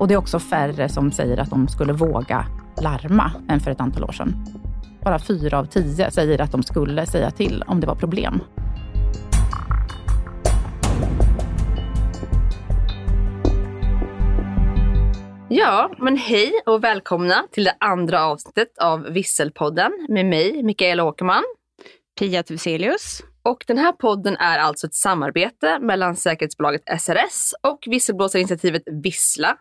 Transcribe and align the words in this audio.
Och 0.00 0.08
det 0.08 0.14
är 0.14 0.18
också 0.18 0.38
färre 0.38 0.88
som 0.88 1.12
säger 1.12 1.36
att 1.36 1.50
de 1.50 1.68
skulle 1.68 1.92
våga 1.92 2.46
larma 2.82 3.32
än 3.48 3.60
för 3.60 3.70
ett 3.70 3.80
antal 3.80 4.04
år 4.04 4.12
sedan. 4.12 4.34
Bara 5.04 5.18
fyra 5.18 5.58
av 5.58 5.64
tio 5.64 6.10
säger 6.10 6.40
att 6.40 6.52
de 6.52 6.62
skulle 6.62 7.06
säga 7.06 7.30
till 7.30 7.64
om 7.66 7.80
det 7.80 7.86
var 7.86 7.94
problem. 7.94 8.40
Ja, 15.48 15.90
men 15.98 16.16
hej 16.16 16.52
och 16.66 16.84
välkomna 16.84 17.44
till 17.52 17.64
det 17.64 17.74
andra 17.80 18.24
avsnittet 18.24 18.78
av 18.78 19.02
Visselpodden 19.02 20.06
med 20.08 20.26
mig, 20.26 20.62
Mikaela 20.62 21.04
Åkerman. 21.04 21.44
Pia 22.18 22.42
Thyselius. 22.42 23.22
Och 23.42 23.64
den 23.66 23.78
här 23.78 23.92
podden 23.92 24.36
är 24.36 24.58
alltså 24.58 24.86
ett 24.86 24.94
samarbete 24.94 25.78
mellan 25.80 26.16
säkerhetsbolaget 26.16 26.82
SRS 27.00 27.54
och 27.62 27.84
visselblåsarinitiativet 27.86 28.82
Vissla. 28.86 29.56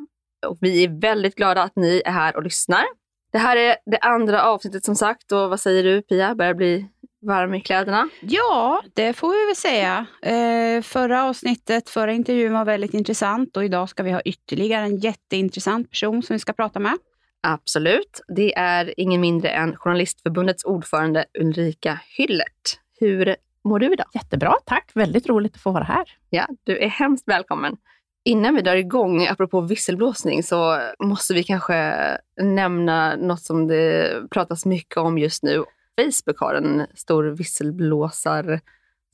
Och 0.47 0.57
vi 0.61 0.83
är 0.83 1.01
väldigt 1.01 1.35
glada 1.35 1.63
att 1.63 1.75
ni 1.75 2.01
är 2.05 2.11
här 2.11 2.35
och 2.35 2.43
lyssnar. 2.43 2.83
Det 3.31 3.37
här 3.37 3.57
är 3.57 3.75
det 3.85 3.97
andra 3.97 4.43
avsnittet 4.43 4.85
som 4.85 4.95
sagt 4.95 5.31
och 5.31 5.49
vad 5.49 5.59
säger 5.59 5.83
du 5.83 6.01
Pia? 6.01 6.35
Börjar 6.35 6.53
bli 6.53 6.85
varm 7.21 7.53
i 7.53 7.61
kläderna? 7.61 8.09
Ja, 8.21 8.81
det 8.93 9.13
får 9.13 9.29
vi 9.29 9.45
väl 9.45 9.55
säga. 9.55 10.05
Eh, 10.21 10.81
förra 10.81 11.23
avsnittet, 11.23 11.89
förra 11.89 12.11
intervjun 12.11 12.53
var 12.53 12.65
väldigt 12.65 12.93
intressant 12.93 13.57
och 13.57 13.65
idag 13.65 13.89
ska 13.89 14.03
vi 14.03 14.11
ha 14.11 14.21
ytterligare 14.21 14.85
en 14.85 14.97
jätteintressant 14.97 15.89
person 15.89 16.23
som 16.23 16.33
vi 16.33 16.39
ska 16.39 16.53
prata 16.53 16.79
med. 16.79 16.97
Absolut. 17.41 18.21
Det 18.27 18.57
är 18.57 18.99
ingen 18.99 19.21
mindre 19.21 19.49
än 19.49 19.75
Journalistförbundets 19.75 20.63
ordförande 20.63 21.25
Ulrika 21.39 21.99
Hyllert. 22.17 22.79
Hur 22.99 23.35
mår 23.63 23.79
du 23.79 23.93
idag? 23.93 24.07
Jättebra, 24.13 24.55
tack. 24.65 24.91
Väldigt 24.93 25.29
roligt 25.29 25.55
att 25.55 25.61
få 25.61 25.71
vara 25.71 25.83
här. 25.83 26.05
Ja, 26.29 26.47
du 26.63 26.77
är 26.77 26.87
hemskt 26.87 27.27
välkommen. 27.27 27.77
Innan 28.25 28.55
vi 28.55 28.61
drar 28.61 28.75
igång, 28.75 29.27
apropå 29.27 29.61
visselblåsning, 29.61 30.43
så 30.43 30.79
måste 30.99 31.33
vi 31.33 31.43
kanske 31.43 31.97
nämna 32.41 33.15
något 33.15 33.41
som 33.41 33.67
det 33.67 34.13
pratas 34.31 34.65
mycket 34.65 34.97
om 34.97 35.17
just 35.17 35.43
nu. 35.43 35.63
Facebook 36.01 36.39
har 36.39 36.53
en 36.53 36.85
stor 36.95 37.23
visselblåsar 37.23 38.59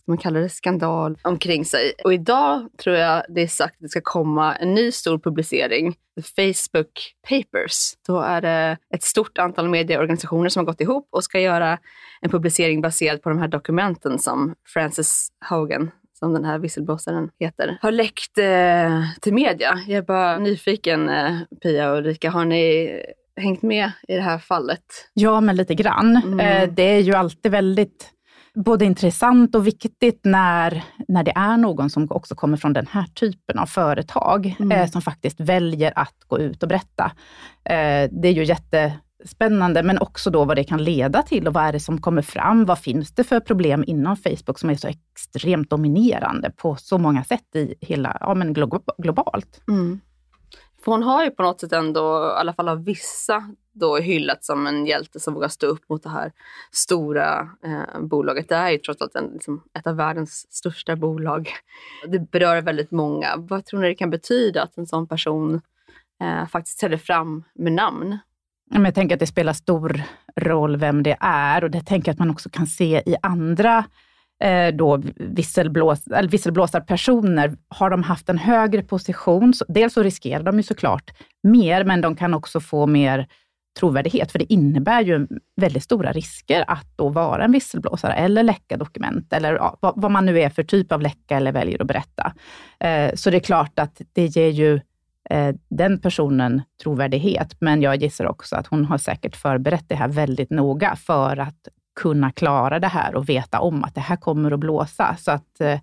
man 0.07 0.17
kallar 0.17 0.39
det 0.39 0.49
skandal 0.49 1.17
omkring 1.21 1.65
sig. 1.65 1.93
Och 2.03 2.13
idag 2.13 2.69
tror 2.77 2.95
jag 2.95 3.23
det 3.29 3.41
är 3.41 3.47
sagt 3.47 3.75
att 3.75 3.81
det 3.81 3.89
ska 3.89 4.01
komma 4.01 4.55
en 4.55 4.73
ny 4.73 4.91
stor 4.91 5.19
publicering, 5.19 5.95
Facebook 6.35 7.15
Papers. 7.29 7.93
Då 8.07 8.19
är 8.19 8.41
det 8.41 8.77
ett 8.93 9.03
stort 9.03 9.37
antal 9.37 9.69
medieorganisationer 9.69 10.49
som 10.49 10.59
har 10.59 10.65
gått 10.65 10.81
ihop 10.81 11.07
och 11.11 11.23
ska 11.23 11.39
göra 11.39 11.79
en 12.21 12.29
publicering 12.29 12.81
baserad 12.81 13.21
på 13.21 13.29
de 13.29 13.39
här 13.39 13.47
dokumenten 13.47 14.19
som 14.19 14.55
Frances 14.73 15.27
Hogan 15.49 15.91
som 16.19 16.33
den 16.33 16.45
här 16.45 16.59
visselblåsaren 16.59 17.29
heter, 17.39 17.77
har 17.81 17.91
läckt 17.91 18.37
eh, 18.37 19.19
till 19.21 19.33
media. 19.33 19.79
Jag 19.87 19.97
är 19.97 20.01
bara 20.01 20.37
nyfiken, 20.37 21.09
eh, 21.09 21.35
Pia 21.63 21.91
och 21.91 21.97
Ulrika, 21.97 22.29
har 22.31 22.45
ni 22.45 22.91
hängt 23.41 23.61
med 23.61 23.91
i 24.07 24.15
det 24.15 24.21
här 24.21 24.37
fallet? 24.37 24.83
Ja, 25.13 25.41
men 25.41 25.55
lite 25.55 25.75
grann. 25.75 26.15
Mm. 26.25 26.39
Eh, 26.39 26.69
det 26.73 26.83
är 26.83 26.99
ju 26.99 27.13
alltid 27.13 27.51
väldigt 27.51 28.11
både 28.55 28.85
intressant 28.85 29.55
och 29.55 29.67
viktigt 29.67 30.19
när, 30.23 30.83
när 31.07 31.23
det 31.23 31.33
är 31.35 31.57
någon 31.57 31.89
som 31.89 32.07
också 32.09 32.35
kommer 32.35 32.57
från 32.57 32.73
den 32.73 32.87
här 32.91 33.05
typen 33.05 33.59
av 33.59 33.65
företag, 33.65 34.55
Mm. 34.59 34.71
eh, 34.79 34.87
som 34.89 35.01
faktiskt 35.01 35.39
väljer 35.39 35.93
att 35.95 36.15
gå 36.27 36.39
ut 36.39 36.63
och 36.63 36.69
berätta. 36.69 37.11
Eh, 37.65 38.09
det 38.11 38.27
är 38.27 38.31
ju 38.31 38.43
spännande, 39.25 39.83
men 39.83 39.97
också 39.97 40.29
då 40.29 40.45
vad 40.45 40.57
det 40.57 40.63
kan 40.63 40.83
leda 40.83 41.21
till 41.21 41.47
och 41.47 41.53
vad 41.53 41.63
är 41.63 41.73
det 41.73 41.79
som 41.79 42.01
kommer 42.01 42.21
fram? 42.21 42.65
Vad 42.65 42.79
finns 42.79 43.11
det 43.11 43.23
för 43.23 43.39
problem 43.39 43.83
inom 43.87 44.17
Facebook 44.17 44.59
som 44.59 44.69
är 44.69 44.75
så 44.75 44.87
extremt 44.87 45.69
dominerande 45.69 46.51
på 46.51 46.75
så 46.75 46.97
många 46.97 47.23
sätt 47.23 47.55
i 47.55 47.75
hela, 47.81 48.17
ja 48.19 48.33
men 48.33 48.53
glo 48.53 48.83
globalt? 48.97 49.61
Mm. 49.67 49.99
För 50.85 50.91
hon 50.91 51.03
har 51.03 51.23
ju 51.23 51.31
på 51.31 51.43
något 51.43 51.59
sätt 51.59 51.71
ändå, 51.71 52.33
i 52.37 52.39
alla 52.39 52.53
fall 52.53 52.69
av 52.69 52.83
vissa, 52.83 53.43
då 53.73 53.97
hyllats 53.97 54.47
som 54.47 54.67
en 54.67 54.85
hjälte 54.85 55.19
som 55.19 55.33
vågar 55.33 55.47
stå 55.47 55.67
upp 55.67 55.89
mot 55.89 56.03
det 56.03 56.09
här 56.09 56.31
stora 56.71 57.49
eh, 57.63 58.01
bolaget. 58.01 58.49
Det 58.49 58.55
är 58.55 58.69
ju 58.69 58.77
trots 58.77 59.01
allt 59.01 59.15
en, 59.15 59.29
liksom, 59.33 59.63
ett 59.79 59.87
av 59.87 59.95
världens 59.95 60.53
största 60.53 60.95
bolag. 60.95 61.49
Det 62.07 62.31
berör 62.31 62.61
väldigt 62.61 62.91
många. 62.91 63.35
Vad 63.37 63.65
tror 63.65 63.79
ni 63.79 63.87
det 63.87 63.95
kan 63.95 64.09
betyda 64.09 64.63
att 64.63 64.77
en 64.77 64.87
sån 64.87 65.07
person 65.07 65.61
eh, 66.21 66.47
faktiskt 66.47 66.79
träder 66.79 66.97
fram 66.97 67.43
med 67.55 67.73
namn? 67.73 68.17
Men 68.71 68.85
Jag 68.85 68.95
tänker 68.95 69.15
att 69.15 69.19
det 69.19 69.27
spelar 69.27 69.53
stor 69.53 70.01
roll 70.35 70.77
vem 70.77 71.03
det 71.03 71.17
är 71.19 71.63
och 71.63 71.71
det 71.71 71.81
tänker 71.81 72.09
jag 72.09 72.13
att 72.13 72.19
man 72.19 72.29
också 72.29 72.49
kan 72.49 72.67
se 72.67 73.03
i 73.05 73.15
andra 73.21 73.85
eh, 74.43 74.67
då 74.67 75.01
visselblås, 75.15 76.07
eller 76.07 76.29
visselblåsarpersoner. 76.29 77.55
Har 77.67 77.89
de 77.89 78.03
haft 78.03 78.29
en 78.29 78.37
högre 78.37 78.83
position, 78.83 79.53
så, 79.53 79.65
dels 79.67 79.93
så 79.93 80.03
riskerar 80.03 80.43
de 80.43 80.57
ju 80.57 80.63
såklart 80.63 81.11
mer, 81.43 81.83
men 81.83 82.01
de 82.01 82.15
kan 82.15 82.33
också 82.33 82.59
få 82.59 82.87
mer 82.87 83.27
trovärdighet, 83.79 84.31
för 84.31 84.39
det 84.39 84.53
innebär 84.53 85.01
ju 85.01 85.27
väldigt 85.61 85.83
stora 85.83 86.11
risker 86.11 86.63
att 86.67 86.87
då 86.95 87.09
vara 87.09 87.43
en 87.43 87.51
visselblåsare 87.51 88.13
eller 88.13 88.43
läcka 88.43 88.77
dokument, 88.77 89.33
eller 89.33 89.53
ja, 89.53 89.77
vad, 89.81 89.93
vad 89.95 90.11
man 90.11 90.25
nu 90.25 90.39
är 90.39 90.49
för 90.49 90.63
typ 90.63 90.91
av 90.91 91.01
läcka 91.01 91.37
eller 91.37 91.51
väljer 91.51 91.81
att 91.81 91.87
berätta. 91.87 92.33
Eh, 92.79 93.15
så 93.15 93.29
det 93.29 93.37
är 93.37 93.41
klart 93.41 93.79
att 93.79 94.01
det 94.13 94.25
ger 94.25 94.49
ju 94.49 94.79
Eh, 95.29 95.55
den 95.69 96.01
personen 96.01 96.61
trovärdighet, 96.83 97.55
men 97.59 97.81
jag 97.81 97.95
gissar 97.95 98.25
också 98.25 98.55
att 98.55 98.67
hon 98.67 98.85
har 98.85 98.97
säkert 98.97 99.35
förberett 99.35 99.89
det 99.89 99.95
här 99.95 100.07
väldigt 100.07 100.49
noga 100.49 100.95
för 100.95 101.37
att 101.37 101.67
kunna 101.95 102.31
klara 102.31 102.79
det 102.79 102.87
här 102.87 103.15
och 103.15 103.29
veta 103.29 103.59
om 103.59 103.83
att 103.83 103.95
det 103.95 104.01
här 104.01 104.15
kommer 104.15 104.51
att 104.51 104.59
blåsa. 104.59 105.15
Så 105.19 105.31
att 105.31 105.61
eh, 105.61 105.79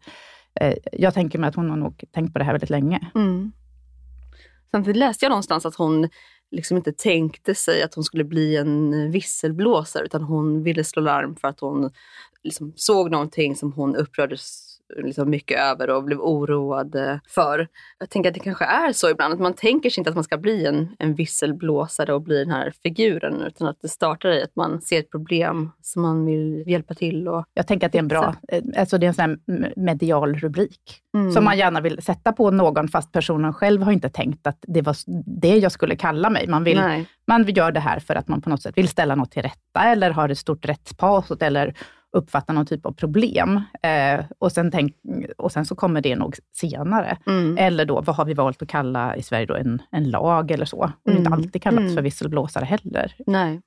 eh, 0.60 0.75
jag 0.92 1.14
tänker 1.14 1.38
mig 1.38 1.48
att 1.48 1.54
hon 1.54 1.70
har 1.70 1.76
nog 1.76 2.04
tänkt 2.12 2.32
på 2.32 2.38
det 2.38 2.44
här 2.44 2.52
väldigt 2.52 2.70
länge. 2.70 3.10
Mm. 3.14 3.52
Samtidigt 4.70 4.97
läste 4.97 5.25
jag 5.25 5.31
någonstans 5.31 5.66
att 5.66 5.75
hon 5.75 6.08
liksom 6.50 6.76
inte 6.76 6.92
tänkte 6.92 7.54
sig 7.54 7.82
att 7.82 7.94
hon 7.94 8.04
skulle 8.04 8.25
bli 8.25 8.56
en 8.56 9.10
visselblåsare 9.10 10.04
utan 10.04 10.22
hon 10.22 10.62
ville 10.62 10.84
slå 10.84 11.02
larm 11.02 11.36
för 11.36 11.48
att 11.48 11.60
hon 11.60 11.91
liksom 12.42 12.72
såg 12.76 13.10
någonting 13.10 13.56
som 13.56 13.72
hon 13.72 13.97
upprördes 13.97 14.72
liksom 14.97 15.30
mycket 15.30 15.60
över 15.60 15.91
och 15.91 16.04
blev 16.04 16.20
oroad 16.20 16.94
eh, 16.94 17.16
för. 17.28 17.69
Jag 17.98 18.10
tänker 18.10 18.30
att 18.30 18.34
det 18.34 18.41
kanske 18.41 18.64
är 18.64 18.92
så 18.92 19.10
ibland 19.10 19.34
att 19.34 19.41
man 19.41 19.54
tänker 19.54 19.91
sig 19.91 20.00
inte 20.00 20.10
att 20.10 20.16
man 20.16 20.25
ska 20.25 20.38
bli 20.38 20.66
en, 20.66 20.97
en 20.98 21.14
visselblåsare 21.14 22.14
och 22.14 22.22
bli 22.22 22.38
den 22.38 22.50
här 22.50 22.72
figuren 22.82 23.42
utan 23.42 23.69
att 23.69 23.81
det 23.82 23.88
startar 23.88 24.28
i 24.28 24.42
att 24.42 24.56
man 24.56 24.81
ser 24.81 24.98
ett 24.98 25.10
problem 25.10 25.70
som 25.82 26.02
man 26.02 26.26
vill 26.26 26.64
hjälpa 26.66 26.94
till 26.94 27.28
och 27.28 27.44
Jag 27.54 27.66
tänker 27.66 27.86
att 27.86 27.92
det 27.92 27.98
är 27.98 28.02
en 28.02 28.08
bra, 28.08 28.34
eh, 28.48 28.62
alltså 28.78 28.98
det 28.98 29.06
är 29.06 29.08
en 29.08 29.14
sån 29.14 29.38
medial 29.76 30.34
rubrik, 30.34 30.98
Mm. 31.14 31.32
som 31.32 31.44
man 31.44 31.58
gärna 31.58 31.81
vill 31.81 32.02
sätta 32.02 32.32
på 32.32 32.50
någon, 32.50 32.88
fast 32.88 33.12
personen 33.12 33.54
själv 33.54 33.82
har 33.82 33.92
inte 33.92 34.08
tänkt 34.08 34.47
att 34.47 34.58
det 34.69 34.82
var 34.82 34.97
det 35.41 35.56
jag 35.56 35.72
skulle 35.72 35.97
kalla 35.97 36.31
mig. 36.31 36.47
Man, 36.48 36.64
vill, 36.64 36.76
Nej. 36.76 37.06
man 37.26 37.44
gör 37.44 37.72
det 37.72 37.81
här 37.81 37.98
för 38.00 38.14
att 38.14 38.28
man 38.28 38.41
på 38.42 38.50
något 38.50 38.62
sätt 38.62 38.78
vill 38.78 38.88
ställa 38.88 39.14
något 39.14 39.31
till 39.31 39.42
rätta, 39.42 39.81
eller 39.84 40.10
har 40.10 40.28
ett 40.28 40.38
stort 40.38 40.64
rättspatos, 40.64 41.42
eller 41.42 41.75
uppfattar 42.12 42.55
någon 42.55 42.67
typ 42.67 42.87
av 42.87 42.93
problem. 42.93 43.61
Eh, 43.83 44.25
och, 44.38 44.53
sen 44.53 44.70
tänk, 44.70 44.97
och 45.38 45.53
sen 45.53 45.64
så 45.64 45.75
kommer 45.75 46.00
det 46.00 46.17
nog 46.17 46.37
senare. 46.53 47.19
Mm. 47.26 47.59
Eller 47.59 47.85
då, 47.85 48.00
vad 48.00 48.17
har 48.17 48.25
vi 48.25 48.35
valt 48.35 48.62
att 48.62 48.69
kalla 48.69 49.17
i 49.17 49.23
Sverige 49.23 49.47
då, 49.47 49.55
en, 49.55 49.82
en 49.91 50.11
lag 50.11 50.50
eller 50.50 50.64
så. 50.64 50.76
Och 50.79 50.91
det 51.05 51.11
är 51.11 51.17
inte 51.17 51.26
Mm. 51.29 51.32
alltid 51.32 51.62
kallats 51.62 51.82
Mm. 51.82 51.94
för 51.94 52.03
visselblåsare 52.03 52.64
heller. 52.64 53.14
Nej. 53.26 53.61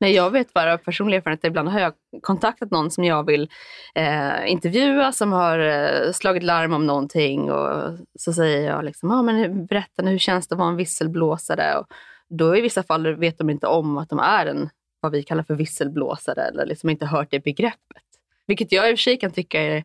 Nej, 0.00 0.14
jag 0.14 0.30
vet 0.30 0.52
bara 0.54 0.72
av 0.72 0.76
personlig 0.78 1.16
erfarenhet, 1.16 1.44
ibland 1.44 1.68
har 1.68 1.80
jag 1.80 1.92
kontaktat 2.22 2.70
någon 2.70 2.90
som 2.90 3.04
jag 3.04 3.26
vill 3.26 3.48
eh, 3.94 4.50
intervjua, 4.50 5.12
som 5.12 5.32
har 5.32 5.58
eh, 5.58 6.12
slagit 6.12 6.42
larm 6.42 6.72
om 6.74 6.86
någonting 6.86 7.50
och 7.50 7.90
så 8.18 8.32
säger 8.32 8.70
jag 8.70 8.84
liksom, 8.84 9.10
ah, 9.10 9.22
men 9.22 9.66
berätta 9.66 10.02
nu, 10.02 10.10
hur 10.10 10.18
känns 10.18 10.48
det 10.48 10.54
att 10.54 10.58
vara 10.58 10.68
en 10.68 10.76
visselblåsare? 10.76 11.78
Och 11.78 11.86
då 12.28 12.56
i 12.56 12.60
vissa 12.60 12.82
fall 12.82 13.14
vet 13.16 13.38
de 13.38 13.50
inte 13.50 13.66
om 13.66 13.98
att 13.98 14.08
de 14.08 14.18
är 14.18 14.46
en, 14.46 14.70
vad 15.00 15.12
vi 15.12 15.22
kallar 15.22 15.42
för 15.42 15.54
visselblåsare 15.54 16.42
eller 16.42 16.66
liksom 16.66 16.90
inte 16.90 17.06
hört 17.06 17.30
det 17.30 17.40
begreppet. 17.44 18.02
Vilket 18.46 18.72
jag 18.72 18.90
i 18.90 18.94
och 18.94 18.98
för 18.98 19.02
sig 19.02 19.16
kan 19.16 19.30
tycka 19.30 19.62
är 19.62 19.84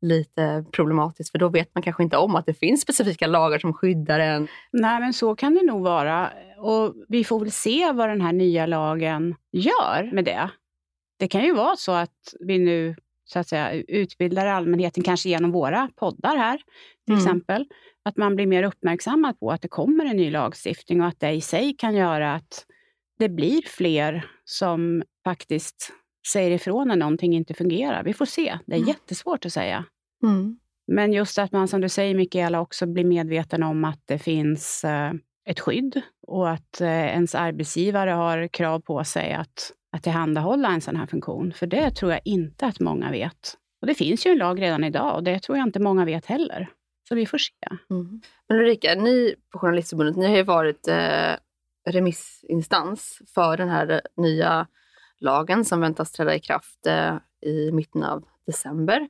lite 0.00 0.64
problematiskt, 0.72 1.30
för 1.30 1.38
då 1.38 1.48
vet 1.48 1.74
man 1.74 1.82
kanske 1.82 2.02
inte 2.02 2.16
om 2.16 2.36
att 2.36 2.46
det 2.46 2.54
finns 2.54 2.80
specifika 2.80 3.26
lagar 3.26 3.58
som 3.58 3.72
skyddar 3.72 4.20
en. 4.20 4.48
Nej, 4.72 5.00
men 5.00 5.12
så 5.12 5.34
kan 5.36 5.54
det 5.54 5.62
nog 5.66 5.82
vara. 5.82 6.30
Och 6.58 6.94
vi 7.08 7.24
får 7.24 7.40
väl 7.40 7.50
se 7.52 7.92
vad 7.92 8.08
den 8.08 8.20
här 8.20 8.32
nya 8.32 8.66
lagen 8.66 9.34
gör 9.52 10.10
med 10.12 10.24
det. 10.24 10.50
Det 11.18 11.28
kan 11.28 11.44
ju 11.44 11.52
vara 11.54 11.76
så 11.76 11.92
att 11.92 12.34
vi 12.40 12.58
nu 12.58 12.96
så 13.24 13.38
att 13.38 13.48
säga, 13.48 13.72
utbildar 13.72 14.46
allmänheten, 14.46 15.02
kanske 15.02 15.28
genom 15.28 15.52
våra 15.52 15.90
poddar 15.96 16.36
här 16.36 16.56
till 17.04 17.14
Mm. 17.14 17.18
exempel, 17.24 17.66
att 18.02 18.16
man 18.16 18.36
blir 18.36 18.46
mer 18.46 18.62
uppmärksammad 18.62 19.40
på 19.40 19.50
att 19.50 19.62
det 19.62 19.68
kommer 19.68 20.04
en 20.04 20.16
ny 20.16 20.30
lagstiftning 20.30 21.00
och 21.00 21.06
att 21.06 21.20
det 21.20 21.30
i 21.30 21.40
sig 21.40 21.74
kan 21.78 21.94
göra 21.94 22.34
att 22.34 22.66
det 23.18 23.28
blir 23.28 23.62
fler 23.62 24.26
som 24.44 25.02
faktiskt 25.24 25.92
säger 26.32 26.50
ifrån 26.50 26.88
när 26.88 26.96
någonting 26.96 27.32
inte 27.34 27.54
fungerar. 27.54 28.02
Vi 28.04 28.14
får 28.14 28.24
se. 28.26 28.58
Det 28.66 28.72
är 28.74 28.76
Mm. 28.78 28.88
jättesvårt 28.88 29.46
att 29.46 29.52
säga. 29.52 29.84
Mm. 30.22 30.58
Men 30.86 31.12
just 31.12 31.38
att 31.38 31.52
man, 31.52 31.68
som 31.68 31.80
du 31.80 31.88
säger 31.88 32.14
Mikaela, 32.14 32.60
också 32.60 32.86
blir 32.86 33.04
medveten 33.04 33.62
om 33.62 33.84
att 33.84 34.00
det 34.04 34.18
finns 34.18 34.84
eh, 34.84 35.12
ett 35.48 35.60
skydd 35.60 36.00
och 36.26 36.50
att 36.50 36.80
eh, 36.80 36.88
ens 36.88 37.34
arbetsgivare 37.34 38.10
har 38.10 38.48
krav 38.48 38.80
på 38.80 39.04
sig 39.04 39.32
att, 39.32 39.72
att 39.92 40.02
tillhandahålla 40.02 40.68
en 40.68 40.80
sån 40.80 40.96
här 40.96 41.06
funktion. 41.06 41.52
För 41.52 41.66
det 41.66 41.90
tror 41.90 42.12
jag 42.12 42.20
inte 42.24 42.66
att 42.66 42.80
många 42.80 43.10
vet. 43.10 43.54
Och 43.80 43.86
det 43.86 43.94
finns 43.94 44.26
ju 44.26 44.30
en 44.30 44.38
lag 44.38 44.62
redan 44.62 44.84
idag 44.84 45.14
och 45.16 45.22
det 45.24 45.38
tror 45.42 45.58
jag 45.58 45.66
inte 45.68 45.80
många 45.80 46.04
vet 46.04 46.26
heller. 46.26 46.68
Så 47.08 47.14
vi 47.14 47.26
får 47.26 47.38
se. 47.38 47.52
Mm. 47.90 48.20
Men 48.48 48.58
Ulrika, 48.58 48.94
ni 48.94 49.34
på 49.52 49.58
Journalistförbundet, 49.58 50.16
ni 50.16 50.26
har 50.26 50.36
ju 50.36 50.42
varit 50.42 50.88
eh, 50.88 51.32
remissinstans 51.86 53.18
för 53.34 53.56
den 53.56 53.68
här 53.68 54.00
nya 54.16 54.66
lagen 55.18 55.64
som 55.64 55.80
väntas 55.80 56.12
träda 56.12 56.34
i 56.34 56.40
kraft 56.40 56.86
eh, 56.86 57.16
i 57.50 57.72
mitten 57.72 58.02
av 58.02 58.24
december. 58.46 59.08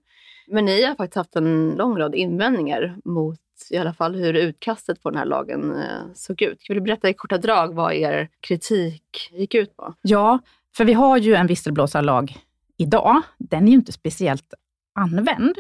Men 0.49 0.64
ni 0.64 0.84
har 0.84 0.94
faktiskt 0.94 1.17
haft 1.17 1.37
en 1.37 1.70
lång 1.70 1.99
rad 1.99 2.14
invändningar 2.14 2.96
mot 3.05 3.40
i 3.70 3.76
alla 3.76 3.94
fall 3.94 4.14
hur 4.14 4.34
utkastet 4.34 5.02
på 5.02 5.11
den 5.11 5.19
här 5.19 5.26
lagen 5.26 5.76
eh, 5.76 6.12
såg 6.14 6.43
ut. 6.43 6.62
Kan 6.62 6.76
du 6.76 6.81
berätta 6.81 7.08
i 7.08 7.14
korta 7.14 7.38
drag 7.38 7.75
vad 7.75 7.93
er 7.93 8.28
kritik 8.40 9.31
gick 9.32 9.55
ut 9.55 9.76
på? 9.76 9.94
Ja, 10.02 10.38
för 10.76 10.84
vi 10.84 10.93
har 10.93 11.19
ju 11.19 11.34
en 11.34 11.46
visselblåsarlag 11.46 12.37
idag. 12.76 13.23
Den 13.38 13.64
är 13.64 13.69
ju 13.69 13.75
inte 13.75 13.93
speciellt 13.93 14.55
använd, 14.94 15.55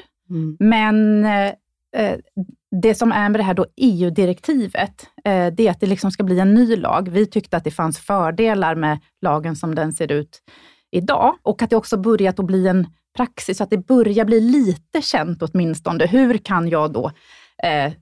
men 0.58 1.24
eh, 1.24 1.46
eh, 1.46 1.54
Eh, 1.96 2.18
det 2.82 2.94
som 2.94 3.12
är 3.12 3.28
med 3.28 3.40
det 3.40 3.44
här 3.44 3.54
då 3.54 3.66
EU-direktivet, 3.76 5.06
eh, 5.24 5.46
det 5.52 5.66
är 5.66 5.70
att 5.70 5.80
det 5.80 5.86
liksom 5.86 6.10
ska 6.10 6.24
bli 6.24 6.40
en 6.40 6.54
ny 6.54 6.76
lag. 6.76 7.08
Vi 7.08 7.26
tyckte 7.26 7.56
att 7.56 7.64
det 7.64 7.70
fanns 7.70 7.98
fördelar 7.98 8.74
med 8.74 8.98
lagen 9.22 9.56
som 9.56 9.74
den 9.74 9.92
ser 9.92 10.12
ut 10.12 10.42
idag 10.90 11.36
och 11.42 11.62
att 11.62 11.70
det 11.70 11.76
också 11.76 11.96
börjat 11.96 12.38
att 12.38 12.46
bli 12.46 12.66
en 12.66 12.86
praxis, 13.16 13.58
så 13.58 13.64
att 13.64 13.70
det 13.70 13.86
börjar 13.86 14.24
bli 14.24 14.40
lite 14.40 15.02
känt 15.02 15.42
åtminstone. 15.42 16.06
Hur 16.06 16.38
kan 16.38 16.68
jag 16.68 16.92
då 16.92 17.10
eh, 17.62 17.92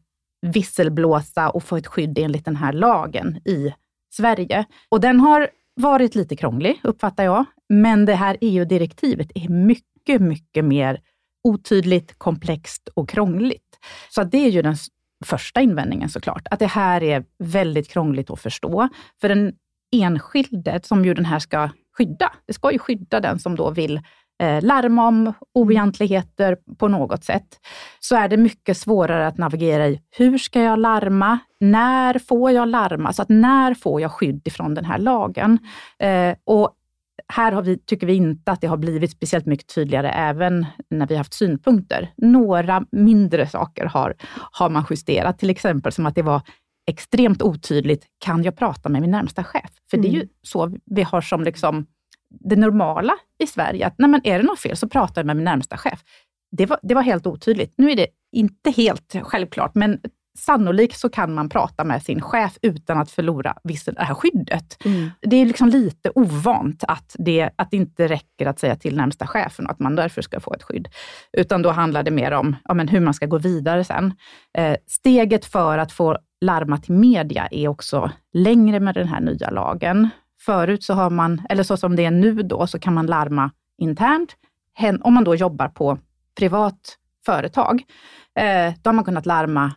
visselblåsa 0.47 1.51
och 1.51 1.65
få 1.65 1.77
ett 1.77 1.87
skydd 1.87 2.19
enligt 2.19 2.45
den 2.45 2.57
här 2.57 2.73
lagen 2.73 3.37
i 3.37 3.75
Sverige? 4.15 4.65
Och 4.89 5.01
den 5.01 5.21
har 5.21 5.49
varit 5.81 6.15
lite 6.15 6.37
krånglig, 6.37 6.81
uppfattar 6.83 7.25
jag. 7.25 7.45
Men 7.69 8.05
det 8.05 8.15
här 8.15 8.37
EU-direktivet 8.41 9.31
är 9.35 9.49
mycket, 9.49 10.21
mycket 10.21 10.65
mer 10.65 11.01
otydligt, 11.45 12.19
komplext 12.19 12.89
och 12.95 13.09
krångligt. 13.09 13.74
Så 14.11 14.25
det 14.25 14.39
är 14.39 14.51
ju 14.51 14.63
den 14.63 14.77
första 15.25 15.61
invändningen 15.61 16.09
såklart, 16.09 16.49
att 16.51 16.59
det 16.59 16.67
här 16.67 17.03
är 17.03 17.25
väldigt 17.39 17.89
krångligt 17.89 18.31
att 18.31 18.41
förstå. 18.41 18.89
För 19.21 19.29
den 19.29 19.53
enskilde, 19.93 20.81
som 20.83 21.05
ju 21.05 21.15
den 21.15 21.25
här 21.25 21.39
ska 21.39 21.69
skydda, 21.99 22.33
det 22.47 22.53
ska 22.53 22.73
ju 22.73 22.79
skydda 22.79 23.21
den 23.21 23.39
som 23.39 23.57
då 23.57 23.71
vill 23.71 24.01
eh, 24.43 24.63
larma 24.63 25.09
om 25.09 25.33
oegentligheter 25.55 26.57
på 26.79 26.89
något 26.89 27.25
sätt, 27.25 27.47
så 28.01 28.17
är 28.17 28.29
det 28.29 28.37
mycket 28.37 28.77
svårare 28.79 29.27
att 29.27 29.39
navigera 29.39 29.89
i 29.89 30.01
hur 30.11 30.39
ska 30.39 30.63
jag 30.63 30.79
larma? 30.79 31.39
När 31.61 32.19
får 32.19 32.51
jag 32.51 32.69
larma? 32.69 33.13
Så 33.13 33.23
att 33.23 33.29
när 33.29 33.75
får 33.75 34.01
jag 34.01 34.13
skydd 34.13 34.49
ifrån 34.49 34.75
den 34.75 34.85
här 34.85 34.99
lagen? 34.99 35.59
Eh, 35.99 36.35
och 36.45 36.75
här 37.29 37.53
har 37.53 37.63
vi, 37.63 37.79
tycker 37.79 38.07
vi 38.07 38.15
inte 38.15 38.53
att 38.53 38.61
det 38.61 38.67
har 38.67 38.77
blivit 38.77 39.11
speciellt 39.11 39.47
mycket 39.47 39.75
tydligare, 39.75 40.11
även 40.11 40.67
när 40.91 41.07
vi 41.07 41.15
har 41.15 41.19
haft 41.19 41.35
synpunkter. 41.35 42.13
Några 42.17 42.87
mindre 42.93 43.47
saker 43.49 43.85
har, 43.85 44.15
har 44.53 44.71
man 44.71 44.85
justerat, 44.91 45.39
till 45.39 45.51
exempel 45.51 45.93
som 45.93 46.07
att 46.07 46.15
det 46.15 46.23
var 46.23 46.43
extremt 46.87 47.43
otydligt, 47.43 48.07
kan 48.19 48.43
jag 48.43 48.57
prata 48.57 48.89
med 48.89 49.01
min 49.01 49.11
närmsta 49.11 49.45
chef? 49.45 49.71
För 49.91 49.97
det 49.97 50.09
är 50.09 50.13
ju 50.13 50.19
Mm. 50.19 50.29
så 50.43 50.77
vi 50.85 51.03
har 51.03 51.21
som 51.21 51.45
liksom 51.45 51.87
det 52.41 52.57
normala 52.57 53.15
i 53.39 53.47
Sverige, 53.47 53.87
att 53.87 53.95
nej 53.99 54.11
men 54.11 54.21
är 54.25 54.39
det 54.39 54.45
något 54.45 54.61
fel 54.61 54.77
så 54.77 54.89
pratar 54.89 55.23
jag 55.23 55.27
med 55.27 55.37
min 55.37 55.45
närmsta 55.45 55.77
chef. 55.77 56.01
Det 56.57 56.67
var, 56.67 56.79
det 56.83 56.95
var 56.95 57.03
helt 57.03 57.27
otydligt. 57.27 57.75
Nu 57.77 57.91
är 57.91 57.97
det 57.97 58.07
inte 58.33 58.71
helt 58.71 59.17
självklart, 59.23 59.75
men 59.75 60.01
sannolikt 60.39 60.99
så 60.99 61.09
kan 61.09 61.35
man 61.35 61.49
prata 61.49 61.85
med 61.85 62.03
sin 62.03 62.21
chef 62.21 62.59
utan 62.63 62.99
att 62.99 63.11
förlora 63.11 63.57
vissa, 63.63 63.93
det 63.93 64.05
här 64.05 64.15
skyddet. 64.15 64.77
Det 65.21 65.37
är 65.37 65.47
liksom 65.47 65.69
lite 65.69 66.11
ovant 66.15 66.85
att 66.89 67.17
det, 67.19 67.51
att 67.57 67.71
det 67.71 67.77
inte 67.77 68.09
räcker 68.09 68.47
att 68.47 68.59
säga 68.59 68.77
till 68.77 68.97
närmsta 68.97 69.27
chefen 69.27 69.67
och 69.67 69.73
att 69.73 69.79
man 69.79 69.97
därför 69.97 70.23
ska 70.23 70.41
få 70.41 70.55
ett 70.55 70.63
skydd. 70.63 70.89
Utan 71.33 71.63
då 71.63 71.71
handlar 71.71 72.03
det 72.03 72.11
mer 72.11 72.33
om 72.33 72.57
ja, 72.65 72.75
men 72.75 72.89
hur 72.89 73.01
man 73.01 73.15
ska 73.15 73.27
gå 73.27 73.39
vidare 73.39 73.85
sen. 73.85 74.15
Eh, 74.59 74.77
steget 74.87 75.45
för 75.45 75.79
att 75.79 75.93
få 75.93 76.19
larma 76.41 76.79
till 76.79 76.95
media 76.95 77.49
är 77.51 77.69
också 77.69 78.11
längre 78.33 78.81
med 78.81 78.95
den 78.95 79.09
här 79.09 79.21
nya 79.21 79.51
lagen. 79.51 80.09
Förut 80.41 80.85
så 80.85 80.95
har 80.95 81.11
man, 81.11 81.43
eller 81.49 81.63
så 81.63 81.77
som 81.77 81.97
det 81.97 82.05
är 82.05 82.11
nu 82.11 82.35
då, 82.35 82.67
så 82.67 82.79
kan 82.79 82.95
man 82.95 83.07
larma 83.07 83.51
internt. 83.79 84.37
Om 85.01 85.15
man 85.15 85.25
då 85.25 85.35
jobbar 85.35 85.69
på 85.69 85.99
privat 86.39 86.99
företag, 87.27 87.83
eh, 88.39 88.75
då 88.83 88.89
har 88.89 88.93
man 88.93 89.05
kunnat 89.05 89.27
larma 89.27 89.73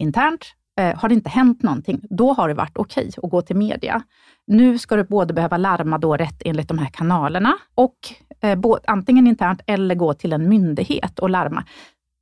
internt. 0.00 0.54
Eh, 0.80 0.98
har 0.98 1.08
det 1.08 1.14
inte 1.14 1.30
hänt 1.30 1.62
någonting, 1.62 2.00
då 2.10 2.32
har 2.32 2.48
det 2.48 2.54
varit 2.54 2.78
okej 2.78 3.10
att 3.22 3.30
gå 3.30 3.42
till 3.42 3.56
media. 3.56 4.02
Nu 4.46 4.78
ska 4.78 4.96
du 4.96 5.04
både 5.04 5.34
behöva 5.34 5.56
larma 5.56 5.98
då 5.98 6.16
rätt 6.16 6.42
enligt 6.44 6.68
de 6.68 6.78
här 6.78 6.86
kanalerna 6.86 7.58
och 7.74 7.96
eh, 8.40 8.58
både, 8.58 8.82
antingen 8.86 9.26
internt 9.26 9.60
eller 9.66 9.94
gå 9.94 10.14
till 10.14 10.32
en 10.32 10.48
myndighet 10.48 11.18
och 11.18 11.30
larma. 11.30 11.64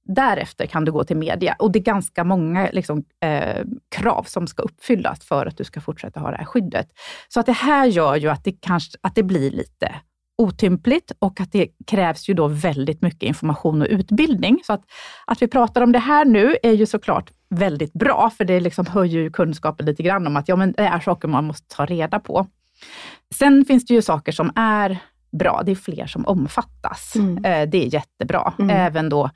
Därefter 0.05 0.67
kan 0.67 0.85
du 0.85 0.93
gå 0.93 1.05
till 1.05 1.17
media 1.17 1.57
och 1.59 1.73
det 1.73 1.79
är 1.79 1.83
ganska 1.83 2.25
många 2.25 2.69
liksom, 2.73 3.05
eh, 3.21 3.65
krav 3.89 4.23
som 4.23 4.47
ska 4.47 4.63
uppfyllas 4.63 5.25
för 5.25 5.47
att 5.47 5.57
du 5.57 5.65
ska 5.65 5.81
fortsätta 5.81 6.21
ha 6.21 6.31
det 6.31 6.37
här 6.37 6.45
skyddet. 6.45 6.89
Så 7.29 7.41
att 7.41 7.47
det 7.47 7.53
här 7.53 7.87
gör 7.87 8.17
ju 8.17 8.29
att 8.29 8.45
det, 8.45 8.53
kanske, 8.53 8.99
att 9.01 9.15
det 9.15 9.23
blir 9.23 9.51
lite 9.51 9.95
otympligt 10.39 11.13
och 11.19 11.41
att 11.41 11.53
det 11.53 11.69
krävs 11.87 12.29
ju 12.29 12.35
då 12.35 12.49
väldigt 12.49 13.03
mycket 13.03 13.23
information 13.23 13.83
och 13.83 13.89
utbildning. 13.91 14.61
Så 14.65 14.73
att, 14.73 14.83
att 15.27 15.43
vi 15.43 15.49
pratar 15.49 15.83
om 15.83 15.93
det 15.93 15.99
här 15.99 16.25
nu 16.25 16.57
är 16.63 16.73
ju 16.73 16.87
såklart 16.87 17.31
väldigt 17.51 17.93
bra, 17.93 18.31
för 18.37 18.45
det 18.45 18.61
liksom 18.61 18.87
höjer 18.87 19.21
ju 19.21 19.31
kunskapen 19.31 19.87
lite 19.87 20.03
grann 20.03 20.27
om 20.27 20.37
att 20.37 20.49
ja, 20.49 20.57
men 20.57 20.73
det 20.73 20.83
är 20.83 21.01
saker 21.01 21.29
man 21.29 21.45
måste 21.45 21.77
ta 21.77 21.87
reda 21.87 22.21
på. 22.21 22.47
Sen 23.35 23.65
finns 23.65 23.87
det 23.87 23.95
ju 23.95 24.03
saker 24.03 24.33
som 24.33 24.53
är 24.57 24.99
bra. 25.39 25.63
Det 25.65 25.71
är 25.71 25.77
fler 25.77 26.07
som 26.07 26.27
omfattas. 26.27 27.17
Mm. 27.17 27.45
Eh, 27.45 27.69
Det 27.69 27.87
är 27.87 27.95
jättebra. 27.95 28.53
Mm. 28.59 28.77
Även 28.77 29.09
då 29.09 29.31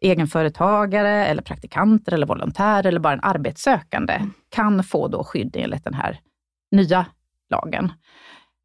egenföretagare 0.00 1.26
eller 1.26 1.42
praktikanter 1.42 2.12
eller 2.12 2.26
volontärer 2.26 2.86
eller 2.86 3.00
bara 3.00 3.12
en 3.12 3.20
arbetssökande 3.22 4.20
kan 4.48 4.84
få 4.84 5.08
då 5.08 5.24
skydd 5.24 5.56
enligt 5.56 5.84
den 5.84 5.94
här 5.94 6.20
nya 6.70 7.06
lagen. 7.50 7.92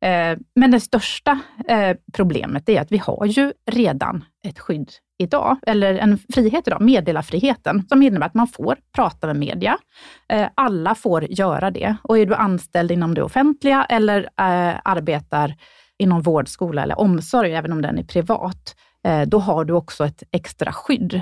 Eh, 0.07 0.37
men 0.55 0.71
det 0.71 0.79
största 0.79 1.39
eh, 1.67 1.97
problemet 2.13 2.69
är 2.69 2.81
att 2.81 2.91
vi 2.91 2.97
har 2.97 3.25
ju 3.25 3.53
redan 3.71 4.23
ett 4.47 4.59
skydd 4.59 4.91
idag, 5.19 5.57
eller 5.67 5.95
en 5.95 6.17
frihet 6.33 6.67
idag, 6.67 6.81
meddelarfriheten, 6.81 7.87
som 7.89 8.01
innebär 8.01 8.25
att 8.25 8.33
man 8.33 8.47
får 8.47 8.77
prata 8.95 9.27
med 9.27 9.35
media. 9.35 9.77
Eh, 10.29 10.47
alla 10.55 10.95
får 10.95 11.23
göra 11.23 11.71
det. 11.71 11.95
Och 12.03 12.17
är 12.17 12.25
du 12.25 12.35
anställd 12.35 12.91
inom 12.91 13.13
det 13.13 13.23
offentliga 13.23 13.85
eller 13.89 14.29
arbetar 14.35 15.55
inom 15.97 16.21
vård, 16.21 16.47
skola 16.47 16.83
eller 16.83 16.99
omsorg, 16.99 17.53
även 17.53 17.71
om 17.71 17.81
den 17.81 17.97
är 17.97 18.03
privat, 18.03 18.75
då 19.27 19.39
har 19.39 19.65
du 19.65 19.73
också 19.73 20.05
ett 20.05 20.23
extra 20.31 20.71
skydd 20.71 21.21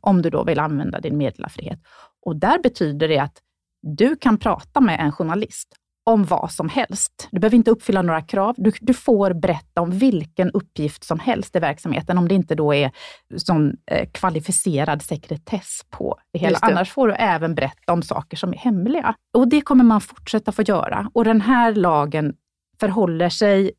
om 0.00 0.22
du 0.22 0.30
då 0.30 0.44
vill 0.44 0.58
använda 0.58 1.00
din 1.00 1.18
meddelarfrihet. 1.18 1.78
Och 2.26 2.36
där 2.36 2.58
betyder 2.62 3.08
det 3.08 3.18
att 3.18 3.38
du 3.82 4.16
kan 4.16 4.38
prata 4.38 4.80
med 4.80 5.00
en 5.00 5.12
journalist 5.12 5.76
om 6.04 6.24
vad 6.24 6.52
som 6.52 6.68
helst. 6.68 7.28
Du 7.30 7.40
behöver 7.40 7.56
inte 7.56 7.70
uppfylla 7.70 8.02
några 8.02 8.22
krav. 8.22 8.54
Du, 8.58 8.72
du 8.80 8.94
får 8.94 9.32
berätta 9.32 9.80
om 9.80 9.90
vilken 9.90 10.50
uppgift 10.50 11.04
som 11.04 11.18
helst 11.18 11.56
i 11.56 11.58
verksamheten, 11.58 12.18
om 12.18 12.28
det 12.28 12.34
inte 12.34 12.54
då 12.54 12.74
är 12.74 12.90
sån 13.36 13.76
eh, 13.90 14.08
kvalificerad 14.12 15.02
sekretess 15.02 15.80
på 15.90 16.18
det 16.32 16.38
hela. 16.38 16.58
Det. 16.58 16.66
Annars 16.66 16.92
får 16.92 17.08
du 17.08 17.14
även 17.14 17.54
berätta 17.54 17.92
om 17.92 18.02
saker 18.02 18.36
som 18.36 18.52
är 18.52 18.56
hemliga. 18.56 19.14
Och 19.34 19.48
det 19.48 19.60
kommer 19.60 19.84
man 19.84 20.00
fortsätta 20.00 20.52
få 20.52 20.62
göra. 20.62 21.10
Och 21.14 21.24
den 21.24 21.40
här 21.40 21.74
lagen 21.74 22.34
förhåller 22.80 23.28
sig 23.28 23.72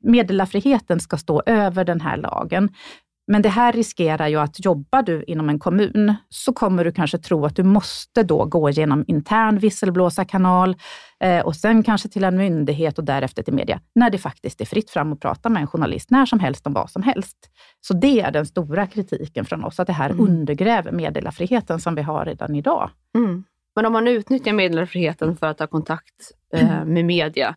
meddelarfriheten 0.00 1.00
ska 1.00 1.16
stå 1.16 1.42
över 1.46 1.84
den 1.84 2.00
här 2.00 2.16
lagen. 2.16 2.68
Men 3.26 3.42
det 3.42 3.48
här 3.48 3.72
riskerar 3.72 4.28
ju 4.28 4.36
att 4.36 4.64
jobbar 4.64 5.02
du 5.02 5.24
inom 5.26 5.48
en 5.48 5.58
kommun 5.58 6.14
så 6.28 6.52
kommer 6.52 6.84
du 6.84 6.92
kanske 6.92 7.18
tro 7.18 7.44
att 7.44 7.56
du 7.56 7.62
måste 7.62 8.22
då 8.22 8.44
gå 8.44 8.70
genom 8.70 9.04
intern 9.08 9.58
visselblåsarkanal 9.58 10.76
eh, 11.20 11.40
och 11.40 11.56
sen 11.56 11.82
kanske 11.82 12.08
till 12.08 12.24
en 12.24 12.36
myndighet 12.36 12.98
och 12.98 13.04
därefter 13.04 13.42
till 13.42 13.54
media, 13.54 13.80
när 13.94 14.10
det 14.10 14.18
faktiskt 14.18 14.60
är 14.60 14.64
fritt 14.64 14.90
fram 14.90 15.12
att 15.12 15.20
prata 15.20 15.48
med 15.48 15.60
en 15.60 15.66
journalist 15.66 16.10
när 16.10 16.26
som 16.26 16.40
helst 16.40 16.66
om 16.66 16.72
vad 16.72 16.90
som 16.90 17.02
helst. 17.02 17.36
Så 17.80 17.94
det 17.94 18.20
är 18.20 18.30
den 18.30 18.46
stora 18.46 18.86
kritiken 18.86 19.44
från 19.44 19.64
oss, 19.64 19.80
att 19.80 19.86
det 19.86 19.92
här 19.92 20.10
Mm. 20.10 20.24
undergräver 20.24 20.92
meddelarfriheten 20.92 21.80
som 21.80 21.94
vi 21.94 22.02
har 22.02 22.24
redan 22.24 22.54
idag. 22.54 22.90
Mm. 23.14 23.44
Men 23.76 23.86
om 23.86 23.92
man 23.92 24.08
utnyttjar 24.08 24.52
meddelarfriheten 24.52 25.36
för 25.36 25.46
att 25.46 25.58
ha 25.58 25.66
kontakt 25.66 26.14
eh, 26.54 26.84
med 26.84 27.04
media, 27.04 27.54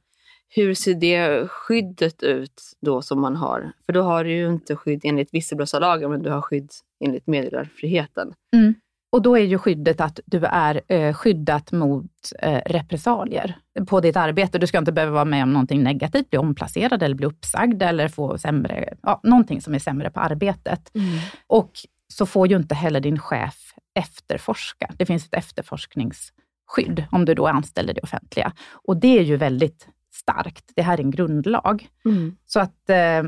Hur 0.49 0.73
ser 0.73 0.93
det 0.93 1.47
skyddet 1.47 2.23
ut 2.23 2.61
då 2.81 3.01
som 3.01 3.21
man 3.21 3.35
har? 3.35 3.71
För 3.85 3.93
då 3.93 4.01
har 4.01 4.23
du 4.23 4.31
ju 4.31 4.47
inte 4.47 4.75
skydd 4.75 5.01
enligt 5.03 5.33
visselblåsarlagen, 5.33 6.11
men 6.11 6.23
du 6.23 6.29
har 6.29 6.41
skydd 6.41 6.71
enligt 7.05 7.27
meddelarfriheten. 7.27 8.33
Mm. 8.55 8.73
Och 9.15 9.21
då 9.21 9.37
är 9.37 9.41
ju 9.41 9.57
skyddet 9.57 10.01
att 10.01 10.19
du 10.25 10.45
är 10.45 10.81
eh, 10.87 11.13
skyddat 11.13 11.71
mot 11.71 12.11
eh, 12.39 12.61
repressalier 12.65 13.57
på 13.87 13.99
ditt 13.99 14.15
arbete. 14.15 14.57
Du 14.57 14.67
ska 14.67 14.77
inte 14.77 14.91
behöva 14.91 15.13
vara 15.13 15.25
med 15.25 15.43
om 15.43 15.53
någonting 15.53 15.83
negativt, 15.83 16.29
bli 16.29 16.39
omplacerad 16.39 17.03
eller 17.03 17.15
bli 17.15 17.25
uppsagd 17.25 17.83
eller 17.83 18.07
få 18.07 18.37
sämre, 18.37 18.93
ja, 19.01 19.19
någonting 19.23 19.61
som 19.61 19.75
är 19.75 19.79
sämre 19.79 20.11
på 20.11 20.19
arbetet. 20.19 20.91
Mm. 20.95 21.19
Och 21.47 21.71
så 22.13 22.25
får 22.25 22.47
ju 22.47 22.55
inte 22.55 22.75
heller 22.75 22.99
din 22.99 23.19
chef 23.19 23.73
efterforska. 23.99 24.91
Det 24.97 25.05
finns 25.05 25.25
ett 25.25 25.33
efterforskningsskydd 25.33 27.05
om 27.11 27.25
du 27.25 27.33
då 27.33 27.47
är 27.47 27.51
anställd 27.51 27.89
i 27.89 27.93
det 27.93 28.01
offentliga. 28.01 28.53
Och 28.71 28.97
det 28.97 29.19
är 29.19 29.23
ju 29.23 29.37
väldigt 29.37 29.87
starkt. 30.15 30.71
Det 30.75 30.81
här 30.81 30.97
är 30.97 31.03
en 31.03 31.11
grundlag. 31.11 31.87
Mm. 32.05 32.35
Så 32.45 32.59
att 32.59 32.89
eh, 32.89 33.23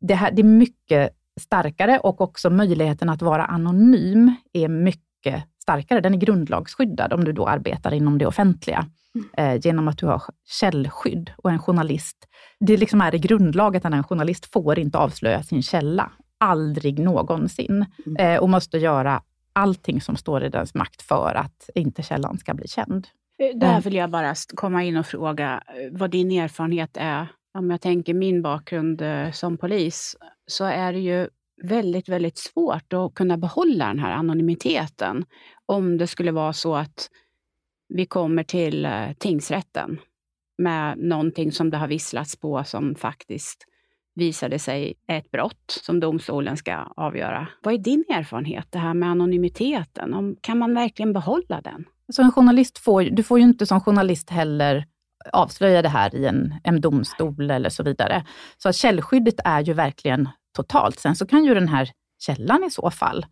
det, 0.00 0.14
här, 0.14 0.30
det 0.32 0.42
är 0.42 0.44
mycket 0.44 1.10
starkare 1.40 1.98
och 1.98 2.20
också 2.20 2.50
möjligheten 2.50 3.08
att 3.08 3.22
vara 3.22 3.44
anonym 3.44 4.34
är 4.52 4.68
mycket 4.68 5.44
starkare. 5.62 6.00
Den 6.00 6.14
är 6.14 6.18
grundlagsskyddad 6.18 7.12
om 7.12 7.24
du 7.24 7.32
då 7.32 7.46
arbetar 7.46 7.94
inom 7.94 8.18
det 8.18 8.26
offentliga 8.26 8.86
mm. 9.14 9.28
eh, 9.36 9.60
genom 9.66 9.88
att 9.88 9.98
du 9.98 10.06
har 10.06 10.22
källskydd. 10.44 11.30
Och 11.36 11.50
en 11.50 11.58
journalist, 11.58 12.28
det 12.60 12.76
liksom 12.76 13.00
är 13.00 13.14
i 13.14 13.18
grundlaget 13.18 13.84
att 13.84 13.92
en 13.92 14.04
journalist 14.04 14.52
får 14.52 14.78
inte 14.78 14.98
avslöja 14.98 15.42
sin 15.42 15.62
källa. 15.62 16.12
Aldrig 16.38 16.98
någonsin. 16.98 17.86
Mm. 18.06 18.16
Eh, 18.16 18.40
och 18.40 18.48
måste 18.48 18.78
göra 18.78 19.22
allting 19.52 20.00
som 20.00 20.16
står 20.16 20.44
i 20.44 20.48
dens 20.48 20.74
makt 20.74 21.02
för 21.02 21.34
att 21.34 21.70
inte 21.74 22.02
källan 22.02 22.38
ska 22.38 22.54
bli 22.54 22.68
känd. 22.68 23.08
Eh, 23.38 23.58
där 23.58 23.80
vill 23.80 23.94
jag 23.94 24.10
bara 24.10 24.34
komma 24.54 24.84
in 24.84 24.96
och 24.96 25.06
fråga 25.06 25.62
eh, 25.66 25.90
vad 25.92 26.10
din 26.10 26.30
erfarenhet 26.30 26.96
är. 27.00 27.26
Om 27.58 27.70
jag 27.70 27.80
tänker 27.80 28.14
min 28.14 28.42
bakgrund 28.42 29.02
eh, 29.02 29.30
som 29.30 29.58
polis, 29.58 30.16
så 30.46 30.64
är 30.64 30.92
det 30.92 30.98
ju 30.98 31.28
väldigt, 31.62 32.08
väldigt 32.08 32.38
svårt 32.38 32.92
att 32.92 33.14
kunna 33.14 33.36
behålla 33.36 33.86
den 33.86 33.98
här 33.98 34.12
anonymiteten. 34.12 35.24
Om 35.66 35.98
det 35.98 36.06
skulle 36.06 36.32
vara 36.32 36.52
så 36.52 36.74
att 36.74 37.10
vi 37.88 38.06
kommer 38.06 38.44
till 38.44 38.88
tingsrätten 39.18 39.98
med 40.58 40.98
någonting 40.98 41.52
som 41.52 41.70
det 41.70 41.76
har 41.76 41.88
visslats 41.88 42.36
på 42.36 42.64
som 42.64 42.94
faktiskt 42.94 43.66
visade 44.14 44.58
sig 44.58 44.94
ett 45.06 45.30
brott 45.30 45.78
som 45.82 46.00
domstolen 46.00 46.56
ska 46.56 46.76
avgöra. 46.96 47.48
Vad 47.62 47.74
är 47.74 47.78
din 47.78 48.04
erfarenhet, 48.08 48.66
det 48.70 48.78
här 48.78 48.94
med 48.94 49.10
anonymiteten? 49.10 50.36
kan 50.40 50.58
man 50.58 50.74
verkligen 50.74 51.12
behålla 51.12 51.60
den? 51.60 51.84
Så 52.12 52.22
en 52.22 52.32
journalist 52.32 52.78
får, 52.78 53.02
du 53.02 53.22
får 53.22 53.38
ju 53.38 53.44
inte 53.44 53.66
som 53.66 53.80
journalist 53.80 54.30
heller 54.30 54.86
avslöja 55.32 55.82
det 55.82 55.88
här 55.88 56.14
i 56.14 56.26
en, 56.26 56.54
en 56.64 56.80
domstol 56.80 57.50
eller 57.50 57.68
så 57.68 57.82
vidare. 57.82 58.24
Så 58.58 58.72
källskyddet 58.72 59.40
är 59.44 59.60
ju 59.60 59.72
verkligen 59.72 60.28
totalt. 60.56 60.98
Sen 60.98 61.16
så 61.16 61.26
kan 61.26 61.44
ju 61.44 61.54
den 61.54 61.68
här 61.68 61.90
källan 62.18 62.64
i 62.64 62.70
så 62.70 62.90
fall, 62.90 63.26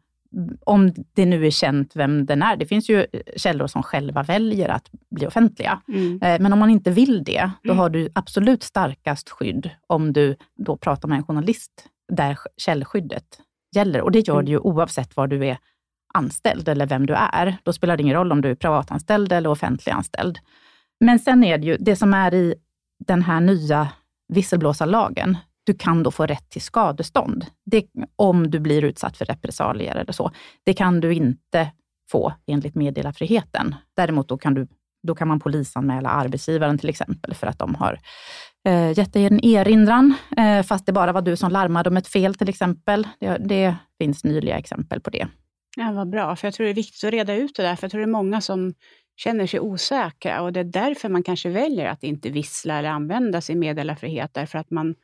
om 0.60 0.92
det 1.14 1.26
nu 1.26 1.46
är 1.46 1.50
känt 1.50 1.96
vem 1.96 2.26
den 2.26 2.42
är. 2.42 2.56
Det 2.56 2.66
finns 2.66 2.88
ju 2.88 3.06
källor 3.37 3.66
som 3.66 3.82
själva 3.82 4.22
väljer 4.22 4.68
att 4.68 4.90
bli 5.10 5.26
offentliga. 5.26 5.82
Mm. 5.88 6.22
Eh, 6.22 6.40
men 6.40 6.52
om 6.52 6.58
man 6.58 6.70
inte 6.70 6.90
vill 6.90 7.25
det, 7.25 7.50
då 7.62 7.75
har 7.75 7.90
du 7.90 8.08
absolut 8.12 8.62
starkast 8.62 9.30
skydd 9.30 9.70
om 9.87 10.12
du 10.12 10.37
då 10.56 10.76
pratar 10.76 11.08
med 11.08 11.16
en 11.16 11.25
journalist 11.25 11.87
där 12.12 12.38
källskyddet 12.56 13.25
gäller. 13.76 14.00
Och 14.00 14.12
det 14.12 14.28
gör 14.28 14.42
det 14.42 14.50
ju 14.50 14.58
oavsett 14.58 15.16
var 15.16 15.26
du 15.26 15.46
är 15.46 15.58
anställd 16.14 16.68
eller 16.68 16.86
vem 16.86 17.06
du 17.06 17.14
är. 17.14 17.56
Då 17.62 17.72
spelar 17.72 17.96
det 17.96 18.02
ingen 18.02 18.16
roll 18.16 18.32
om 18.32 18.40
du 18.40 18.50
är 18.50 18.54
privatanställd 18.54 19.32
eller 19.32 19.50
offentliganställd. 19.50 20.38
Men 21.00 21.18
sen 21.18 21.44
är 21.44 21.58
det 21.58 21.66
ju 21.66 21.76
det 21.76 21.96
som 21.96 22.14
är 22.14 22.34
i 22.34 22.54
den 23.06 23.22
här 23.22 23.40
nya 23.40 23.88
visselblåsarlagen. 24.28 25.36
Du 25.64 25.74
kan 25.74 26.02
då 26.02 26.10
få 26.10 26.26
rätt 26.26 26.50
till 26.50 26.62
skadestånd 26.62 27.46
det, 27.64 27.86
om 28.16 28.50
du 28.50 28.60
blir 28.60 28.84
utsatt 28.84 29.16
för 29.16 29.24
repressalier 29.24 29.96
eller 29.96 30.12
så. 30.12 30.30
Det 30.64 30.74
kan 30.74 31.00
du 31.00 31.14
inte 31.14 31.70
få 32.10 32.32
enligt 32.46 32.74
meddelarfriheten. 32.74 33.74
Däremot 33.96 34.28
då 34.28 34.38
kan, 34.38 34.54
du, 34.54 34.66
då 35.06 35.14
kan 35.14 35.28
man 35.28 35.40
polisanmäla 35.40 36.08
arbetsgivaren 36.08 36.78
till 36.78 36.88
exempel 36.88 37.34
för 37.34 37.46
att 37.46 37.58
de 37.58 37.74
har 37.74 38.00
eh, 38.68 38.98
gett 38.98 39.12
dig 39.12 39.26
en 39.26 39.44
erinran, 39.44 40.14
eh, 40.36 40.62
fast 40.62 40.86
det 40.86 40.92
bara 40.92 41.12
var 41.12 41.22
du 41.22 41.36
som 41.36 41.50
larmade 41.52 41.90
om 41.90 41.96
ett 41.96 42.08
fel 42.08 42.34
till 42.34 42.48
exempel. 42.48 43.08
Det, 43.20 43.36
det 43.38 43.76
finns 43.98 44.24
nyliga 44.24 44.58
exempel 44.58 45.00
på 45.00 45.10
det. 45.10 45.28
Ja, 45.76 45.92
vad 45.92 46.10
bra, 46.10 46.36
för 46.36 46.46
jag 46.46 46.54
tror 46.54 46.64
det 46.64 46.70
är 46.70 46.74
viktigt 46.74 47.04
att 47.04 47.12
reda 47.12 47.34
ut 47.34 47.56
det 47.56 47.62
där, 47.62 47.76
för 47.76 47.84
jag 47.84 47.90
tror 47.90 48.00
det 48.00 48.04
är 48.04 48.12
många 48.12 48.40
som 48.40 48.74
känner 49.16 49.46
sig 49.46 49.60
osäkra 49.60 50.42
och 50.42 50.52
det 50.52 50.60
är 50.60 50.64
därför 50.64 51.08
man 51.08 51.22
kanske 51.22 51.48
väljer 51.48 51.86
att 51.86 52.02
inte 52.02 52.30
vissla 52.30 52.78
eller 52.78 52.88
använda 52.88 53.40
sin 53.40 53.58
meddelarfrihet, 53.58 54.34
därför 54.34 54.58
att 54.58 54.70
man, 54.70 54.94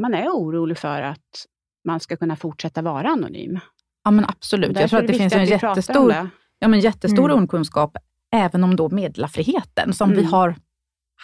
man 0.00 0.14
är 0.14 0.28
orolig 0.28 0.78
för 0.78 1.02
att 1.02 1.46
man 1.84 2.00
ska 2.00 2.16
kunna 2.16 2.36
fortsätta 2.36 2.82
vara 2.82 3.08
anonym. 3.08 3.58
Ja, 4.04 4.10
men 4.10 4.24
absolut. 4.24 4.80
Jag 4.80 4.90
tror 4.90 5.00
att 5.00 5.06
det, 5.06 5.14
finns 5.14 5.32
en 5.32 5.44
jättestor, 5.44 6.14
ja, 6.58 6.68
men 6.68 6.80
jättestor 6.80 7.30
mm. 7.30 7.44
okunskap, 7.44 7.96
även 8.32 8.64
om 8.64 8.76
då 8.76 8.88
meddelarfriheten, 8.88 9.92
som 9.92 10.10
mm. 10.10 10.22
vi 10.22 10.30
har 10.30 10.54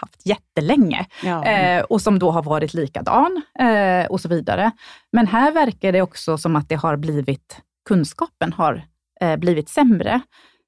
haft 0.01 0.27
jättelänge 0.27 1.07
ja. 1.23 1.45
eh, 1.45 1.83
och 1.83 2.03
som 2.03 2.19
då 2.19 2.31
har 2.31 2.43
varit 2.43 2.75
likadan 2.75 3.43
eh, 3.59 4.07
och 4.07 4.21
så 4.21 4.29
vidare. 4.29 4.71
Men 5.13 5.27
här 5.27 5.53
verkar 5.53 5.93
det 5.93 6.03
också 6.03 6.39
som 6.39 6.57
att 6.57 6.69
det 6.69 6.75
har 6.75 6.97
blivit 6.97 7.61
kunskapen 7.91 8.53
har 8.53 8.83
eh, 9.21 9.37
blivit 9.37 9.69
sämre. 9.69 10.21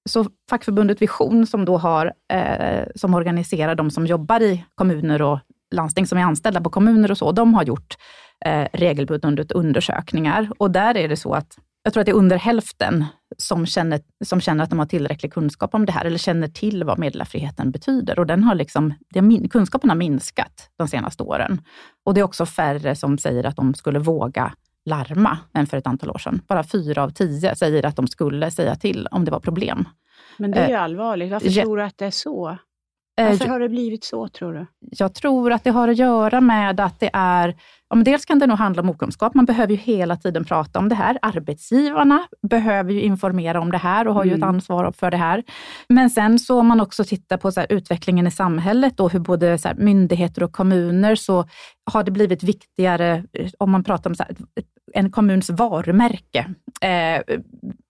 Så 0.09 0.27
fackförbundet 0.51 1.03
Vision, 1.03 1.47
som 1.47 1.65
då 1.65 1.79
har, 1.79 2.13
eh, 2.33 2.85
som 2.95 3.15
organiserar 3.15 3.75
de 3.75 3.91
som 3.91 4.07
jobbar 4.07 4.41
i 4.43 4.65
kommuner 4.75 5.23
och 5.23 5.39
landsting, 5.75 6.07
som 6.07 6.19
är 6.19 6.23
anställda 6.23 6.61
på 6.61 6.71
kommuner 6.71 7.11
och 7.11 7.19
så, 7.19 7.33
de 7.33 7.55
har 7.55 7.63
gjort 7.63 7.95
eh, 8.45 8.67
regelbundet 8.73 9.53
undersökningar. 9.53 10.49
Och 10.59 10.71
där 10.71 10.97
är 10.97 11.09
det 11.09 11.17
så 11.17 11.35
att, 11.35 11.59
jag 11.85 11.93
tror 11.93 12.01
att 12.01 12.07
det 12.07 12.13
är 12.13 12.17
under 12.17 12.37
hälften 12.37 13.05
som 13.39 13.67
känner, 13.67 14.01
som 14.25 14.41
känner 14.41 14.65
att 14.65 14.71
de 14.71 14.79
har 14.79 14.87
tillräcklig 14.87 15.33
kunskap 15.33 15.75
om 15.75 15.87
det 15.87 15.93
här, 15.93 16.05
eller 16.05 16.19
känner 16.19 16.49
till 16.49 16.85
vad 16.85 16.99
meddelarfriheten 16.99 17.71
betyder. 17.71 18.19
Och 18.19 18.27
den 18.27 18.45
har 18.45 18.55
liksom, 18.55 18.95
det, 19.11 19.49
kunskapen 19.49 19.91
har 19.91 19.97
minskat 19.97 20.71
de 20.79 20.89
senaste 20.89 21.23
åren. 21.23 21.61
Och 22.05 22.15
det 22.15 22.21
är 22.21 22.25
också 22.25 22.47
färre 22.47 22.97
som 22.97 23.19
säger 23.19 23.45
att 23.45 23.57
de 23.57 23.75
skulle 23.75 23.99
våga 23.99 24.53
larma 24.85 25.39
än 25.55 25.67
för 25.67 25.77
ett 25.77 25.87
antal 25.87 26.11
år 26.11 26.19
sedan. 26.19 26.41
Bara 26.49 26.65
fyra 26.65 27.03
av 27.03 27.11
tio 27.11 27.57
säger 27.57 27.87
att 27.87 27.97
de 27.97 28.07
skulle 28.07 28.51
säga 28.51 28.75
till 28.75 29.09
om 29.11 29.25
det 29.25 29.31
var 29.31 29.41
problem. 29.41 29.89
Men 30.37 30.51
det 30.51 30.59
är 30.59 30.69
ju 30.69 30.75
eh, 30.75 30.83
allvarligt. 30.83 31.33
Varför 31.33 31.49
ja. 31.49 31.63
tror 31.63 31.77
du 31.77 31.83
att 31.83 31.99
det 31.99 32.07
är 32.07 32.11
så? 32.11 32.59
Eh, 33.23 33.31
Varför 33.31 33.47
har 33.47 33.61
det 33.61 33.69
blivit 33.69 34.05
så, 34.05 34.29
tror 34.29 34.53
du? 34.55 34.67
Jag 34.81 35.15
tror 35.15 35.53
att 35.53 35.65
det 35.65 35.71
har 35.71 35.89
att 35.89 35.97
göra 35.97 36.41
med 36.41 36.81
att 36.81 37.01
det 37.01 37.11
är 37.13 37.55
Ja, 37.93 37.97
men 37.97 38.05
dels 38.05 38.25
kan 38.25 38.39
det 38.39 38.47
nog 38.47 38.59
handla 38.59 38.83
om 38.83 38.91
okunskap. 38.91 39.35
Man 39.35 39.45
behöver 39.45 39.73
ju 39.73 39.79
hela 39.79 40.17
tiden 40.17 40.45
prata 40.45 40.79
om 40.79 40.89
det 40.89 40.95
här. 40.95 41.19
Arbetsgivarna 41.23 42.27
behöver 42.51 42.93
ju 42.93 43.01
informera 43.01 43.61
om 43.61 43.73
det 43.73 43.79
här 43.79 44.09
och 44.09 44.15
har 44.15 44.23
mm. 44.23 44.29
ju 44.29 44.35
ett 44.35 44.43
mm. 44.43 44.55
ansvar 44.55 44.93
för 44.93 45.11
det 45.11 45.17
här. 45.17 45.43
Men 45.89 46.11
sen 46.11 46.39
så 46.39 46.61
om 46.61 46.67
man 46.67 46.81
också 46.81 47.05
tittar 47.05 47.37
på 47.37 47.51
här, 47.57 47.67
utvecklingen 47.69 48.27
i 48.27 48.31
samhället 48.31 49.01
och 49.01 49.13
hur 49.13 49.19
både 49.19 49.59
här, 49.65 49.75
myndigheter 49.75 50.43
och 50.43 50.53
kommuner 50.53 51.15
så 51.15 51.45
har 51.91 52.05
det 52.05 52.11
blivit 52.11 52.43
viktigare, 52.43 53.25
om 53.59 53.71
man 53.71 53.85
pratar 53.85 54.11
om 54.11 54.15
så 54.15 54.23
här, 54.23 54.37
en 54.95 55.11
kommuns 55.11 55.51
varumärke. 55.51 56.55
Eh, 56.81 57.23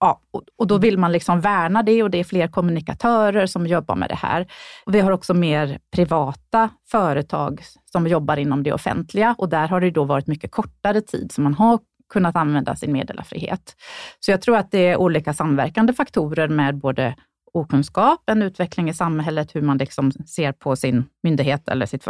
ja, 0.00 0.21
och 0.59 0.66
då 0.66 0.78
vill 0.78 0.99
man 0.99 1.12
liksom 1.12 1.40
värna 1.40 1.82
det 1.82 2.02
och 2.02 2.11
det 2.11 2.18
är 2.18 2.25
fler 2.25 2.49
kommunikatörer 2.49 3.47
som 3.47 3.66
jobbar 3.66 3.97
med 3.97 4.09
det 4.09 4.14
här. 4.14 4.47
Och 4.87 4.94
vi 4.94 5.00
har 5.00 5.11
också 5.11 5.35
mer 5.35 5.78
privata 5.90 6.71
företag 6.90 7.62
som 7.92 8.06
jobbar 8.06 8.37
inom 8.37 8.62
det 8.62 8.73
offentliga 8.73 9.35
och 9.38 9.49
där 9.49 9.68
har 9.68 9.80
det 9.80 9.90
då 9.90 10.04
varit 10.04 10.26
mycket 10.26 10.50
kortare 10.50 11.00
tid 11.00 11.32
som 11.32 11.44
man 11.44 11.54
har 11.54 11.78
kunnat 12.12 12.37
använda 12.37 12.76
sin 12.76 12.92
meddelarfrihet. 12.92 13.76
Så 14.21 14.30
jag 14.30 14.42
tror 14.42 14.56
att 14.56 14.71
det 14.71 14.87
är 14.87 14.97
olika 14.97 15.32
samverkande 15.35 15.92
faktorer 15.92 16.49
med 16.49 16.76
både 16.76 17.14
okunskap, 17.54 18.23
en 18.26 18.42
utveckling 18.42 18.88
i 18.88 18.94
samhället, 18.94 19.54
hur 19.54 19.62
man 19.62 19.78
liksom 19.78 20.12
ser 20.12 20.52
på 20.52 20.76
sin 20.76 21.04
myndighet 21.23 21.68
eller 21.68 21.87
sitt, 21.87 22.09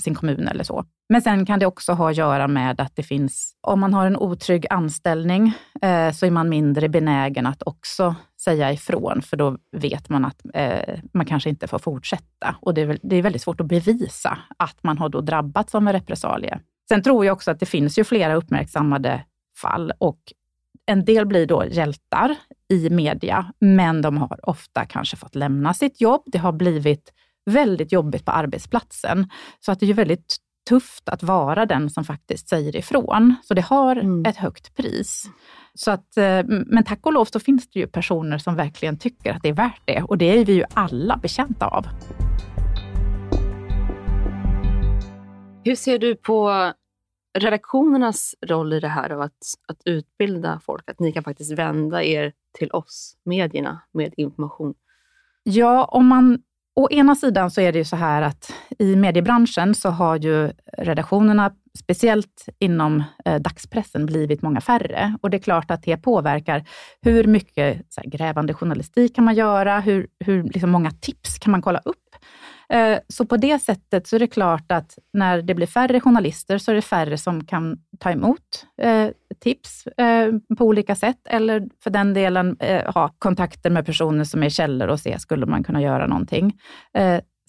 sin 0.00 0.14
kommun 0.14 0.48
eller 0.48 0.64
så. 0.64 0.84
Men 1.08 1.22
sen 1.22 1.46
kan 1.46 1.58
det 1.58 1.66
också 1.66 1.92
ha 1.92 2.10
att 2.10 2.16
göra 2.16 2.48
med 2.48 2.80
att 2.80 2.96
det 2.96 3.02
finns, 3.02 3.54
om 3.60 3.80
man 3.80 3.94
har 3.94 4.06
en 4.06 4.16
otrygg 4.16 4.66
anställning, 4.70 5.52
eh, 5.82 6.12
så 6.12 6.26
är 6.26 6.30
man 6.30 6.48
mindre 6.48 6.88
benägen 6.88 7.46
att 7.46 7.62
också 7.62 8.14
säga 8.44 8.72
ifrån, 8.72 9.22
för 9.22 9.36
då 9.36 9.58
vet 9.76 10.08
man 10.08 10.24
att 10.24 10.42
eh, 10.54 10.98
man 11.12 11.26
kanske 11.26 11.50
inte 11.50 11.68
får 11.68 11.78
fortsätta. 11.78 12.56
Och 12.60 12.74
det 12.74 12.80
är, 12.80 12.98
det 13.02 13.16
är 13.16 13.22
väldigt 13.22 13.42
svårt 13.42 13.60
att 13.60 13.66
bevisa 13.66 14.38
att 14.56 14.82
man 14.82 14.98
har 14.98 15.08
då 15.08 15.20
drabbats 15.20 15.74
av 15.74 15.88
en 15.88 15.92
repressalie. 15.92 16.60
Sen 16.88 17.02
tror 17.02 17.24
jag 17.24 17.32
också 17.32 17.50
att 17.50 17.60
det 17.60 17.66
finns 17.66 17.98
ju 17.98 18.04
flera 18.04 18.34
uppmärksammade 18.34 19.24
fall 19.60 19.92
och 19.98 20.18
en 20.86 21.04
del 21.04 21.26
blir 21.26 21.46
då 21.46 21.64
hjältar 21.64 22.36
i 22.68 22.90
media, 22.90 23.52
men 23.58 24.02
de 24.02 24.18
har 24.18 24.48
ofta 24.48 24.84
kanske 24.84 25.16
fått 25.16 25.34
lämna 25.34 25.74
sitt 25.74 26.00
jobb. 26.00 26.22
Det 26.26 26.38
har 26.38 26.52
blivit 26.52 27.12
väldigt 27.50 27.92
jobbigt 27.92 28.24
på 28.24 28.30
arbetsplatsen. 28.32 29.30
Så 29.60 29.72
att 29.72 29.80
det 29.80 29.90
är 29.90 29.94
väldigt 29.94 30.36
tufft 30.68 31.08
att 31.08 31.22
vara 31.22 31.66
den 31.66 31.90
som 31.90 32.04
faktiskt 32.04 32.48
säger 32.48 32.76
ifrån. 32.76 33.34
Så 33.42 33.54
det 33.54 33.62
har 33.62 33.96
mm. 33.96 34.26
ett 34.26 34.36
högt 34.36 34.76
pris. 34.76 35.30
Så 35.74 35.90
att, 35.90 36.16
eh, 36.16 36.42
men 36.46 36.84
tack 36.84 37.06
och 37.06 37.12
lov 37.12 37.24
så 37.24 37.40
finns 37.40 37.70
det 37.70 37.78
ju 37.78 37.86
personer 37.86 38.38
som 38.38 38.56
verkligen 38.56 38.98
tycker 38.98 39.32
att 39.32 39.42
det 39.42 39.48
är 39.48 39.52
värt 39.52 39.82
det 39.84 40.02
och 40.02 40.18
det 40.18 40.38
är 40.38 40.44
vi 40.44 40.52
ju 40.52 40.64
alla 40.74 41.16
bekänta 41.16 41.66
av. 41.66 41.86
Hur 45.64 45.74
ser 45.74 45.98
du 45.98 46.14
på 46.14 46.72
redaktionernas 47.38 48.34
roll 48.46 48.72
i 48.72 48.80
det 48.80 48.88
här 48.88 49.12
och 49.12 49.24
att, 49.24 49.54
att 49.68 49.78
utbilda 49.84 50.60
folk? 50.64 50.90
Att 50.90 51.00
ni 51.00 51.12
kan 51.12 51.22
faktiskt 51.22 51.52
vända 51.52 52.02
er 52.02 52.32
till 52.58 52.70
oss, 52.70 53.16
medierna, 53.24 53.80
med 53.92 54.14
information? 54.16 54.74
Ja, 55.44 55.84
om 55.84 56.06
man 56.06 56.42
Å 56.74 56.88
ena 56.90 57.14
sidan 57.14 57.50
så 57.50 57.60
är 57.60 57.72
det 57.72 57.78
ju 57.78 57.84
så 57.84 57.96
här 57.96 58.22
att 58.22 58.54
i 58.78 58.96
mediebranschen 58.96 59.74
så 59.74 59.88
har 59.88 60.16
ju 60.16 60.52
redaktionerna, 60.78 61.52
speciellt 61.78 62.48
inom 62.58 63.02
eh, 63.24 63.40
dagspressen, 63.40 64.06
blivit 64.06 64.42
många 64.42 64.60
färre. 64.60 65.16
Och 65.22 65.30
det 65.30 65.36
är 65.36 65.42
klart 65.42 65.70
att 65.70 65.82
det 65.82 65.96
påverkar 65.96 66.64
hur 67.02 67.24
mycket 67.24 67.82
här, 67.96 68.04
grävande 68.04 68.54
journalistik 68.54 69.14
kan 69.14 69.24
man 69.24 69.34
göra, 69.34 69.80
hur, 69.80 70.06
hur 70.18 70.42
liksom 70.42 70.70
många 70.70 70.90
tips 70.90 71.38
kan 71.38 71.50
man 71.50 71.62
kolla 71.62 71.78
upp 71.84 72.01
Eh, 72.68 72.98
så 73.08 73.24
på 73.24 73.36
det 73.36 73.58
sättet 73.58 74.06
så 74.06 74.16
är 74.16 74.20
det 74.20 74.26
klart 74.26 74.72
att 74.72 74.98
när 75.12 75.42
det 75.42 75.54
blir 75.54 75.66
färre 75.66 76.00
journalister 76.00 76.58
så 76.58 76.70
är 76.70 76.74
det 76.74 76.82
färre 76.82 77.18
som 77.18 77.44
kan 77.44 77.78
ta 77.98 78.10
emot 78.10 78.66
eh, 78.82 79.08
tips 79.40 79.86
eh, 79.86 80.32
på 80.58 80.64
olika 80.64 80.94
sätt 80.94 81.20
eller 81.24 81.68
för 81.82 81.90
den 81.90 82.14
delen 82.14 82.56
ha 82.94 83.14
kontakter 83.18 83.70
med 83.70 83.86
personer 83.86 84.24
som 84.24 84.42
är 84.42 84.48
källor 84.48 84.88
och 84.88 85.00
se, 85.00 85.18
skulle 85.18 85.46
man 85.46 85.64
kunna 85.64 85.82
göra 85.82 86.06
någonting? 86.06 86.60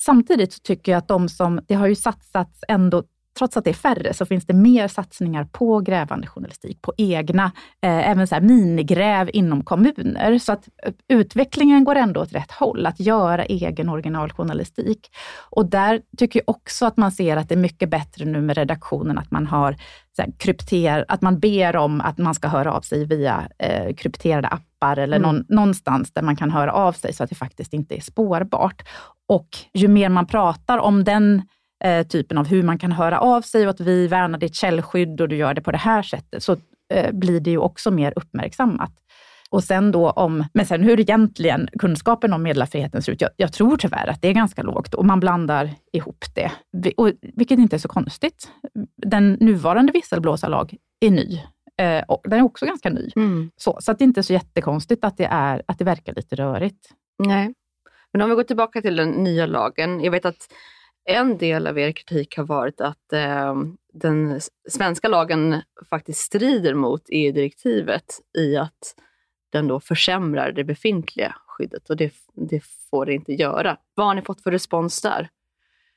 Samtidigt 0.02 0.54
så 0.54 0.60
tycker 0.60 0.92
jag 0.92 1.00
att 1.00 1.08
de 1.08 1.30
som, 1.30 1.62
det 1.68 1.74
har 1.74 1.88
ju 1.88 1.96
satsats 1.96 2.60
ändå 2.68 3.04
trots 3.38 3.58
att 3.58 3.64
det 3.64 3.70
är 3.70 3.74
färre, 3.74 4.14
så 4.14 4.26
finns 4.26 4.46
det 4.46 4.54
mer 4.54 4.88
satsningar 4.88 5.44
på 5.44 5.80
grävande 5.80 6.28
journalistik, 6.28 6.82
på 6.82 6.94
egna, 6.98 7.52
eh, 7.82 8.10
även 8.10 8.28
så 8.28 8.36
här 8.36 8.42
minigräv 8.42 9.30
inom 9.34 9.64
kommuner. 9.64 10.40
Så 10.40 10.52
att 10.52 10.70
eh, 10.84 10.94
utvecklingen 11.08 11.84
går 11.84 11.96
ändå 11.96 12.22
åt 12.22 12.34
rätt 12.34 12.52
håll, 12.52 12.86
att 12.86 13.00
göra 13.00 13.46
egen 13.46 13.90
originaljournalistik. 13.90 15.10
Och 15.50 15.66
där 15.66 16.02
tycker 16.18 16.40
jag 16.40 16.50
också 16.50 16.86
att 16.86 16.98
man 16.98 17.12
ser 17.12 17.38
att 17.38 17.50
det 17.50 17.56
är 17.56 17.60
mycket 17.60 17.90
bättre 17.90 18.26
nu 18.26 18.42
med 18.42 18.58
redaktionen, 18.58 19.18
att 19.18 19.32
man 19.32 19.48
har 19.48 19.76
så 20.16 20.24
krypter, 20.38 21.06
att 21.08 21.22
man 21.22 21.40
ber 21.40 21.76
om 21.76 22.02
att 22.02 22.18
man 22.18 22.36
ska 22.36 22.48
höra 22.48 22.74
av 22.74 22.82
sig 22.82 23.06
via 23.06 23.50
eh, 23.60 23.96
krypterade 23.96 24.48
appar 24.48 24.98
eller 24.98 25.18
mm. 25.18 25.36
någon, 25.36 25.46
någonstans 25.50 26.14
där 26.14 26.22
man 26.22 26.36
kan 26.36 26.52
höra 26.52 26.74
av 26.74 26.94
sig 26.94 27.14
så 27.14 27.24
att 27.24 27.30
det 27.30 27.36
faktiskt 27.36 27.74
inte 27.74 27.96
är 27.96 28.02
spårbart. 28.02 28.84
Och 29.28 29.48
ju 29.74 29.88
mer 29.88 30.10
man 30.10 30.28
pratar 30.28 30.78
om 30.78 31.04
den 31.04 31.42
eh, 31.84 32.08
typen 32.08 32.38
av 32.38 32.48
hur 32.48 32.64
man 32.64 32.78
kan 32.78 32.92
höra 32.92 33.20
av 33.20 33.42
sig 33.42 33.64
och 33.64 33.70
att 33.70 33.80
vi 33.80 34.08
värnar 34.08 34.40
ditt 34.40 34.56
källskydd 34.56 35.22
och 35.22 35.30
du 35.30 35.36
gör 35.36 35.54
det 35.54 35.62
på 35.62 35.72
det 35.72 35.78
här 35.78 36.02
sättet, 36.02 36.44
så 36.44 36.58
eh, 36.94 37.12
blir 37.12 37.40
det 37.40 37.52
ju 37.52 37.58
också 37.58 37.92
mer 37.92 38.14
uppmärksammat. 38.16 38.92
Och 39.50 39.64
sen 39.64 39.92
då 39.92 40.10
om, 40.12 40.46
men 40.54 40.66
sen 40.66 40.84
hur 40.84 41.00
egentligen 41.00 41.70
kunskapen 41.80 42.34
om 42.34 42.44
meddelarfriheten 42.44 43.02
ser 43.02 43.12
ut, 43.12 43.22
jag, 43.22 43.30
jag, 43.38 43.54
tror 43.54 43.78
tyvärr 43.78 44.08
att 44.08 44.22
det 44.22 44.28
är 44.28 44.34
ganska 44.34 44.64
lågt 44.64 44.94
och 44.94 45.06
man 45.06 45.20
blandar 45.20 45.70
ihop 45.92 46.26
det, 46.36 46.52
och, 46.98 47.12
vilket 47.22 47.60
inte 47.60 47.76
är 47.76 47.78
så 47.78 47.88
konstigt. 47.88 48.50
Den 48.98 49.34
nuvarande 49.34 49.92
visselblåsarlag 49.92 50.76
är 51.00 51.12
ny. 51.12 51.42
Eh, 51.82 52.04
och 52.08 52.22
den 52.24 52.40
är 52.40 52.44
också 52.44 52.66
ganska 52.66 52.90
ny. 52.90 53.10
Mm. 53.16 53.52
Så, 53.58 53.78
så 53.82 53.92
att 53.92 54.00
det 54.00 54.04
är 54.04 54.08
inte 54.08 54.24
så 54.24 54.34
jättekonstigt 54.34 55.04
att 55.06 55.18
det, 55.18 55.26
är, 55.26 55.62
att 55.66 55.80
det 55.80 55.86
verkar 55.86 56.14
lite 56.14 56.36
rörigt. 56.36 56.90
Nej. 57.24 57.54
Men 58.14 58.22
om 58.22 58.30
vi 58.30 58.36
går 58.36 58.44
tillbaka 58.44 58.82
till 58.82 58.96
den 58.96 59.10
nya 59.10 59.46
lagen. 59.46 60.02
Jag 60.04 60.12
vet 60.12 60.26
att 60.26 60.48
en 61.06 61.38
del 61.38 61.68
av 61.68 61.80
er 61.80 61.92
kritik 61.92 62.38
har 62.38 62.44
varit 62.44 62.82
att 62.82 63.14
eh, 63.14 63.56
den 63.94 64.42
svenska 64.70 65.08
lagen 65.08 65.62
faktiskt 65.90 66.20
strider 66.20 66.74
mot 66.74 67.02
EU-direktivet 67.10 68.20
i 68.38 68.58
att 68.58 68.96
den 69.52 69.68
då 69.68 69.80
försämrar 69.80 70.52
det 70.52 70.64
befintliga 70.64 71.36
skyddet 71.48 71.90
och 71.90 71.98
det, 71.98 72.14
det 72.34 72.64
får 72.90 73.06
det 73.06 73.14
inte 73.14 73.34
göra. 73.34 73.78
Vad 73.94 74.08
har 74.08 74.16
ni 74.16 74.22
fått 74.22 74.42
för 74.42 74.52
respons 74.52 75.02
där? 75.02 75.30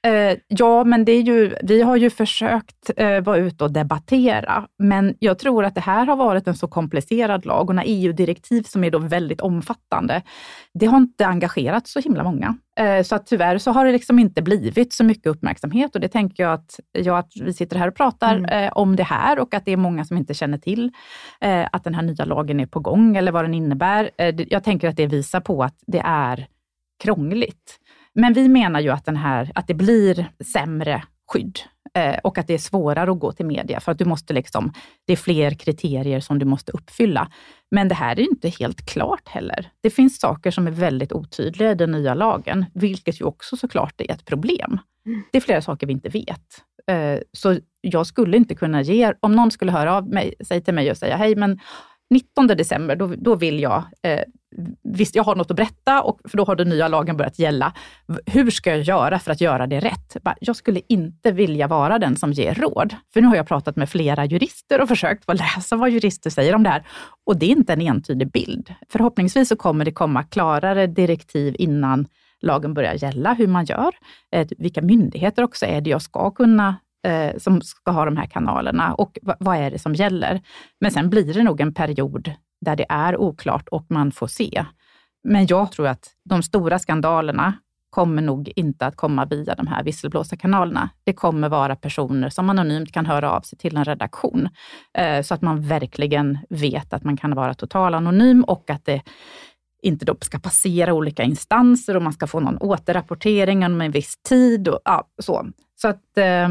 Eh, 0.07 0.39
ja, 0.49 0.85
men 0.85 1.05
det 1.05 1.13
är 1.13 1.23
ju, 1.23 1.55
vi 1.63 1.83
har 1.83 1.97
ju 1.97 2.11
försökt 2.11 2.91
eh, 2.97 3.21
vara 3.21 3.37
ute 3.37 3.65
och 3.65 3.73
debattera, 3.73 4.67
men 4.79 5.15
jag 5.19 5.39
tror 5.39 5.65
att 5.65 5.75
det 5.75 5.81
här 5.81 6.07
har 6.07 6.17
varit 6.17 6.49
en 6.49 6.55
så 6.55 6.69
komplicerad 6.69 7.47
lag 7.47 7.69
och 7.69 7.75
när 7.75 7.85
EU-direktiv 7.87 8.63
som 8.63 8.85
är 8.85 8.91
då 8.91 8.99
väldigt 8.99 9.41
omfattande, 9.41 10.23
det 10.75 10.87
har 10.87 10.97
inte 10.97 11.27
engagerat 11.27 11.87
så 11.87 12.01
himla 12.01 12.25
många. 12.25 12.57
Eh, 12.81 13.03
så 13.03 13.15
att 13.15 13.27
tyvärr 13.27 13.59
så 13.59 13.71
har 13.71 13.85
det 13.85 13.93
liksom 13.93 14.19
inte 14.19 14.43
blivit 14.43 14.93
så 14.93 15.05
mycket 15.05 15.27
uppmärksamhet 15.27 15.95
och 15.95 16.01
det 16.01 16.09
tänker 16.09 16.43
jag 16.43 16.53
att, 16.53 16.81
ja, 16.93 17.19
att 17.19 17.33
vi 17.41 17.53
sitter 17.53 17.77
här 17.77 17.89
och 17.89 17.97
pratar 17.97 18.37
mm. 18.37 18.47
Eh, 18.51 18.73
om 18.73 18.97
det 18.97 19.03
här 19.03 19.39
och 19.39 19.55
att 19.55 19.65
det 19.65 19.73
är 19.73 19.77
många 19.77 20.05
som 20.05 20.17
inte 20.17 20.35
känner 20.35 20.59
till 20.59 20.93
att 21.73 21.85
den 21.85 21.95
här 21.95 22.03
nya 22.03 22.25
lagen 22.25 22.61
är 22.61 22.67
på 22.67 22.81
gång 22.81 23.17
eller 23.17 23.33
vad 23.33 23.45
den 23.45 23.55
innebär. 23.55 24.11
jag 24.49 24.65
tänker 24.65 24.89
att 24.89 24.97
det 24.97 25.07
visar 25.07 25.41
på 25.41 25.63
att 25.63 25.77
det 25.87 26.03
är 26.05 26.47
krångligt. 27.03 27.81
Men 28.17 28.33
vi 28.33 28.49
menar 28.49 28.81
ju 28.81 28.91
att, 28.91 29.05
den 29.05 29.17
här, 29.17 29.53
att 29.55 29.67
det 29.67 29.75
blir 29.75 30.27
sämre 30.53 31.03
skydd 31.33 31.59
eh, 31.95 32.17
och 32.25 32.39
att 32.39 32.47
det 32.47 32.55
är 32.55 32.59
svårare 32.59 33.13
att 33.13 33.19
gå 33.19 33.33
till 33.33 33.47
media 33.47 33.81
för 33.81 33.93
att 33.93 33.99
du 33.99 34.05
måste 34.05 34.33
liksom, 34.33 34.73
det 35.07 35.13
är 35.13 35.17
fler 35.17 35.51
kriterier 35.51 36.21
som 36.21 36.39
du 36.39 36.47
måste 36.47 36.73
uppfylla. 36.73 37.31
Men 37.71 37.89
det 37.89 37.95
här 37.95 38.21
är 38.21 38.31
inte 38.31 38.49
helt 38.49 38.87
klart 38.87 39.29
heller. 39.29 39.69
Det 39.81 39.91
finns 39.91 40.21
saker 40.21 40.51
som 40.51 40.67
är 40.67 40.71
väldigt 40.71 41.13
otydliga 41.13 41.71
i 41.71 41.75
den 41.75 41.91
nya 41.91 42.15
lagen, 42.15 42.65
vilket 42.75 43.21
ju 43.21 43.25
också 43.25 43.57
såklart 43.57 44.01
är 44.01 44.11
ett 44.11 44.25
problem. 44.25 44.79
Mm. 45.07 45.23
Det 45.33 45.39
är 45.39 45.43
flera 45.43 45.63
saker 45.63 45.87
vi 45.87 45.93
inte 45.93 46.09
vet. 46.09 46.63
Eh, 46.87 47.19
så 47.33 47.59
jag 47.81 48.07
skulle 48.07 48.37
inte 48.37 48.55
kunna 48.55 48.83
ge, 48.83 49.13
om 49.21 49.37
någon 49.37 49.51
skulle 49.51 49.73
höra 49.73 49.97
av 49.97 50.09
mig, 50.09 50.35
sig 50.41 50.61
till 50.61 50.75
mig 50.75 50.91
och 50.91 50.97
säga, 50.97 51.17
hej 51.17 51.37
men 51.37 51.61
19 52.11 52.47
december, 52.47 52.97
då, 52.97 53.15
då 53.19 53.35
vill 53.35 53.61
jag, 53.61 53.85
eh, 54.03 54.23
visst 54.83 55.15
jag 55.15 55.25
har 55.25 55.37
något 55.37 55.51
att 55.51 55.57
berätta, 55.57 56.03
och, 56.03 56.21
för 56.25 56.37
då 56.37 56.45
har 56.45 56.57
den 56.57 56.69
nya 56.69 56.89
lagen 56.89 57.17
börjat 57.17 57.39
gälla. 57.39 57.73
Hur 58.27 58.51
ska 58.51 58.71
jag 58.71 58.81
göra 58.81 59.19
för 59.19 59.33
att 59.33 59.41
göra 59.41 59.67
det 59.67 59.81
rätt? 59.81 60.17
Jag 60.41 60.57
skulle 60.57 60.81
inte 60.89 61.33
vilja 61.33 61.67
vara 61.67 61.99
den 61.99 62.17
som 62.17 62.33
ger 62.33 62.55
råd. 62.55 62.95
För 63.13 63.21
nu 63.21 63.27
har 63.27 63.37
jag 63.37 63.49
pratat 63.49 63.77
med 63.77 63.89
flera 63.89 64.25
jurister 64.25 64.81
och 64.81 64.89
försökt 64.89 65.25
läsa 65.29 65.77
vad 65.77 65.91
jurister 65.91 66.31
säger 66.31 66.55
om 66.55 66.63
det 66.63 66.71
här. 66.71 66.87
Och 67.27 67.37
det 67.37 67.47
är 67.47 67.51
inte 67.51 67.73
en 67.73 67.81
entydig 67.81 68.31
bild. 68.31 68.75
Förhoppningsvis 68.89 69.49
så 69.49 69.57
kommer 69.57 69.85
det 69.85 69.93
komma 69.93 70.23
klarare 70.23 70.87
direktiv 70.87 71.57
innan 71.59 72.07
lagen 72.41 72.75
börjar 72.75 72.95
gälla, 72.95 73.35
hur 73.35 73.47
man 73.47 73.65
gör. 73.65 73.95
Eh, 74.33 74.47
vilka 74.59 74.83
myndigheter 74.83 75.43
också 75.43 75.67
är 75.67 75.81
det 75.81 75.91
jag 75.91 76.03
ska 76.03 76.31
kunna 76.31 76.77
eh, 77.07 77.37
som 77.39 77.63
ska 77.63 77.91
ha 77.91 78.05
de 78.05 78.17
här 78.17 78.27
kanalerna 78.27 78.95
och 78.95 79.19
vad 79.23 79.57
är 79.57 79.71
det 79.71 79.79
som 79.79 79.95
gäller? 79.95 80.41
Men 80.81 80.91
sen 80.91 81.11
blir 81.11 81.35
det 81.35 81.43
nog 81.43 81.61
en 81.61 81.75
period 81.75 82.33
där 82.67 82.77
det 82.77 82.87
är 82.89 83.17
oklart 83.17 83.69
och 83.69 83.87
man 83.89 84.13
får 84.13 84.27
se. 84.27 84.65
Men 85.25 85.47
jag 85.47 85.73
tror 85.73 85.87
att 85.87 86.11
de 86.25 86.43
stora 86.43 86.79
skandalerna 86.79 87.55
kommer 87.91 88.23
nog 88.23 88.53
inte 88.57 88.87
att 88.87 88.97
komma 88.97 89.25
via 89.25 89.55
de 89.55 89.67
här 89.67 89.85
visselblåsarkanalerna. 89.85 90.91
Det 91.05 91.13
kommer 91.13 91.49
vara 91.49 91.77
personer 91.77 92.29
som 92.29 92.51
anonymt 92.51 92.93
kan 92.93 93.07
höra 93.07 93.31
av 93.31 93.41
sig 93.41 93.59
till 93.59 93.77
en 93.77 93.85
redaktion, 93.85 94.49
eh, 94.99 95.23
så 95.23 95.35
att 95.35 95.43
man 95.43 95.63
verkligen 95.63 96.39
vet 96.49 96.93
att 96.93 97.05
man 97.05 97.17
kan 97.17 97.35
vara 97.35 97.55
total 97.55 97.95
anonym 97.95 98.45
och 98.45 98.71
att 98.71 98.85
det 98.85 99.03
inte 99.83 100.05
då 100.05 100.17
ska 100.21 100.39
passera 100.39 100.95
olika 100.95 101.23
instanser 101.23 101.97
och 101.97 102.03
man 102.03 102.13
ska 102.13 102.27
få 102.27 102.41
någon 102.41 102.59
återrapportering 102.59 103.65
om 103.65 103.81
en 103.81 103.91
viss 103.91 104.17
tid. 104.29 104.69
Och, 104.69 104.81
ja, 104.85 105.09
så. 105.23 105.47
Så 105.81 105.89
att, 105.89 106.19
eh, 106.19 106.49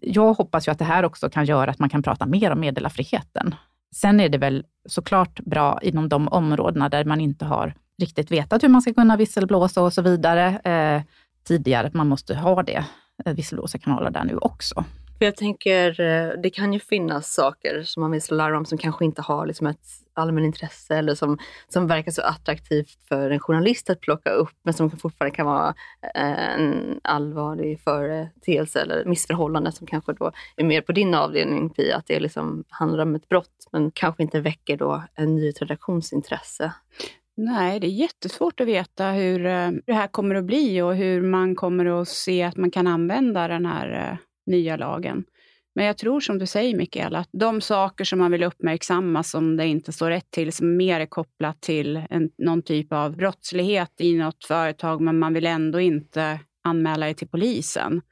jag 0.00 0.34
hoppas 0.34 0.68
ju 0.68 0.72
att 0.72 0.78
det 0.78 0.84
här 0.84 1.04
också 1.04 1.30
kan 1.30 1.44
göra 1.44 1.70
att 1.70 1.78
man 1.78 1.88
kan 1.88 2.02
prata 2.02 2.26
mer 2.26 2.50
om 2.50 2.60
meddelarfriheten. 2.60 3.54
Sen 3.94 4.20
är 4.20 4.28
det 4.28 4.38
väl 4.38 4.64
såklart 4.88 5.40
bra 5.40 5.78
inom 5.82 6.08
de 6.08 6.28
områdena 6.28 6.88
där 6.88 7.04
man 7.04 7.20
inte 7.20 7.44
har 7.44 7.74
riktigt 7.98 8.30
vetat 8.30 8.62
hur 8.62 8.68
man 8.68 8.82
ska 8.82 8.94
kunna 8.94 9.16
visselblåsa 9.16 9.82
och 9.82 9.92
så 9.92 10.02
vidare 10.02 10.58
eh, 10.58 11.02
tidigare. 11.44 11.90
Man 11.94 12.08
måste 12.08 12.34
ha 12.34 12.62
det, 12.62 12.84
eh, 13.24 13.32
visselblåsarkanaler 13.32 14.10
där 14.10 14.24
nu 14.24 14.36
också. 14.36 14.84
För 15.18 15.24
jag 15.24 15.36
tänker, 15.36 16.00
eh, 16.00 16.40
det 16.42 16.50
kan 16.50 16.72
ju 16.72 16.80
finnas 16.80 17.34
saker 17.34 17.82
som 17.82 18.00
man 18.00 18.10
vill 18.10 18.22
slå 18.22 18.36
larm 18.36 18.56
om 18.56 18.64
som 18.64 18.78
kanske 18.78 19.04
inte 19.04 19.22
har 19.22 19.46
liksom 19.46 19.66
ett 19.66 19.86
allmänintresse 20.14 20.96
eller 20.96 21.14
som, 21.14 21.38
som 21.68 21.86
verkar 21.86 22.12
så 22.12 22.22
attraktivt 22.22 22.98
för 23.08 23.30
en 23.30 23.40
journalist 23.40 23.90
att 23.90 24.00
plocka 24.00 24.30
upp, 24.30 24.54
men 24.62 24.74
som 24.74 24.90
fortfarande 24.90 25.36
kan 25.36 25.46
vara 25.46 25.74
eh, 26.14 26.54
en 26.54 27.00
allvarlig 27.04 27.80
företeelse 27.80 28.80
eller 28.80 29.04
missförhållande 29.04 29.72
som 29.72 29.86
kanske 29.86 30.12
då 30.12 30.32
är 30.56 30.64
mer 30.64 30.80
på 30.80 30.92
din 30.92 31.14
avdelning, 31.14 31.70
Pia, 31.70 31.96
att 31.96 32.06
det 32.06 32.20
liksom 32.20 32.64
handlar 32.68 33.02
om 33.02 33.14
ett 33.14 33.28
brott, 33.28 33.68
men 33.72 33.90
kanske 33.90 34.22
inte 34.22 34.40
väcker 34.40 34.76
då 34.76 35.04
en 35.14 35.34
nyhetsredaktionsintresse. 35.34 36.72
Nej, 37.36 37.80
det 37.80 37.86
är 37.86 37.90
jättesvårt 37.90 38.60
att 38.60 38.66
veta 38.66 39.08
eh, 39.08 39.14
hur 39.14 39.38
det 39.86 39.92
här 39.92 40.06
kommer 40.06 40.34
att 40.34 40.44
bli 40.44 40.82
och 40.82 40.94
hur 40.94 41.22
man 41.22 41.54
kommer 41.54 42.00
att 42.00 42.08
se 42.08 42.42
att 42.42 42.56
man 42.56 42.70
kan 42.70 42.86
använda 42.86 43.48
den 43.48 43.66
här 43.66 44.18
nya 44.48 44.76
lagen. 44.76 45.24
Men 45.74 45.86
jag 45.86 45.98
tror 45.98 46.20
som 46.20 46.38
du 46.38 46.46
säger 46.46 46.76
Mikael, 46.76 47.14
att 47.14 47.28
de 47.32 47.60
saker 47.60 48.04
som 48.04 48.18
man 48.18 48.30
vill 48.30 48.42
uppmärksamma 48.42 49.22
som 49.22 49.56
det 49.56 49.66
inte 49.66 49.92
står 49.92 50.10
rätt 50.10 50.30
till, 50.30 50.52
som 50.52 50.76
mer 50.76 51.00
är 51.00 51.06
kopplat 51.06 51.60
till 51.60 52.02
en, 52.10 52.30
någon 52.38 52.62
typ 52.62 52.92
av 52.92 53.16
brottslighet 53.16 53.92
i 53.98 54.16
något 54.16 54.44
företag, 54.44 55.00
men 55.00 55.18
man 55.18 55.34
vill 55.34 55.46
ändå 55.46 55.80
inte 55.80 56.40
anmäla 56.64 57.06
det 57.06 57.14
till 57.14 57.28
polisen. 57.28 58.02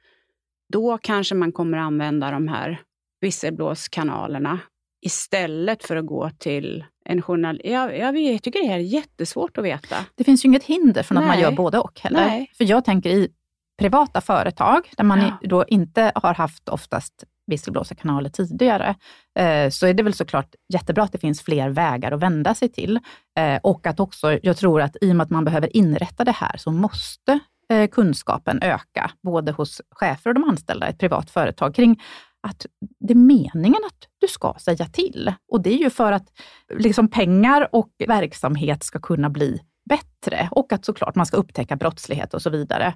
Då 0.73 0.97
kanske 1.01 1.35
man 1.35 1.51
kommer 1.51 1.77
använda 1.77 2.31
de 2.31 2.47
här 2.47 2.81
visselblåskanalerna 3.21 4.59
istället 5.01 5.83
för 5.83 5.95
att 5.95 6.05
gå 6.05 6.29
till 6.37 6.85
en 7.05 7.21
journal... 7.21 7.61
Jag, 7.63 7.97
jag, 7.97 8.43
tycker 8.43 8.67
det 8.67 8.73
är 8.73 8.77
jättesvårt 8.77 9.57
att 9.57 9.63
veta. 9.63 9.95
Det 10.15 10.23
finns 10.23 10.45
ju 10.45 10.47
inget 10.47 10.63
hinder 10.63 11.03
från 11.03 11.17
att 11.17 11.23
Nej. 11.23 11.35
man 11.35 11.41
gör 11.41 11.51
både 11.51 11.79
och 11.79 11.99
heller. 11.99 12.27
Nej. 12.27 12.51
För 12.57 12.63
jag 12.63 12.85
tänker 12.85 13.09
i 13.09 13.29
privata 13.77 14.21
företag, 14.21 14.91
där 14.97 15.03
man 15.03 15.19
ja. 15.19 15.37
då 15.41 15.65
inte 15.67 16.11
har 16.15 16.33
haft 16.33 16.69
oftast 16.69 17.23
visselblåsarkanaler 17.47 18.29
tidigare, 18.29 18.95
eh, 19.39 19.69
så 19.69 19.87
är 19.87 19.93
det 19.93 20.03
väl 20.03 20.13
såklart 20.13 20.55
jättebra 20.73 21.03
att 21.03 21.11
det 21.11 21.17
finns 21.17 21.41
fler 21.41 21.69
vägar 21.69 22.11
att 22.11 22.19
vända 22.19 22.55
sig 22.55 22.69
till. 22.69 22.99
Eh, 23.39 23.59
och 23.63 23.87
att 23.87 23.99
också, 23.99 24.39
jag 24.43 24.57
tror 24.57 24.81
att 24.81 24.95
i 25.01 25.11
och 25.11 25.15
med 25.15 25.23
att 25.23 25.29
man 25.29 25.45
behöver 25.45 25.77
inrätta 25.77 26.23
det 26.23 26.31
här, 26.31 26.57
så 26.57 26.71
måste 26.71 27.39
eh, 27.69 27.89
kunskapen 27.89 28.59
öka, 28.61 29.11
både 29.23 29.51
hos 29.51 29.81
chefer 29.91 30.29
och 30.29 30.33
de 30.33 30.43
anställda 30.43 30.87
i 30.87 30.89
ett 30.89 30.99
privat 30.99 31.29
företag, 31.29 31.75
kring 31.75 32.01
att 32.47 32.65
det 32.99 33.13
är 33.13 33.17
meningen 33.17 33.81
att 33.85 34.07
du 34.21 34.27
ska 34.27 34.55
säga 34.59 34.85
till. 34.85 35.33
Och 35.51 35.61
det 35.61 35.73
är 35.73 35.77
ju 35.77 35.89
för 35.89 36.11
att 36.11 36.27
liksom 36.73 37.07
pengar 37.07 37.67
och 37.71 37.91
verksamhet 38.07 38.83
ska 38.83 38.99
kunna 38.99 39.29
bli 39.29 39.61
bättre 39.87 40.49
och 40.51 40.73
att 40.73 40.85
såklart 40.85 41.15
man 41.15 41.25
ska 41.25 41.37
upptäcka 41.37 41.75
brottslighet 41.75 42.33
och 42.33 42.41
så 42.41 42.49
vidare. 42.49 42.93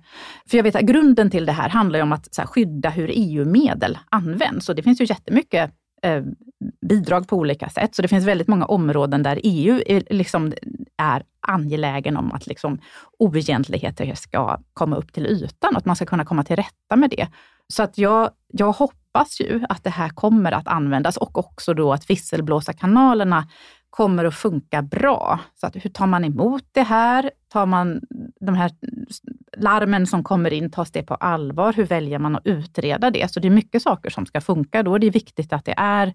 För 0.50 0.58
jag 0.58 0.64
vet 0.64 0.76
att 0.76 0.82
grunden 0.82 1.30
till 1.30 1.46
det 1.46 1.52
här 1.52 1.70
handlar 1.70 2.00
ju 2.00 2.04
om 2.04 2.12
att 2.12 2.38
här, 2.38 2.46
skydda 2.46 2.90
hur 2.90 3.12
EU-medel 3.14 3.98
används 4.10 4.70
och 4.70 4.76
det 4.76 4.84
finns 4.84 5.02
ju 5.02 5.06
jättemycket 5.06 5.72
eh, 6.04 6.24
bidrag 6.90 7.28
på 7.28 7.38
olika 7.38 7.70
sätt. 7.70 7.96
Så 7.96 8.02
det 8.02 8.08
finns 8.08 8.26
väldigt 8.26 8.48
många 8.48 8.66
områden 8.66 9.24
där 9.24 9.40
EU 9.44 9.82
är, 9.86 10.04
liksom, 10.10 10.54
är 10.98 11.24
angelägen 11.48 12.18
om 12.18 12.32
att 12.32 12.48
liksom, 12.48 12.80
oegentligheter 13.20 14.16
ska 14.16 14.60
komma 14.74 14.96
upp 14.96 15.14
till 15.14 15.28
ytan 15.28 15.72
och 15.72 15.78
att 15.78 15.86
man 15.86 15.96
ska 15.96 16.06
kunna 16.06 16.26
komma 16.26 16.44
till 16.44 16.56
rätta 16.56 16.96
med 16.96 17.10
det. 17.10 17.28
Så 17.68 17.84
att 17.84 17.98
jag, 17.98 18.30
jag 18.48 18.72
hoppas 18.72 19.40
ju 19.42 19.66
att 19.70 19.84
det 19.84 19.90
här 19.90 20.10
kommer 20.10 20.52
att 20.52 20.68
användas 20.68 21.18
och 21.18 21.38
också 21.38 21.74
då 21.74 21.94
att 21.94 22.10
visselblåsarkanalerna 22.10 23.48
kommer 23.92 24.26
att 24.26 24.36
funka 24.36 24.82
bra. 24.82 25.40
Så 25.56 25.68
att, 25.68 25.76
hur 25.76 25.90
tar 25.90 26.08
man 26.08 26.26
emot 26.26 26.64
det 26.72 26.84
här? 26.84 27.32
Tar 27.54 27.66
man 27.66 28.02
de 28.40 28.56
här 28.56 28.72
larmen 29.58 30.08
som 30.08 30.24
kommer 30.24 30.54
in, 30.54 30.72
tas 30.72 30.92
det 30.92 31.04
på 31.04 31.16
allvar? 31.16 31.74
Hur 31.74 31.86
väljer 31.86 32.20
man 32.20 32.36
att 32.36 32.48
utreda 32.48 33.10
det? 33.10 33.32
Så 33.32 33.40
det 33.40 33.48
är 33.48 33.50
mycket 33.50 33.82
saker 33.82 34.10
som 34.10 34.26
ska 34.26 34.42
funka. 34.42 34.84
Då 34.84 34.98
Det 34.98 35.08
är 35.08 35.12
viktigt 35.12 35.54
att 35.54 35.66
det 35.66 35.74
är 35.78 36.14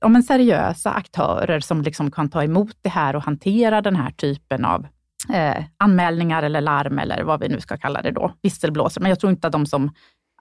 om 0.00 0.16
en 0.16 0.22
seriösa 0.22 0.90
aktörer 0.90 1.60
som 1.60 1.82
liksom 1.82 2.10
kan 2.10 2.28
ta 2.28 2.44
emot 2.44 2.76
det 2.82 2.88
här 2.88 3.16
och 3.16 3.22
hantera 3.22 3.82
den 3.82 3.96
här 3.96 4.10
typen 4.10 4.64
av 4.64 4.86
eh, 5.32 5.64
anmälningar 5.76 6.42
eller 6.42 6.60
larm 6.60 6.98
eller 6.98 7.22
vad 7.22 7.40
vi 7.40 7.48
nu 7.48 7.60
ska 7.60 7.76
kalla 7.76 8.02
det 8.02 8.10
då, 8.10 8.34
visselblåsare. 8.42 9.02
Men 9.02 9.10
jag 9.10 9.20
tror 9.20 9.30
inte 9.30 9.46
att 9.46 9.52
de 9.52 9.66
som 9.66 9.90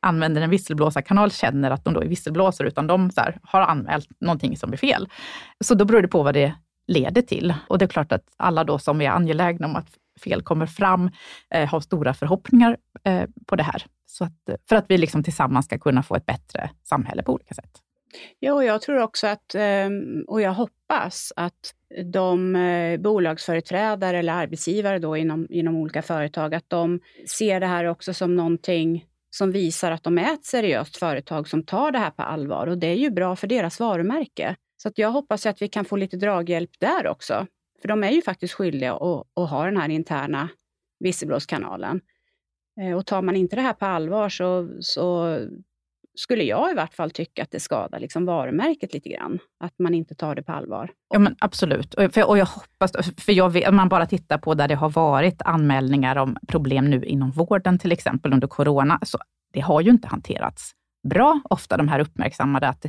använder 0.01 0.41
en 0.41 0.49
visselblåsarkanal 0.49 1.31
känner 1.31 1.71
att 1.71 1.85
de 1.85 1.93
då 1.93 2.01
är 2.01 2.07
visselblåsare, 2.07 2.67
utan 2.67 2.87
de 2.87 3.11
här, 3.17 3.39
har 3.43 3.61
anmält 3.61 4.07
någonting 4.19 4.57
som 4.57 4.73
är 4.73 4.77
fel. 4.77 5.09
Så 5.63 5.75
då 5.75 5.85
beror 5.85 6.01
det 6.01 6.07
på 6.07 6.23
vad 6.23 6.33
det 6.33 6.53
leder 6.87 7.21
till. 7.21 7.53
Och 7.67 7.77
det 7.77 7.85
är 7.85 7.89
klart 7.89 8.11
att 8.11 8.23
alla 8.37 8.63
då 8.63 8.79
som 8.79 9.01
är 9.01 9.09
angelägna 9.09 9.67
om 9.67 9.75
att 9.75 9.89
fel 10.23 10.41
kommer 10.41 10.65
fram 10.65 11.11
eh, 11.49 11.69
har 11.69 11.79
stora 11.79 12.13
förhoppningar 12.13 12.77
eh, 13.03 13.23
på 13.45 13.55
det 13.55 13.63
här. 13.63 13.85
Så 14.05 14.23
att, 14.23 14.49
för 14.69 14.75
att 14.75 14.85
vi 14.87 14.97
liksom 14.97 15.23
tillsammans 15.23 15.65
ska 15.65 15.77
kunna 15.77 16.03
få 16.03 16.15
ett 16.15 16.25
bättre 16.25 16.69
samhälle 16.83 17.23
på 17.23 17.33
olika 17.33 17.55
sätt. 17.55 17.71
Ja, 18.39 18.53
och 18.53 18.63
jag 18.63 18.81
tror 18.81 19.01
också 19.01 19.27
att, 19.27 19.55
ehm, 19.55 20.23
och 20.27 20.41
jag 20.41 20.53
hoppas 20.53 21.33
att 21.35 21.73
de 22.13 22.55
eh, 22.55 22.99
bolagsföreträdare 22.99 24.17
eller 24.17 24.33
arbetsgivare 24.33 24.99
då 24.99 25.17
inom, 25.17 25.47
inom 25.49 25.75
olika 25.75 26.01
företag, 26.01 26.55
att 26.55 26.69
de 26.69 26.99
ser 27.27 27.59
det 27.59 27.65
här 27.65 27.85
också 27.85 28.13
som 28.13 28.35
någonting 28.35 29.05
som 29.29 29.51
visar 29.51 29.91
att 29.91 30.03
de 30.03 30.17
är 30.17 30.33
ett 30.33 30.45
seriöst 30.45 30.97
företag 30.97 31.47
som 31.47 31.63
tar 31.63 31.91
det 31.91 31.99
här 31.99 32.11
på 32.11 32.21
allvar 32.21 32.67
och 32.67 32.77
det 32.77 32.87
är 32.87 32.95
ju 32.95 33.09
bra 33.09 33.35
för 33.35 33.47
deras 33.47 33.79
varumärke. 33.79 34.55
Så 34.77 34.87
att 34.87 34.97
jag 34.97 35.11
hoppas 35.11 35.45
att 35.45 35.61
vi 35.61 35.67
kan 35.67 35.85
få 35.85 35.95
lite 35.95 36.17
draghjälp 36.17 36.71
där 36.79 37.07
också. 37.07 37.47
För 37.81 37.87
de 37.87 38.03
är 38.03 38.11
ju 38.11 38.21
faktiskt 38.21 38.53
skyldiga 38.53 38.93
att, 38.93 39.27
att 39.35 39.49
ha 39.49 39.65
den 39.65 39.77
här 39.77 39.89
interna 39.89 40.49
visselblåskanalen. 40.99 42.01
Eh, 42.81 42.97
och 42.97 43.05
tar 43.05 43.21
man 43.21 43.35
inte 43.35 43.55
det 43.55 43.61
här 43.61 43.73
på 43.73 43.85
allvar 43.85 44.29
så, 44.29 44.69
så 44.79 45.37
skulle 46.19 46.43
jag 46.43 46.71
i 46.71 46.73
vart 46.73 46.93
fall 46.93 47.11
tycka 47.11 47.43
att 47.43 47.51
det 47.51 47.59
skadar 47.59 47.99
liksom 47.99 48.25
varumärket 48.25 48.93
lite 48.93 49.09
grann. 49.09 49.39
Att 49.59 49.73
man 49.79 49.93
inte 49.93 50.15
tar 50.15 50.35
det 50.35 50.43
på 50.43 50.51
allvar. 50.51 50.91
Ja, 51.13 51.19
men 51.19 51.35
absolut. 51.39 51.93
Och, 51.93 52.13
för, 52.13 52.27
och 52.27 52.37
jag 52.37 52.45
hoppas, 52.45 52.91
för 53.17 53.31
jag 53.31 53.49
vet, 53.49 53.69
om 53.69 53.75
man 53.75 53.89
bara 53.89 54.05
tittar 54.05 54.37
på 54.37 54.53
där 54.53 54.67
det 54.67 54.75
har 54.75 54.89
varit 54.89 55.41
anmälningar 55.41 56.15
om 56.15 56.37
problem 56.47 56.89
nu 56.89 57.03
inom 57.03 57.31
vården, 57.31 57.79
till 57.79 57.91
exempel 57.91 58.33
under 58.33 58.47
corona, 58.47 58.99
så 59.03 59.17
det 59.53 59.59
har 59.59 59.81
ju 59.81 59.89
inte 59.89 60.07
hanterats 60.07 60.71
bra, 61.03 61.39
ofta 61.43 61.77
de 61.77 61.87
här 61.87 61.99
uppmärksammade, 61.99 62.67
att 62.67 62.85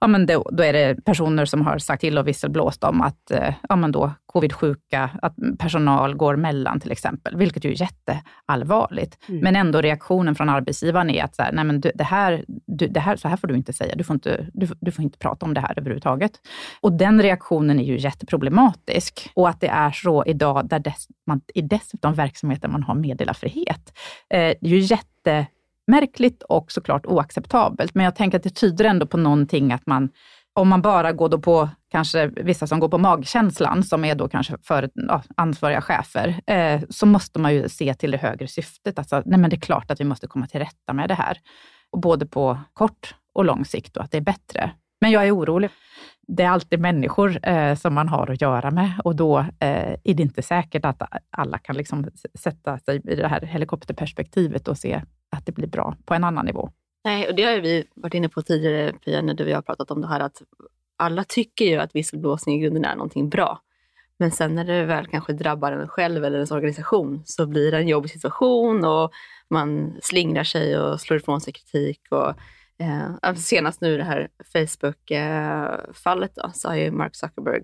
ja, 0.00 0.06
men 0.06 0.26
då, 0.26 0.48
då 0.52 0.62
är 0.62 0.72
det 0.72 1.04
personer 1.04 1.44
som 1.44 1.66
har 1.66 1.78
sagt 1.78 2.00
till 2.00 2.18
och 2.18 2.28
visselblåst 2.28 2.84
om 2.84 3.00
att 3.00 3.30
eh, 3.30 3.54
ja, 3.68 3.76
men 3.76 3.92
då, 3.92 4.12
covid-sjuka, 4.26 5.10
att 5.22 5.34
personal 5.58 6.14
går 6.14 6.36
mellan 6.36 6.80
till 6.80 6.92
exempel, 6.92 7.36
vilket 7.36 7.64
ju 7.64 7.70
är 7.70 7.80
jätteallvarligt. 7.80 9.18
Mm. 9.28 9.40
Men 9.40 9.56
ändå 9.56 9.80
reaktionen 9.80 10.34
från 10.34 10.48
arbetsgivaren 10.48 11.10
är 11.10 11.24
att 11.24 11.36
så 11.36 11.42
här, 11.42 11.52
nej 11.52 11.64
men 11.64 11.80
du, 11.80 11.92
det 11.94 12.04
här, 12.04 12.44
du, 12.66 12.88
det 12.88 13.00
här, 13.00 13.16
så 13.16 13.28
här 13.28 13.36
får 13.36 13.48
du 13.48 13.56
inte 13.56 13.72
säga, 13.72 13.94
du 13.96 14.04
får 14.04 14.14
inte, 14.14 14.46
du, 14.52 14.68
du 14.80 14.92
får 14.92 15.04
inte 15.04 15.18
prata 15.18 15.46
om 15.46 15.54
det 15.54 15.60
här 15.60 15.74
överhuvudtaget. 15.76 16.32
Och 16.80 16.92
den 16.92 17.22
reaktionen 17.22 17.80
är 17.80 17.84
ju 17.84 17.98
jätteproblematisk. 17.98 19.30
Och 19.34 19.48
att 19.48 19.60
det 19.60 19.68
är 19.68 19.90
så 19.90 20.24
idag, 20.24 20.68
där 20.68 20.78
dess, 20.78 21.06
man 21.26 21.40
i 21.54 21.62
dessutom 21.62 22.14
verksamheter 22.14 22.68
man 22.68 22.82
har 22.82 22.94
meddelarfrihet. 22.94 23.92
Eh, 24.30 24.54
det 24.60 24.66
är 24.66 24.68
ju 24.68 24.78
jätte 24.78 25.46
märkligt 25.86 26.42
och 26.42 26.72
såklart 26.72 27.06
oacceptabelt. 27.06 27.94
Men 27.94 28.04
jag 28.04 28.16
tänker 28.16 28.38
att 28.38 28.44
det 28.44 28.50
tyder 28.50 28.84
ändå 28.84 29.06
på 29.06 29.16
någonting 29.16 29.72
att 29.72 29.86
man, 29.86 30.08
om 30.52 30.68
man 30.68 30.82
bara 30.82 31.12
går 31.12 31.28
då 31.28 31.38
på, 31.38 31.68
kanske 31.90 32.26
vissa 32.26 32.66
som 32.66 32.80
går 32.80 32.88
på 32.88 32.98
magkänslan, 32.98 33.82
som 33.84 34.04
är 34.04 34.14
då 34.14 34.28
kanske 34.28 34.56
för 34.62 34.90
ja, 34.94 35.22
ansvariga 35.36 35.80
chefer, 35.80 36.40
eh, 36.46 36.80
så 36.90 37.06
måste 37.06 37.38
man 37.38 37.54
ju 37.54 37.68
se 37.68 37.94
till 37.94 38.10
det 38.10 38.18
högre 38.18 38.48
syftet. 38.48 38.98
Alltså, 38.98 39.22
nej 39.26 39.38
men 39.38 39.50
det 39.50 39.56
är 39.56 39.60
klart 39.60 39.90
att 39.90 40.00
vi 40.00 40.04
måste 40.04 40.26
komma 40.26 40.46
till 40.46 40.60
rätta 40.60 40.92
med 40.92 41.08
det 41.08 41.14
här. 41.14 41.38
Och 41.90 42.00
både 42.00 42.26
på 42.26 42.58
kort 42.72 43.14
och 43.34 43.44
lång 43.44 43.64
sikt 43.64 43.96
och 43.96 44.04
att 44.04 44.10
det 44.10 44.16
är 44.16 44.22
bättre. 44.22 44.70
Men 45.00 45.10
jag 45.10 45.26
är 45.26 45.36
orolig. 45.36 45.70
Det 46.28 46.42
är 46.42 46.48
alltid 46.48 46.80
människor 46.80 47.48
eh, 47.48 47.74
som 47.74 47.94
man 47.94 48.08
har 48.08 48.30
att 48.30 48.40
göra 48.40 48.70
med 48.70 48.92
och 49.04 49.16
då 49.16 49.38
eh, 49.38 49.92
är 50.04 50.14
det 50.14 50.22
inte 50.22 50.42
säkert 50.42 50.84
att 50.84 51.02
alla 51.30 51.58
kan 51.58 51.76
liksom 51.76 52.06
sätta 52.34 52.78
sig 52.78 53.00
i 53.04 53.14
det 53.14 53.28
här 53.28 53.40
helikopterperspektivet 53.40 54.68
och 54.68 54.78
se 54.78 55.02
att 55.36 55.46
det 55.46 55.52
blir 55.52 55.66
bra 55.66 55.96
på 56.04 56.14
en 56.14 56.24
annan 56.24 56.46
nivå. 56.46 56.70
Nej, 57.04 57.28
och 57.28 57.34
det 57.34 57.42
har 57.42 57.60
vi 57.60 57.84
varit 57.94 58.14
inne 58.14 58.28
på 58.28 58.42
tidigare, 58.42 58.92
Pia, 58.92 59.22
när 59.22 59.34
du 59.34 59.44
och 59.44 59.50
jag 59.50 59.56
har 59.56 59.62
pratat 59.62 59.90
om 59.90 60.00
det 60.00 60.08
här 60.08 60.20
att 60.20 60.42
alla 60.96 61.24
tycker 61.24 61.64
ju 61.64 61.76
att 61.76 61.94
visselblåsning 61.94 62.58
i 62.58 62.62
grunden 62.62 62.84
är 62.84 62.94
någonting 62.94 63.28
bra. 63.28 63.60
Men 64.16 64.30
sen 64.30 64.54
när 64.54 64.64
det 64.64 64.84
väl 64.84 65.06
kanske 65.06 65.32
drabbar 65.32 65.72
en 65.72 65.88
själv 65.88 66.24
eller 66.24 66.36
ens 66.36 66.50
organisation 66.50 67.22
så 67.24 67.46
blir 67.46 67.70
det 67.70 67.78
en 67.78 67.88
jobbig 67.88 68.10
situation 68.10 68.84
och 68.84 69.10
man 69.48 69.96
slingrar 70.02 70.44
sig 70.44 70.78
och 70.78 71.00
slår 71.00 71.16
ifrån 71.16 71.40
sig 71.40 71.52
kritik. 71.52 72.00
Och, 72.10 72.28
eh, 72.78 73.34
senast 73.34 73.80
nu 73.80 73.96
det 73.96 74.04
här 74.04 74.28
Facebook-fallet 74.52 76.38
eh, 76.38 76.44
då, 76.44 76.50
så 76.54 76.68
har 76.68 76.76
ju 76.76 76.90
Mark 76.90 77.16
Zuckerberg 77.16 77.62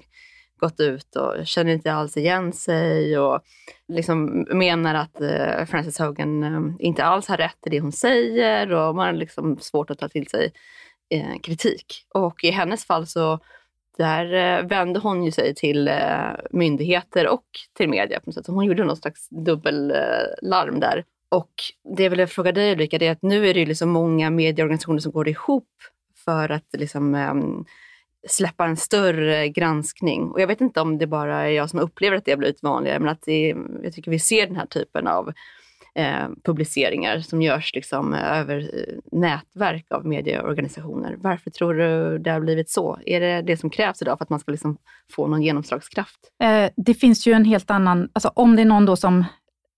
gått 0.58 0.80
ut 0.80 1.16
och 1.16 1.46
känner 1.46 1.72
inte 1.72 1.92
alls 1.92 2.16
igen 2.16 2.52
sig 2.52 3.18
och 3.18 3.40
liksom 3.88 4.46
menar 4.50 4.94
att 4.94 5.20
eh, 5.20 5.64
Frances 5.64 5.98
Hogan 5.98 6.42
eh, 6.42 6.86
inte 6.86 7.04
alls 7.04 7.28
har 7.28 7.36
rätt 7.36 7.66
i 7.66 7.70
det 7.70 7.80
hon 7.80 7.92
säger 7.92 8.72
och 8.72 8.94
man 8.94 9.06
har 9.06 9.12
liksom 9.12 9.58
svårt 9.60 9.90
att 9.90 9.98
ta 9.98 10.08
till 10.08 10.28
sig 10.28 10.52
eh, 11.10 11.40
kritik. 11.42 11.86
Och 12.14 12.44
i 12.44 12.50
hennes 12.50 12.84
fall 12.84 13.06
så 13.06 13.40
där 13.98 14.34
eh, 14.34 14.66
vände 14.66 15.00
hon 15.00 15.24
ju 15.24 15.30
sig 15.30 15.54
till 15.54 15.88
eh, 15.88 16.30
myndigheter 16.50 17.28
och 17.28 17.44
till 17.76 17.88
media. 17.88 18.20
Så 18.26 18.52
hon 18.52 18.64
gjorde 18.64 18.84
någon 18.84 18.96
slags 18.96 19.28
dubbellarm 19.28 20.74
eh, 20.74 20.80
där. 20.80 21.04
Och 21.30 21.52
det 21.96 22.02
jag 22.02 22.10
ville 22.10 22.26
fråga 22.26 22.52
dig 22.52 22.72
Ulrika, 22.72 22.98
det 22.98 23.06
är 23.06 23.12
att 23.12 23.22
nu 23.22 23.48
är 23.48 23.54
det 23.54 23.66
liksom 23.66 23.90
många 23.90 24.30
medieorganisationer 24.30 24.98
som 24.98 25.12
går 25.12 25.28
ihop 25.28 25.68
för 26.24 26.48
att 26.48 26.66
liksom, 26.72 27.14
ehm, 27.14 27.64
släppa 28.28 28.64
en 28.64 28.76
större 28.76 29.48
granskning. 29.48 30.30
Och 30.30 30.40
jag 30.40 30.46
vet 30.46 30.60
inte 30.60 30.80
om 30.80 30.98
det 30.98 31.06
bara 31.06 31.42
är 31.42 31.48
jag 31.48 31.70
som 31.70 31.78
upplever 31.78 32.16
att 32.16 32.24
det 32.24 32.32
har 32.32 32.38
blivit 32.38 32.62
vanligare, 32.62 32.98
men 32.98 33.08
att 33.08 33.22
det, 33.22 33.56
jag 33.82 33.92
tycker 33.92 34.10
vi 34.10 34.18
ser 34.18 34.46
den 34.46 34.56
här 34.56 34.66
typen 34.66 35.06
av 35.06 35.32
eh, 35.94 36.28
publiceringar 36.44 37.20
som 37.20 37.42
görs 37.42 37.74
liksom 37.74 38.14
över 38.14 38.58
eh, 38.58 39.18
nätverk 39.18 39.86
av 39.90 40.06
medieorganisationer. 40.06 41.16
Varför 41.18 41.50
tror 41.50 41.74
du 41.74 42.18
det 42.18 42.30
har 42.30 42.40
blivit 42.40 42.70
så? 42.70 42.98
Är 43.06 43.20
det 43.20 43.42
det 43.42 43.56
som 43.56 43.70
krävs 43.70 44.02
idag 44.02 44.18
för 44.18 44.24
att 44.24 44.30
man 44.30 44.40
ska 44.40 44.52
liksom 44.52 44.76
få 45.12 45.26
någon 45.26 45.42
genomslagskraft? 45.42 46.20
Eh, 46.42 46.70
det 46.76 46.94
finns 46.94 47.26
ju 47.26 47.32
en 47.32 47.44
helt 47.44 47.70
annan, 47.70 48.08
alltså 48.12 48.30
om 48.34 48.56
det 48.56 48.62
är 48.62 48.66
någon 48.66 48.86
då 48.86 48.96
som 48.96 49.24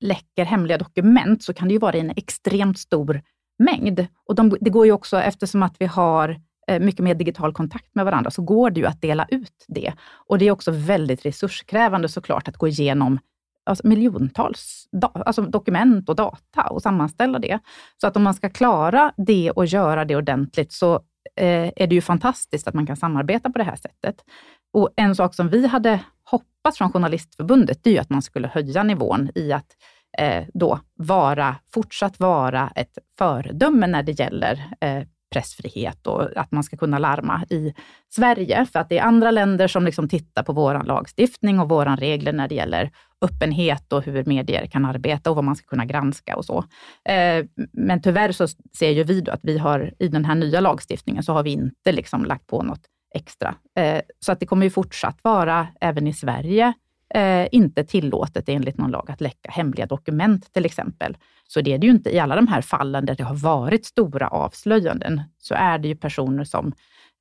läcker 0.01 0.45
hemliga 0.45 0.79
dokument 0.79 1.43
så 1.43 1.55
kan 1.55 1.69
det 1.69 1.73
ju 1.75 1.81
vara 1.81 1.97
i 1.97 2.01
en 2.01 2.13
extremt 2.17 2.79
stor 2.79 3.23
mängd. 3.59 4.07
Och 4.27 4.35
de, 4.35 4.57
det 4.61 4.71
går 4.71 4.87
ju 4.87 4.93
också, 4.93 5.21
eftersom 5.21 5.63
att 5.63 5.77
vi 5.79 5.87
har 5.87 6.41
Eh, 6.71 6.81
mycket 6.81 7.05
mer 7.05 7.15
digital 7.15 7.53
kontakt 7.53 7.95
med 7.95 8.05
varandra, 8.05 8.31
så 8.31 8.43
går 8.43 8.71
det 8.71 8.81
ju 8.81 8.87
att 8.87 9.03
dela 9.03 9.27
ut 9.29 9.65
det. 9.69 9.93
Och 10.13 10.39
det 10.39 10.45
är 10.45 10.51
också 10.51 10.71
väldigt 10.71 11.27
resurskrävande 11.27 12.09
såklart 12.09 12.49
att 12.49 12.57
gå 12.57 12.69
igenom 12.69 13.19
alltså 13.65 13.87
miljontals 13.87 14.89
alltså 15.13 15.43
dokument 15.43 16.09
och 16.09 16.17
data 16.17 16.63
och 16.71 16.83
sammanställa 16.83 17.39
det. 17.39 17.59
Så 18.01 18.07
att 18.07 18.17
om 18.17 18.23
man 18.23 18.35
ska 18.35 18.51
klara 18.51 19.13
det 19.17 19.51
och 19.51 19.67
göra 19.67 20.05
det 20.05 20.17
ordentligt, 20.17 20.73
så 20.73 20.95
eh, 21.37 21.73
är 21.77 21.87
det 21.87 21.95
ju 21.95 22.01
fantastiskt 22.01 22.69
att 22.69 22.75
man 22.75 22.87
kan 22.87 22.97
samarbeta 22.97 23.51
på 23.51 23.59
det 23.59 23.65
här 23.65 23.77
sättet. 23.77 24.25
Och 24.73 24.91
en 24.97 25.17
sak 25.17 25.35
som 25.35 25.49
vi 25.49 25.67
hade 25.67 26.01
hoppats 26.25 26.79
från 26.79 26.93
Journalistförbundet, 26.93 27.85
det 27.85 27.91
är 27.91 27.95
ju 27.95 28.01
att 28.01 28.11
man 28.11 28.23
skulle 28.23 28.49
höja 28.49 28.83
nivån 28.83 29.31
i 29.35 29.53
att 29.53 29.77
eh, 30.19 30.45
då 30.55 30.81
vara, 30.95 31.57
fortsatt 31.75 32.21
vara 32.21 32.73
ett 32.77 32.99
föredöme 33.19 33.87
när 33.87 34.03
det 34.03 34.13
gäller 34.13 34.73
eh, 34.81 35.03
pressfrihet 35.31 36.07
och 36.07 36.37
att 36.37 36.53
man 36.53 36.65
ska 36.65 36.77
kunna 36.77 36.99
larma 36.99 37.45
i 37.51 37.75
Sverige. 38.09 38.67
För 38.67 38.79
att 38.79 38.89
det 38.89 38.99
är 38.99 39.03
andra 39.03 39.31
länder 39.31 39.69
som 39.69 39.85
liksom 39.85 40.09
tittar 40.09 40.43
på 40.43 40.53
vår 40.53 40.85
lagstiftning 40.85 41.61
och 41.61 41.69
våra 41.69 41.97
regler 41.97 42.33
när 42.33 42.49
det 42.49 42.55
gäller 42.55 42.91
öppenhet 43.23 43.93
och 43.93 44.03
hur 44.03 44.25
medier 44.25 44.67
kan 44.67 44.85
arbeta 44.85 45.31
och 45.31 45.37
vad 45.37 45.45
man 45.45 45.57
ska 45.57 45.67
kunna 45.67 45.85
granska 45.85 46.37
och 46.37 46.45
så. 46.45 46.65
Eh, 47.09 47.45
men 47.73 48.03
tyvärr 48.03 48.33
så 48.33 48.49
ser 48.79 48.91
ju 48.91 49.05
vi 49.05 49.21
då 49.21 49.33
att 49.33 49.41
vi 49.43 49.59
har 49.59 49.95
i 49.99 50.09
den 50.09 50.25
här 50.25 50.35
nya 50.35 50.61
lagstiftningen 50.61 51.23
så 51.23 51.33
har 51.33 51.43
vi 51.43 51.51
inte 51.51 51.93
liksom 51.93 52.25
lagt 52.25 52.47
på 52.47 52.63
något 52.63 52.83
extra. 53.15 53.55
Eh, 53.79 54.01
så 54.21 54.33
att 54.33 54.41
det 54.41 54.47
kommer 54.47 54.67
ju 54.67 54.71
fortsatt 54.71 55.19
vara, 55.23 55.69
även 55.81 56.07
i 56.07 56.13
Sverige, 56.13 56.73
eh, 57.15 57.49
inte 57.53 57.85
tillåtet 57.85 58.49
enligt 58.49 58.79
någon 58.79 58.91
lag 58.91 59.11
att 59.11 59.21
läcka 59.21 59.51
hemliga 59.51 59.87
dokument 59.87 60.53
till 60.53 60.65
exempel. 60.65 61.17
Så 61.49 61.61
det 61.61 61.75
är 61.75 61.79
det 61.79 61.87
ju 61.87 61.93
inte 61.93 62.15
i 62.15 62.19
alla 62.19 62.37
de 62.37 62.47
här 62.47 62.63
fallen 62.63 63.07
där 63.07 63.15
det 63.15 63.25
har 63.25 63.35
varit 63.35 63.87
stora 63.87 64.29
avslöjanden, 64.29 65.23
så 65.39 65.55
är 65.55 65.79
det 65.79 65.89
ju 65.89 65.97
personer 65.97 66.45
som 66.45 66.73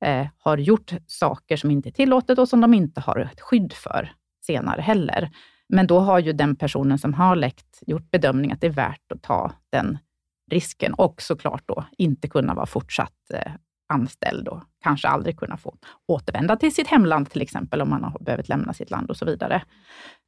eh, 0.04 0.26
har 0.38 0.58
gjort 0.58 0.92
saker 1.06 1.56
som 1.56 1.70
inte 1.70 1.88
är 1.88 1.92
tillåtet 1.92 2.38
och 2.38 2.48
som 2.48 2.60
de 2.60 2.74
inte 2.74 3.00
har 3.00 3.18
ett 3.18 3.40
skydd 3.40 3.72
för 3.72 4.12
senare 4.40 4.80
heller. 4.80 5.30
Men 5.68 5.86
då 5.86 5.98
har 5.98 6.18
ju 6.18 6.32
den 6.32 6.56
personen 6.56 6.98
som 6.98 7.14
har 7.14 7.36
läckt 7.36 7.82
gjort 7.86 8.10
bedömning 8.10 8.52
att 8.52 8.60
det 8.60 8.66
är 8.66 8.70
värt 8.70 9.12
att 9.12 9.22
ta 9.22 9.52
den 9.70 9.98
risken 10.50 10.94
och 10.94 11.22
såklart 11.22 11.62
då 11.66 11.84
inte 11.98 12.28
kunna 12.28 12.54
vara 12.54 12.66
fortsatt 12.66 13.30
eh, 13.34 13.52
anställd 13.90 14.48
och 14.48 14.62
kanske 14.82 15.08
aldrig 15.08 15.38
kunna 15.38 15.56
få 15.56 15.74
återvända 16.06 16.56
till 16.56 16.74
sitt 16.74 16.86
hemland 16.86 17.30
till 17.30 17.42
exempel, 17.42 17.82
om 17.82 17.90
man 17.90 18.04
har 18.04 18.18
behövt 18.20 18.48
lämna 18.48 18.72
sitt 18.72 18.90
land 18.90 19.10
och 19.10 19.16
så 19.16 19.24
vidare. 19.24 19.62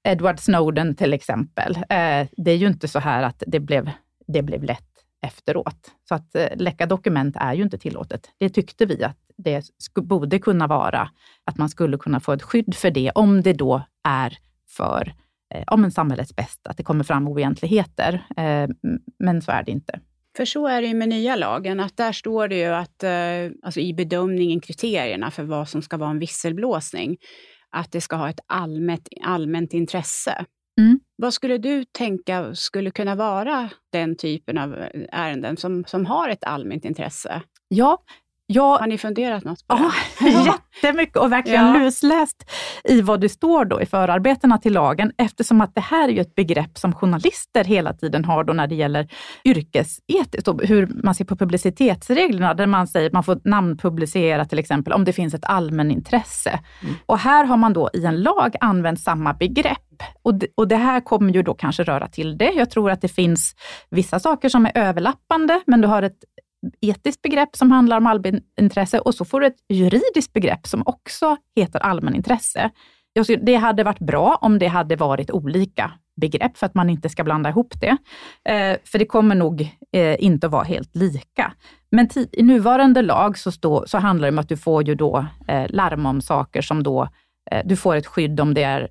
Edward 0.05 0.40
Snowden 0.40 0.94
till 0.96 1.12
exempel. 1.12 1.77
Eh, 1.77 2.27
det 2.37 2.51
är 2.51 2.57
ju 2.57 2.66
inte 2.66 2.88
så 2.88 2.98
här 2.98 3.22
att 3.22 3.42
det 3.46 3.61
blev, 3.61 3.90
det 4.27 4.42
blev 4.42 4.62
lätt 4.62 4.88
efteråt. 5.27 5.90
Så 6.09 6.14
att 6.14 6.35
eh, 6.35 6.57
läcka 6.57 6.87
dokument 6.87 7.37
är 7.38 7.55
ju 7.55 7.62
inte 7.62 7.79
tillåtet. 7.79 8.31
Det 8.38 8.48
tyckte 8.48 8.87
vi 8.87 9.05
att 9.05 9.18
det 9.37 9.64
borde 9.94 10.38
kunna 10.38 10.66
vara, 10.66 11.11
att 11.44 11.59
man 11.59 11.68
skulle 11.68 11.98
kunna 11.98 12.20
få 12.20 12.33
ett 12.33 12.42
skydd 12.42 12.75
för 12.75 12.90
det, 12.90 13.11
om 13.14 13.42
det 13.42 13.53
då 13.53 13.83
är 14.05 14.38
för 14.68 15.14
eh, 15.55 15.64
om 15.66 15.85
en 15.85 15.90
samhällets 15.90 16.37
bästa, 16.37 16.70
att 16.70 16.77
det 16.77 16.83
kommer 16.83 17.05
fram 17.05 17.29
oegentligheter. 17.29 18.22
Men 19.18 19.42
så 19.42 19.53
är 19.53 19.62
det 19.62 19.70
inte. 19.70 20.01
För 20.37 20.45
så 20.45 20.66
är 20.66 20.83
det 20.83 20.88
ju 20.88 20.95
med 20.95 21.09
nya 21.09 21.37
lagen, 21.37 21.81
att 21.81 21.97
där 21.97 22.12
står 22.12 22.49
det 22.49 22.57
ju 22.57 22.66
att 22.66 23.03
eh, 23.03 23.57
alltså 23.62 23.81
i 23.81 23.95
bedömningen, 23.95 24.61
kriterierna 24.61 25.31
för 25.31 25.42
vad 25.42 25.68
som 25.68 25.83
ska 25.83 25.97
vara 25.97 26.11
en 26.11 26.18
visselblåsning, 26.18 27.16
att 27.71 27.92
det 27.92 28.01
ska 28.01 28.16
ha 28.16 28.31
ett 28.31 28.40
allmänt, 28.47 29.09
allmänt 29.23 29.73
intresse. 29.73 30.45
Mm. 30.81 31.01
Vad 31.16 31.35
skulle 31.35 31.59
du 31.59 31.85
tänka 31.85 32.55
skulle 32.55 32.90
kunna 32.90 33.14
vara 33.14 33.71
den 33.92 34.16
typen 34.16 34.59
av 34.59 34.75
ärenden 35.12 35.57
som, 35.57 35.85
som 35.85 36.07
har 36.07 36.29
ett 36.29 36.45
allmänt 36.45 36.85
intresse? 36.85 37.42
Ja, 37.68 38.05
jag, 38.53 38.79
har 38.79 38.87
ni 38.87 38.99
funderat 38.99 39.45
något 39.45 39.67
på 39.67 39.77
det? 39.77 39.91
Ja, 40.31 40.59
jättemycket 40.83 41.17
och 41.17 41.33
verkligen 41.33 41.67
ja. 41.67 41.79
lusläst 41.79 42.51
i 42.85 43.01
vad 43.01 43.21
det 43.21 43.29
står 43.29 43.65
då 43.65 43.83
i 43.83 43.87
förarbetena 43.87 44.59
till 44.59 44.73
lagen, 44.73 45.12
eftersom 45.19 45.61
att 45.61 45.75
det 45.75 45.81
här 45.81 46.09
är 46.09 46.12
ju 46.12 46.21
ett 46.21 46.35
begrepp 46.35 46.79
som 46.79 46.95
journalister 46.95 47.65
hela 47.65 47.93
tiden 47.93 48.25
har 48.25 48.45
då 48.45 48.53
när 48.53 48.67
det 48.67 48.75
gäller 48.75 49.09
yrkesetiskt 49.45 50.49
och 50.49 50.62
hur 50.62 50.91
man 51.05 51.15
ser 51.15 51.25
på 51.25 51.37
publicitetsreglerna, 51.37 52.55
där 52.55 52.67
man 52.67 52.87
säger 52.87 53.07
att 53.07 53.12
man 53.12 53.25
får 53.25 53.41
namnpublicera 53.45 54.45
till 54.45 54.59
exempel 54.59 54.93
om 54.93 55.05
det 55.05 55.12
finns 55.12 55.35
ett 55.35 55.45
allmänintresse. 55.45 56.61
Mm. 56.83 56.95
Och 57.07 57.19
här 57.19 57.45
har 57.45 57.57
man 57.57 57.73
då 57.73 57.91
i 57.93 58.05
en 58.05 58.23
lag 58.23 58.57
använt 58.61 59.01
samma 59.01 59.35
begrepp. 59.35 59.79
Och 60.23 60.35
det, 60.35 60.47
och 60.55 60.69
det 60.69 60.77
här 60.77 61.01
kommer 61.01 61.33
ju 61.33 61.43
då 61.43 61.55
kanske 61.55 61.83
röra 61.83 62.09
till 62.09 62.38
det. 62.38 62.53
Jag 62.53 62.71
tror 62.71 62.91
att 62.91 63.01
det 63.01 63.09
finns 63.09 63.55
vissa 63.91 64.21
saker 64.21 64.49
som 64.49 64.67
är 64.67 64.73
överlappande, 64.75 65.61
men 65.67 65.81
du 65.81 65.88
har 65.88 66.03
ett 66.03 66.19
etiskt 66.81 67.22
begrepp 67.22 67.57
som 67.57 67.70
handlar 67.70 67.96
om 67.96 68.07
allmänintresse 68.07 68.98
och 68.98 69.14
så 69.14 69.25
får 69.25 69.40
du 69.40 69.46
ett 69.46 69.64
juridiskt 69.68 70.33
begrepp 70.33 70.66
som 70.66 70.83
också 70.87 71.37
heter 71.57 71.81
allmänintresse. 71.81 72.70
Det 73.40 73.55
hade 73.55 73.85
varit 73.85 73.98
bra 73.98 74.38
om 74.40 74.59
det 74.59 74.66
hade 74.66 74.96
varit 74.96 75.31
olika 75.31 75.92
begrepp 76.20 76.57
för 76.57 76.66
att 76.66 76.75
man 76.75 76.90
inte 76.90 77.09
ska 77.09 77.25
blanda 77.25 77.51
ihop 77.51 77.75
det. 77.81 77.96
Eh, 78.53 78.77
för 78.85 78.98
det 78.98 79.07
kommer 79.07 79.35
nog 79.35 79.61
eh, 79.92 80.25
inte 80.25 80.46
att 80.46 80.53
vara 80.53 80.64
helt 80.64 80.96
lika. 80.96 81.53
Men 81.90 82.09
i 82.33 82.42
nuvarande 82.42 83.03
lag 83.03 83.38
så, 83.38 83.53
stå, 83.53 83.85
så 83.87 83.98
handlar 83.98 84.29
det 84.29 84.33
om 84.33 84.38
att 84.38 84.48
du 84.48 84.57
får 84.57 84.88
ju 84.88 84.94
då 84.94 85.27
eh, 85.48 85.66
larm 85.68 85.68
larma 85.70 86.11
om 86.11 86.20
saker 86.20 86.62
som 86.62 86.83
då, 86.83 87.09
du 87.64 87.77
får 87.77 87.96
ett 87.96 88.07
skydd 88.07 88.40
om 88.40 88.55
det 88.55 88.62
är 88.62 88.88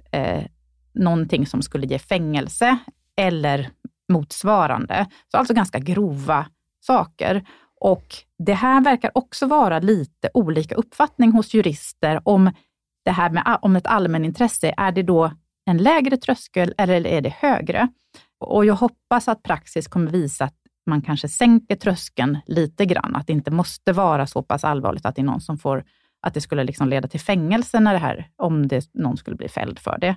någonting 0.93 1.45
som 1.45 1.62
skulle 1.62 1.88
ge 1.88 1.99
fängelse 1.99 2.77
eller 3.17 3.69
motsvarande. 4.10 5.05
Så 5.31 5.38
alltså 5.38 5.53
ganska 5.53 5.79
grova 5.79 6.45
saker. 6.81 7.43
Och 7.81 8.15
det 8.37 8.53
här 8.53 8.81
verkar 8.81 9.11
också 9.13 9.47
vara 9.47 9.79
lite 9.79 10.29
olika 10.33 10.75
uppfattning 10.75 11.31
hos 11.31 11.53
jurister 11.53 12.21
om 12.23 12.51
det 13.05 13.11
här 13.11 13.29
med 13.29 13.59
om 13.61 13.75
ett 13.75 13.87
allmänintresse. 13.87 14.73
Är 14.77 14.91
det 14.91 15.03
då 15.03 15.31
en 15.65 15.77
lägre 15.77 16.17
tröskel 16.17 16.73
eller 16.77 17.07
är 17.07 17.21
det 17.21 17.33
högre? 17.39 17.87
Och 18.39 18.65
jag 18.65 18.75
hoppas 18.75 19.27
att 19.27 19.43
praxis 19.43 19.87
kommer 19.87 20.11
visa 20.11 20.45
att 20.45 20.55
man 20.85 21.01
kanske 21.01 21.29
sänker 21.29 21.75
tröskeln 21.75 22.37
lite 22.45 22.85
grann, 22.85 23.15
att 23.15 23.27
det 23.27 23.33
inte 23.33 23.51
måste 23.51 23.93
vara 23.93 24.27
så 24.27 24.43
pass 24.43 24.63
allvarligt 24.63 25.05
att 25.05 25.15
det 25.15 25.21
är 25.21 25.25
någon 25.25 25.41
som 25.41 25.57
får 25.57 25.83
att 26.21 26.33
det 26.33 26.41
skulle 26.41 26.63
liksom 26.63 26.89
leda 26.89 27.07
till 27.07 27.19
fängelse 27.19 27.79
när 27.79 27.93
det 27.93 27.99
här, 27.99 28.27
om 28.35 28.67
det, 28.67 28.89
någon 28.93 29.17
skulle 29.17 29.35
bli 29.35 29.49
fälld 29.49 29.79
för 29.79 29.97
det. 30.01 30.15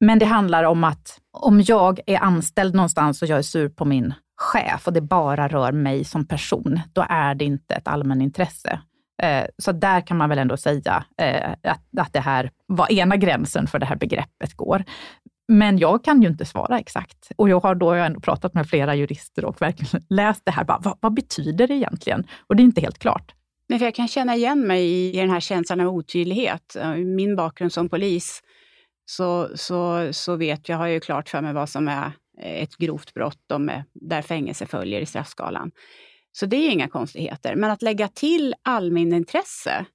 Men 0.00 0.18
det 0.18 0.26
handlar 0.26 0.64
om 0.64 0.84
att 0.84 1.20
om 1.32 1.60
jag 1.60 2.00
är 2.06 2.18
anställd 2.18 2.74
någonstans 2.74 3.22
och 3.22 3.28
jag 3.28 3.38
är 3.38 3.42
sur 3.42 3.68
på 3.68 3.84
min 3.84 4.14
chef 4.42 4.86
och 4.86 4.92
det 4.92 5.00
bara 5.00 5.48
rör 5.48 5.72
mig 5.72 6.04
som 6.04 6.26
person, 6.26 6.80
då 6.92 7.06
är 7.08 7.34
det 7.34 7.44
inte 7.44 7.74
ett 7.74 7.88
allmänintresse. 7.88 8.80
Eh, 9.22 9.46
så 9.58 9.72
där 9.72 10.00
kan 10.00 10.16
man 10.16 10.28
väl 10.28 10.38
ändå 10.38 10.56
säga 10.56 11.04
eh, 11.18 11.52
att 11.96 12.12
det 12.12 12.20
här, 12.20 12.50
var 12.66 12.92
ena 12.92 13.16
gränsen 13.16 13.66
för 13.66 13.78
det 13.78 13.86
här 13.86 13.96
begreppet 13.96 14.54
går. 14.54 14.84
Men 15.48 15.78
jag 15.78 16.04
kan 16.04 16.22
ju 16.22 16.28
inte 16.28 16.44
svara 16.44 16.78
exakt. 16.78 17.30
Och 17.36 17.48
jag 17.48 17.60
har 17.60 17.74
då 17.74 17.90
ändå 17.90 18.20
pratat 18.20 18.54
med 18.54 18.68
flera 18.68 18.94
jurister 18.94 19.44
och 19.44 19.62
verkligen 19.62 20.04
läst 20.08 20.42
det 20.44 20.50
här. 20.50 20.64
Bara, 20.64 20.78
vad, 20.78 20.98
vad, 21.00 21.14
betyder 21.14 21.68
det 21.68 21.74
egentligen? 21.74 22.26
Och 22.46 22.56
det 22.56 22.62
är 22.62 22.64
inte 22.64 22.80
helt 22.80 22.98
klart. 22.98 23.34
Men 23.68 23.78
för 23.78 23.86
jag 23.86 23.94
kan 23.94 24.08
känna 24.08 24.36
igen 24.36 24.66
mig 24.66 24.84
i 25.16 25.20
den 25.20 25.30
här 25.30 25.40
känslan 25.40 25.80
av 25.80 25.88
otydlighet. 25.88 26.76
Min 26.96 27.36
bakgrund 27.36 27.72
som 27.72 27.88
polis, 27.88 28.42
så, 29.06 29.48
så, 29.54 30.08
så 30.12 30.36
vet 30.36 30.68
jag, 30.68 30.76
har 30.76 30.86
jag 30.86 30.94
ju 30.94 31.00
klart 31.00 31.28
för 31.28 31.40
mig 31.40 31.52
vad 31.52 31.68
som 31.68 31.88
är 31.88 32.12
ett 32.42 32.76
grovt 32.76 33.14
brott 33.14 33.44
med, 33.58 33.84
där 33.92 34.22
fängelse 34.22 34.66
följer 34.66 35.00
i 35.00 35.06
straffskalan. 35.06 35.70
Så 36.32 36.46
det 36.46 36.56
är 36.56 36.70
inga 36.70 36.88
konstigheter. 36.88 37.56
Men 37.56 37.70
att 37.70 37.82
lägga 37.82 38.08
till 38.08 38.54
allmänintresse, 38.62 39.86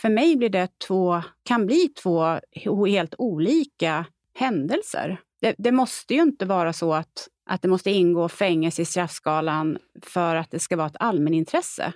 för 0.00 0.08
mig 0.08 0.36
blir 0.36 0.48
det 0.48 0.78
två, 0.78 1.22
kan 1.42 1.66
bli 1.66 1.88
två 1.88 2.40
helt 2.86 3.14
olika 3.18 4.06
händelser. 4.34 5.20
Det, 5.40 5.54
det, 5.58 5.72
måste 5.72 6.14
ju 6.14 6.22
inte 6.22 6.44
vara 6.44 6.72
så 6.72 6.94
att, 6.94 7.28
att 7.46 7.62
det 7.62 7.68
måste 7.68 7.90
ingå 7.90 8.28
fängelse 8.28 8.82
i 8.82 8.84
straffskalan 8.84 9.78
för 10.02 10.36
att 10.36 10.50
det 10.50 10.58
ska 10.58 10.76
vara 10.76 10.86
ett 10.86 10.96
allmänintresse, 11.00 11.92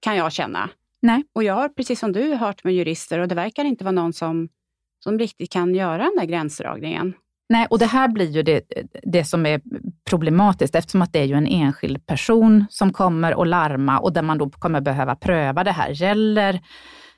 kan 0.00 0.16
jag 0.16 0.32
känna. 0.32 0.70
Nej. 1.00 1.24
Och 1.32 1.44
jag 1.44 1.54
har, 1.54 1.68
precis 1.68 2.00
som 2.00 2.12
du, 2.12 2.34
hört 2.34 2.64
med 2.64 2.74
jurister 2.74 3.18
och 3.18 3.28
det 3.28 3.34
verkar 3.34 3.64
inte 3.64 3.84
vara 3.84 3.92
någon 3.92 4.12
som, 4.12 4.48
som 4.98 5.18
riktigt 5.18 5.52
kan 5.52 5.74
göra 5.74 6.04
den 6.04 6.16
där 6.18 6.24
gränsdragningen. 6.24 7.14
Nej, 7.52 7.66
och 7.70 7.78
det 7.78 7.86
här 7.86 8.08
blir 8.08 8.30
ju 8.30 8.42
det, 8.42 8.62
det 9.02 9.24
som 9.24 9.46
är 9.46 9.60
problematiskt 10.10 10.74
eftersom 10.74 11.02
att 11.02 11.12
det 11.12 11.18
är 11.18 11.24
ju 11.24 11.34
en 11.34 11.46
enskild 11.46 12.06
person 12.06 12.64
som 12.70 12.92
kommer 12.92 13.34
och 13.34 13.46
larma 13.46 13.98
och 13.98 14.12
där 14.12 14.22
man 14.22 14.38
då 14.38 14.50
kommer 14.50 14.80
behöva 14.80 15.16
pröva 15.16 15.64
det 15.64 15.70
här. 15.72 15.90
Gäller 15.90 16.60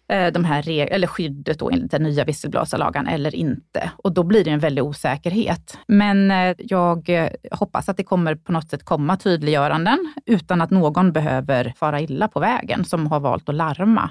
eh, 0.08 0.26
de 0.26 0.44
här 0.44 0.68
eller 0.68 1.06
skyddet 1.06 1.58
då 1.58 1.70
enligt 1.70 1.90
den 1.90 2.02
nya 2.02 2.24
visselblåsarlagen 2.24 3.06
eller 3.06 3.34
inte? 3.34 3.90
Och 3.96 4.12
då 4.12 4.22
blir 4.22 4.44
det 4.44 4.50
en 4.50 4.58
väldig 4.58 4.84
osäkerhet. 4.84 5.78
Men 5.86 6.30
eh, 6.30 6.56
jag 6.58 7.08
eh, 7.08 7.30
hoppas 7.50 7.88
att 7.88 7.96
det 7.96 8.04
kommer 8.04 8.34
på 8.34 8.52
något 8.52 8.70
sätt 8.70 8.84
komma 8.84 9.16
tydliggöranden 9.16 10.14
utan 10.26 10.60
att 10.60 10.70
någon 10.70 11.12
behöver 11.12 11.74
fara 11.76 12.00
illa 12.00 12.28
på 12.28 12.40
vägen 12.40 12.84
som 12.84 13.06
har 13.06 13.20
valt 13.20 13.48
att 13.48 13.54
larma. 13.54 14.10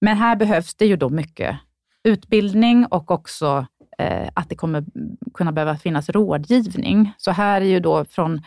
Men 0.00 0.16
här 0.16 0.36
behövs 0.36 0.74
det 0.74 0.86
ju 0.86 0.96
då 0.96 1.08
mycket 1.08 1.56
utbildning 2.04 2.86
och 2.86 3.10
också 3.10 3.66
eh, 4.00 4.28
att 4.34 4.48
det 4.48 4.54
kommer 4.54 4.84
kunna 5.34 5.52
behöva 5.52 5.76
finnas 5.76 6.08
rådgivning. 6.08 7.12
Så 7.16 7.30
här 7.30 7.60
är 7.60 7.66
ju 7.66 7.80
då 7.80 8.04
från 8.04 8.40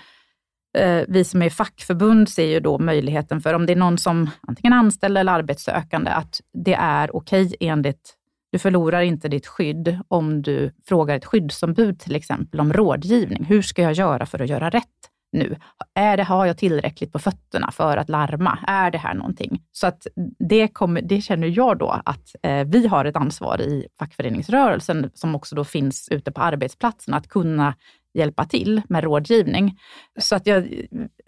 eh, 0.78 1.02
vi 1.08 1.24
som 1.24 1.42
är 1.42 1.50
fackförbund 1.50 2.30
ser 2.30 2.46
ju 2.46 2.60
då 2.60 2.80
möjligheten 2.80 3.42
för 3.42 3.54
om 3.54 3.66
det 3.66 3.74
är 3.74 3.78
någon 3.78 3.98
som 3.98 4.30
antingen 4.48 4.74
anställer 4.74 5.22
eller 5.22 5.32
arbetssökande, 5.32 6.12
att 6.12 6.42
det 6.54 6.74
är 6.74 7.16
okej 7.16 7.46
okay 7.46 7.58
enligt 7.60 8.18
du 8.52 8.60
förlorar 8.60 9.02
inte 9.02 9.28
ditt 9.28 9.48
skydd 9.48 10.00
om 10.08 10.42
du 10.42 10.72
frågar 10.86 11.16
ett 11.16 11.26
skyddsombud 11.26 12.00
till 12.00 12.16
exempel 12.16 12.60
om 12.60 12.74
rådgivning. 12.74 13.46
Hur 13.46 13.62
ska 13.62 13.82
jag 13.82 13.94
göra 13.94 14.26
för 14.26 14.42
att 14.42 14.50
göra 14.50 14.70
rätt? 14.70 15.13
Nu? 15.34 15.56
Är 15.96 16.18
det, 16.18 16.24
har 16.24 16.46
jag 16.46 16.58
tillräckligt 16.58 17.12
på 17.12 17.20
fötterna 17.20 17.72
för 17.72 17.98
att 17.98 18.10
larma? 18.10 18.60
Är 18.68 18.92
det 18.92 18.98
här 18.98 19.14
någonting? 19.14 19.62
Så 19.72 19.88
att 19.88 20.08
det, 20.50 20.68
kommer, 20.68 21.02
det 21.02 21.22
känner 21.22 21.48
jag 21.48 21.78
då 21.78 22.02
att 22.06 22.36
eh, 22.44 22.64
vi 22.68 22.88
har 22.88 23.06
ett 23.06 23.16
ansvar 23.16 23.62
i 23.62 23.88
fackföreningsrörelsen, 24.00 25.12
som 25.14 25.36
också 25.36 25.56
då 25.56 25.64
finns 25.64 26.10
ute 26.12 26.32
på 26.32 26.42
arbetsplatsen, 26.42 27.14
att 27.14 27.28
kunna 27.28 27.76
hjälpa 28.14 28.46
till 28.46 28.82
med 28.90 29.04
rådgivning. 29.04 29.80
Så 30.20 30.36
att 30.36 30.48
jag, 30.48 30.68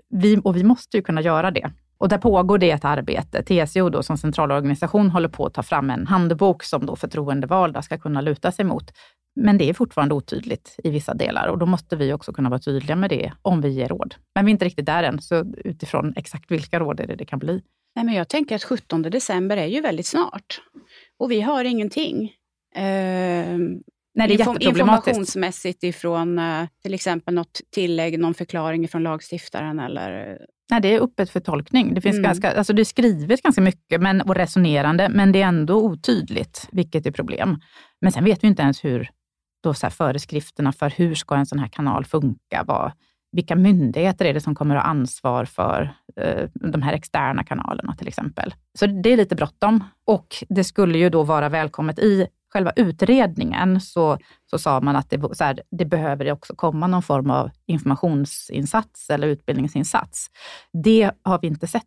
vi, 0.10 0.40
och 0.44 0.56
vi 0.56 0.64
måste 0.64 0.98
ju 0.98 1.04
kunna 1.04 1.22
göra 1.22 1.52
det. 1.52 1.72
Och 1.98 2.10
där 2.10 2.18
pågår 2.18 2.58
det 2.58 2.72
ett 2.72 2.86
arbete. 2.86 3.44
TCO 3.44 3.90
då 3.90 4.04
som 4.04 4.18
centralorganisation 4.18 5.10
håller 5.10 5.30
på 5.30 5.46
att 5.46 5.54
ta 5.54 5.64
fram 5.64 5.90
en 5.90 6.08
handbok 6.08 6.64
som 6.64 6.86
då 6.86 6.96
förtroendevalda 6.96 7.82
ska 7.82 7.98
kunna 7.98 8.22
luta 8.22 8.52
sig 8.52 8.66
mot. 8.66 8.92
Men 9.36 9.58
det 9.58 9.70
är 9.70 9.74
fortfarande 9.74 10.16
otydligt 10.16 10.76
i 10.84 10.90
vissa 10.90 11.14
delar 11.14 11.48
och 11.48 11.58
då 11.58 11.66
måste 11.66 11.96
vi 11.96 12.14
också 12.14 12.34
kunna 12.34 12.50
vara 12.50 12.60
tydliga 12.60 12.96
med 12.96 13.10
det 13.10 13.34
om 13.42 13.62
vi 13.62 13.70
ger 13.70 13.88
råd. 13.88 14.16
Men 14.36 14.46
vi 14.46 14.50
är 14.50 14.54
inte 14.54 14.66
riktigt 14.66 14.86
där 14.86 15.04
än, 15.04 15.22
så 15.22 15.46
utifrån 15.58 16.14
exakt 16.16 16.52
vilka 16.52 16.80
råd 16.80 17.00
är 17.00 17.08
det 17.08 17.16
det 17.16 17.26
kan 17.26 17.40
bli. 17.40 17.62
Nej, 17.96 18.06
men 18.06 18.14
jag 18.14 18.30
tänker 18.30 18.56
att 18.56 18.64
17 18.64 19.02
december 19.02 19.58
är 19.58 19.66
ju 19.66 19.82
väldigt 19.82 20.06
snart 20.06 20.62
och 21.20 21.32
vi 21.32 21.42
har 21.42 21.64
ingenting. 21.64 22.32
Eh, 22.76 23.58
Nej, 24.18 24.28
det 24.28 24.34
är 24.34 24.40
Inform 24.40 24.58
informationsmässigt 24.60 25.84
ifrån 25.84 26.40
eh, 26.40 26.68
till 26.84 26.94
exempel 26.94 27.34
något 27.34 27.62
tillägg, 27.72 28.20
någon 28.20 28.34
förklaring 28.34 28.88
från 28.88 29.04
lagstiftaren 29.04 29.80
eller 29.80 30.38
Nej, 30.72 30.82
det 30.82 30.96
är 30.96 31.02
öppet 31.02 31.30
för 31.30 31.40
tolkning. 31.40 31.94
Det, 31.94 32.02
finns 32.02 32.14
mm. 32.14 32.24
ganska, 32.24 32.52
alltså 32.52 32.74
det 32.74 32.82
är 32.82 32.84
skrivet 32.84 33.42
ganska 33.42 33.62
mycket 33.62 34.02
men, 34.02 34.22
och 34.22 34.36
resonerande, 34.36 35.10
men 35.10 35.32
det 35.32 35.42
är 35.42 35.48
ändå 35.48 35.76
otydligt, 35.76 36.68
vilket 36.72 37.06
är 37.06 37.12
problem. 37.12 37.60
Men 38.02 38.12
sen 38.12 38.24
vet 38.24 38.44
vi 38.44 38.48
inte 38.48 38.62
ens 38.62 38.86
hur 38.86 39.10
då 39.66 39.74
så 39.74 39.90
föreskrifterna 39.90 40.72
för 40.72 40.90
hur 40.90 41.16
ska 41.16 41.36
en 41.36 41.46
sån 41.46 41.60
här 41.60 41.68
kanal 41.68 42.06
funka, 42.06 42.64
vad, 42.68 42.92
vilka 43.32 43.56
myndigheter 43.56 44.26
är 44.26 44.34
det 44.34 44.42
som 44.42 44.56
kommer 44.56 44.76
att 44.76 44.84
ha 44.84 44.90
ansvar 44.90 45.46
för 45.46 45.96
eh, 46.16 46.50
de 46.54 46.82
här 46.82 46.94
externa 46.94 47.44
kanalerna 47.44 47.96
till 47.96 48.08
exempel. 48.08 48.54
Så 48.80 48.86
det 48.86 49.10
är 49.10 49.18
lite 49.18 49.36
bråttom 49.36 49.84
och 50.06 50.28
det 50.50 50.64
skulle 50.64 50.98
ju 50.98 51.10
då 51.10 51.24
vara 51.24 51.50
välkommet 51.50 52.00
i 52.00 52.28
själva 52.54 52.72
utredningen 52.76 53.82
så, 53.82 54.18
så 54.50 54.60
sa 54.60 54.82
man 54.82 54.96
att 54.96 55.10
det, 55.10 55.36
så 55.36 55.44
här, 55.44 55.62
det 55.72 55.86
behöver 55.86 56.32
också 56.32 56.56
komma 56.56 56.88
någon 56.88 57.04
form 57.04 57.30
av 57.30 57.52
informationsinsats 57.68 59.10
eller 59.10 59.28
utbildningsinsats. 59.28 60.28
Det 60.84 61.12
har 61.24 61.40
vi 61.42 61.48
inte 61.48 61.68
sett 61.68 61.84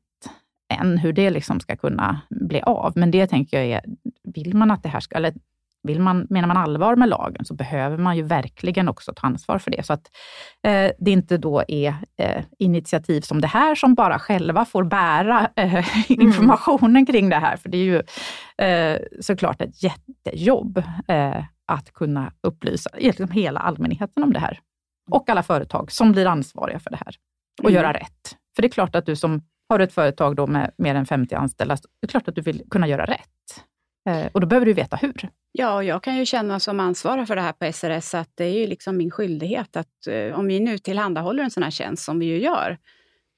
än, 0.81 0.99
hur 0.99 1.13
det 1.13 1.31
liksom 1.31 1.61
ska 1.61 1.77
kunna 1.77 2.21
bli 2.31 2.61
av. 2.61 2.93
Men 2.97 3.11
det 3.11 3.27
tänker 3.27 3.57
jag 3.57 3.67
är, 3.67 3.85
vill 4.35 4.57
man 4.57 4.71
att 4.71 4.83
det 4.83 4.89
här 4.89 5.01
ska, 5.01 5.17
eller 5.17 5.35
vill 5.89 6.01
man, 6.01 6.27
menar 6.31 6.49
man 6.49 6.57
allvar 6.57 6.97
med 6.97 7.09
lagen 7.09 7.45
så 7.45 7.55
behöver 7.55 7.99
man 7.99 8.17
ju 8.17 8.23
verkligen 8.23 8.89
också 8.89 9.13
ta 9.17 9.27
ansvar 9.27 9.59
för 9.59 9.71
det. 9.71 9.87
Så 9.87 9.93
att 9.93 10.11
eh, 10.63 10.91
det 10.99 11.11
inte 11.11 11.39
då 11.39 11.63
är 11.69 11.95
eh, 12.17 12.45
initiativ 12.59 13.21
som 13.21 13.41
det 13.41 13.47
här 13.47 13.75
som 13.75 13.95
bara 13.95 14.19
själva 14.19 14.65
får 14.65 14.85
bära 14.85 15.51
eh, 15.57 15.75
mm. 16.11 16.23
informationen 16.23 16.97
mm. 16.97 17.07
kring 17.07 17.29
det 17.29 17.37
här. 17.37 17.57
För 17.57 17.69
det 17.69 17.79
är 17.79 17.85
ju 17.85 18.03
eh, 18.67 19.01
såklart 19.21 19.61
ett 19.61 19.83
jättejobb 19.83 20.83
eh, 21.09 21.45
att 21.67 21.93
kunna 21.93 22.33
upplysa 22.43 22.91
liksom 22.99 23.31
hela 23.31 23.61
allmänheten 23.61 24.23
om 24.23 24.33
det 24.33 24.41
här. 24.41 24.61
Och 25.11 25.31
alla 25.31 25.43
företag 25.43 25.93
som 25.93 26.13
blir 26.13 26.27
ansvariga 26.27 26.79
för 26.79 26.91
det 26.91 26.97
här 26.97 27.15
och 27.63 27.71
mm. 27.71 27.75
göra 27.75 27.93
rätt. 27.93 28.37
För 28.57 28.63
det 28.63 28.69
är 28.69 28.71
klart 28.71 28.95
att 28.95 29.07
du 29.07 29.17
som 29.17 29.43
har 29.69 29.81
ett 29.81 29.93
företag 29.93 30.37
då 30.37 30.47
med 30.47 30.71
mer 30.79 30.95
än 30.95 31.07
50 31.07 31.35
anställda, 31.35 31.77
det 31.77 32.07
är 32.07 32.09
klart 32.09 32.29
att 32.29 32.35
du 32.35 32.41
vill 32.41 32.63
kunna 32.71 32.89
göra 32.89 33.05
rätt. 33.05 33.65
Eh, 34.09 34.27
och 34.33 34.41
då 34.41 34.47
behöver 34.47 34.67
du 34.67 34.73
veta 34.73 34.97
hur. 34.97 35.31
Ja, 35.53 35.75
och 35.75 35.85
jag 35.85 36.03
kan 36.03 36.17
ju 36.17 36.27
känna 36.27 36.61
som 36.61 36.81
ansvarig 36.81 37.27
för 37.27 37.37
det 37.37 37.43
här 37.43 37.53
på 37.53 37.73
SRS 37.73 38.15
att 38.15 38.31
det 38.35 38.45
är 38.45 38.59
ju 38.59 38.67
liksom 38.67 38.97
min 38.97 39.11
skyldighet 39.11 39.77
att 39.77 40.07
eh, 40.11 40.39
om 40.39 40.47
vi 40.47 40.61
nu 40.61 40.79
tillhandahåller 40.79 41.43
en 41.43 41.51
sån 41.51 41.63
här 41.63 41.71
tjänst 41.71 42.05
som 42.05 42.19
vi 42.19 42.27
ju 42.27 42.43
gör, 42.43 42.79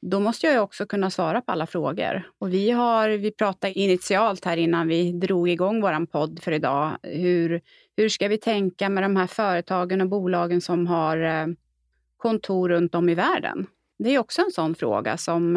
då 0.03 0.21
måste 0.21 0.47
jag 0.47 0.55
ju 0.55 0.61
också 0.61 0.87
kunna 0.87 1.11
svara 1.11 1.41
på 1.41 1.53
alla 1.53 1.67
frågor. 1.67 2.31
Och 2.39 2.55
vi, 2.55 2.71
har, 2.71 3.09
vi 3.09 3.31
pratade 3.31 3.79
initialt 3.79 4.45
här 4.45 4.57
innan 4.57 4.89
vi 4.89 5.13
drog 5.13 5.49
igång 5.49 5.81
vår 5.81 6.07
podd 6.07 6.41
för 6.43 6.53
idag. 6.53 6.97
Hur, 7.03 7.61
hur 7.97 8.09
ska 8.09 8.29
vi 8.29 8.39
tänka 8.39 8.89
med 8.89 9.03
de 9.03 9.17
här 9.17 9.27
företagen 9.27 10.01
och 10.01 10.09
bolagen 10.09 10.61
som 10.61 10.87
har 10.87 11.19
eh, 11.19 11.47
kontor 12.17 12.69
runt 12.69 12.95
om 12.95 13.09
i 13.09 13.15
världen? 13.15 13.67
Det 13.99 14.15
är 14.15 14.19
också 14.19 14.43
en 14.43 14.51
sån 14.51 14.75
fråga 14.75 15.17
som 15.17 15.57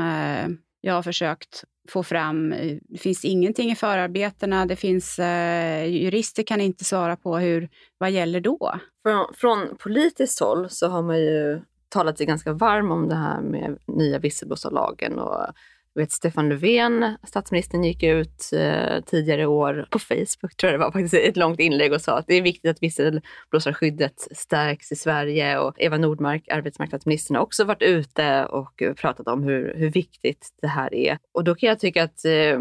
jag 0.86 0.94
har 0.94 1.04
försökt 1.04 1.64
få 1.90 2.04
fram. 2.04 2.54
Eh, 2.54 2.78
det 2.82 2.98
finns 2.98 3.26
ingenting 3.26 3.72
i 3.72 3.76
förarbetena. 3.76 4.66
Det 4.66 4.76
finns, 4.76 5.20
eh, 5.20 5.86
jurister 5.86 6.44
kan 6.44 6.62
inte 6.62 6.84
svara 6.84 7.16
på 7.16 7.38
hur, 7.38 7.70
vad 7.98 8.12
gäller 8.12 8.40
då. 8.40 8.80
Från, 9.04 9.34
från 9.34 9.78
politiskt 9.78 10.40
håll 10.40 10.70
så 10.70 10.88
har 10.88 11.02
man 11.02 11.20
ju 11.20 11.62
talat 11.90 12.18
sig 12.18 12.26
ganska 12.26 12.54
varm 12.54 12.92
om 12.92 13.10
det 13.10 13.16
här 13.16 13.42
med 13.42 13.78
nya 13.88 14.20
visselblåsarlagen 14.20 15.20
och 15.20 15.46
vet, 15.96 16.12
Stefan 16.12 16.50
Löfven, 16.50 17.18
statsministern, 17.24 17.84
gick 17.84 18.04
ut 18.04 18.50
eh, 18.54 19.02
tidigare 19.06 19.42
i 19.42 19.46
år 19.46 19.88
på 19.90 20.00
Facebook, 20.00 20.56
tror 20.58 20.72
jag 20.72 20.80
det 20.80 20.84
var, 20.84 20.92
faktiskt 20.92 21.14
ett 21.14 21.38
långt 21.38 21.60
inlägg 21.60 21.94
och 21.94 22.02
sa 22.02 22.18
att 22.18 22.28
det 22.28 22.36
är 22.36 22.42
viktigt 22.42 22.72
att 22.72 22.84
visselblåsarskyddet 22.84 24.28
stärks 24.32 24.92
i 24.92 24.96
Sverige. 24.96 25.60
Och 25.60 25.82
Eva 25.82 25.98
Nordmark, 25.98 26.48
arbetsmarknadsministern, 26.48 27.36
har 27.36 27.44
också 27.44 27.64
varit 27.64 27.82
ute 27.82 28.46
och 28.46 28.84
pratat 28.98 29.28
om 29.28 29.44
hur, 29.44 29.76
hur 29.76 29.90
viktigt 29.90 30.50
det 30.62 30.68
här 30.68 30.94
är. 30.94 31.18
Och 31.32 31.44
då 31.44 31.56
kan 31.56 31.70
jag 31.70 31.80
tycka 31.80 32.04
att 32.04 32.26
eh, 32.26 32.60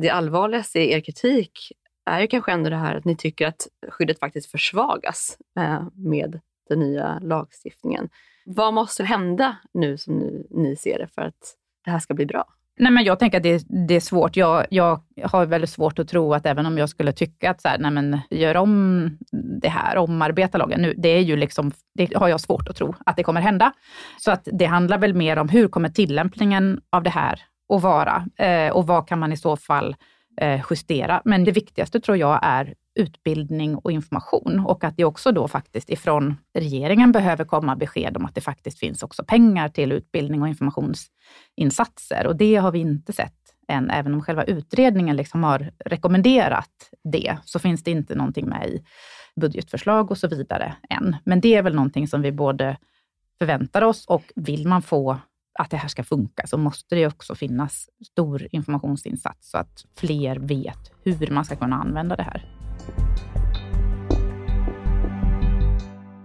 det 0.00 0.10
allvarligaste 0.10 0.80
i 0.80 0.92
er 0.92 1.00
kritik 1.00 1.72
är 2.06 2.20
ju 2.20 2.26
kanske 2.26 2.52
ändå 2.52 2.70
det 2.70 2.76
här 2.76 2.96
att 2.96 3.04
ni 3.04 3.16
tycker 3.16 3.46
att 3.46 3.68
skyddet 3.88 4.18
faktiskt 4.18 4.50
försvagas 4.50 5.38
eh, 5.58 5.82
med 5.94 6.40
den 6.68 6.80
nya 6.80 7.18
lagstiftningen. 7.18 8.08
Vad 8.44 8.74
måste 8.74 9.04
hända 9.04 9.56
nu 9.74 9.98
som 9.98 10.18
ni, 10.18 10.46
ni 10.50 10.76
ser 10.76 10.98
det 10.98 11.08
för 11.08 11.22
att 11.22 11.56
det 11.84 11.90
här 11.90 11.98
ska 11.98 12.14
bli 12.14 12.26
bra? 12.26 12.44
Nej, 12.80 12.92
men 12.92 13.04
jag 13.04 13.18
tänker 13.18 13.36
att 13.36 13.42
det, 13.42 13.64
det 13.88 13.94
är 13.94 14.00
svårt. 14.00 14.36
Jag, 14.36 14.66
jag, 14.70 15.00
har 15.22 15.46
väldigt 15.46 15.70
svårt 15.70 15.98
att 15.98 16.08
tro 16.08 16.34
att 16.34 16.46
även 16.46 16.66
om 16.66 16.78
jag 16.78 16.88
skulle 16.88 17.12
tycka 17.12 17.50
att 17.50 17.60
så 17.60 17.68
här, 17.68 17.78
nej 17.78 17.90
men, 17.90 18.20
gör 18.30 18.56
om 18.56 19.10
det 19.60 19.68
här, 19.68 19.96
omarbeta 19.96 20.58
lagen 20.58 20.82
nu, 20.82 20.94
det, 20.96 21.08
är 21.08 21.20
ju 21.20 21.36
liksom, 21.36 21.72
det 21.94 22.16
har 22.16 22.28
jag 22.28 22.40
svårt 22.40 22.68
att 22.68 22.76
tro 22.76 22.94
att 23.06 23.16
det 23.16 23.22
kommer 23.22 23.40
hända. 23.40 23.72
Så 24.20 24.30
att 24.30 24.48
det 24.52 24.64
handlar 24.64 24.98
väl 24.98 25.14
mer 25.14 25.36
om 25.36 25.48
hur 25.48 25.68
kommer 25.68 25.88
tillämpningen 25.88 26.80
av 26.90 27.02
det 27.02 27.10
här 27.10 27.40
att 27.74 27.82
vara 27.82 28.26
eh, 28.36 28.72
och 28.72 28.86
vad 28.86 29.08
kan 29.08 29.18
man 29.18 29.32
i 29.32 29.36
så 29.36 29.56
fall 29.56 29.96
eh, 30.40 30.60
justera. 30.70 31.22
Men 31.24 31.44
det 31.44 31.52
viktigaste 31.52 32.00
tror 32.00 32.16
jag 32.16 32.40
är 32.42 32.74
utbildning 33.00 33.76
och 33.76 33.92
information 33.92 34.64
och 34.66 34.84
att 34.84 34.96
det 34.96 35.04
också 35.04 35.32
då 35.32 35.48
faktiskt 35.48 35.90
ifrån 35.90 36.36
regeringen 36.54 37.12
behöver 37.12 37.44
komma 37.44 37.76
besked 37.76 38.16
om 38.16 38.24
att 38.24 38.34
det 38.34 38.40
faktiskt 38.40 38.78
finns 38.78 39.02
också 39.02 39.24
pengar 39.24 39.68
till 39.68 39.92
utbildning 39.92 40.42
och 40.42 40.48
informationsinsatser 40.48 42.26
och 42.26 42.36
det 42.36 42.56
har 42.56 42.72
vi 42.72 42.78
inte 42.78 43.12
sett 43.12 43.34
än. 43.68 43.90
Även 43.90 44.14
om 44.14 44.22
själva 44.22 44.44
utredningen 44.44 45.16
liksom 45.16 45.44
har 45.44 45.70
rekommenderat 45.84 46.90
det, 47.12 47.36
så 47.44 47.58
finns 47.58 47.82
det 47.82 47.90
inte 47.90 48.14
någonting 48.14 48.48
med 48.48 48.68
i 48.68 48.84
budgetförslag 49.40 50.10
och 50.10 50.18
så 50.18 50.28
vidare 50.28 50.74
än. 50.90 51.16
Men 51.24 51.40
det 51.40 51.54
är 51.54 51.62
väl 51.62 51.74
någonting 51.74 52.08
som 52.08 52.22
vi 52.22 52.32
både 52.32 52.76
förväntar 53.38 53.82
oss 53.82 54.06
och 54.06 54.24
vill 54.36 54.68
man 54.68 54.82
få 54.82 55.18
att 55.58 55.70
det 55.70 55.76
här 55.76 55.88
ska 55.88 56.04
funka 56.04 56.46
så 56.46 56.58
måste 56.58 56.94
det 56.94 57.06
också 57.06 57.34
finnas 57.34 57.88
stor 58.12 58.46
informationsinsats 58.50 59.50
så 59.50 59.58
att 59.58 59.84
fler 59.96 60.36
vet 60.36 60.92
hur 61.04 61.30
man 61.30 61.44
ska 61.44 61.56
kunna 61.56 61.76
använda 61.76 62.16
det 62.16 62.22
här. 62.22 62.59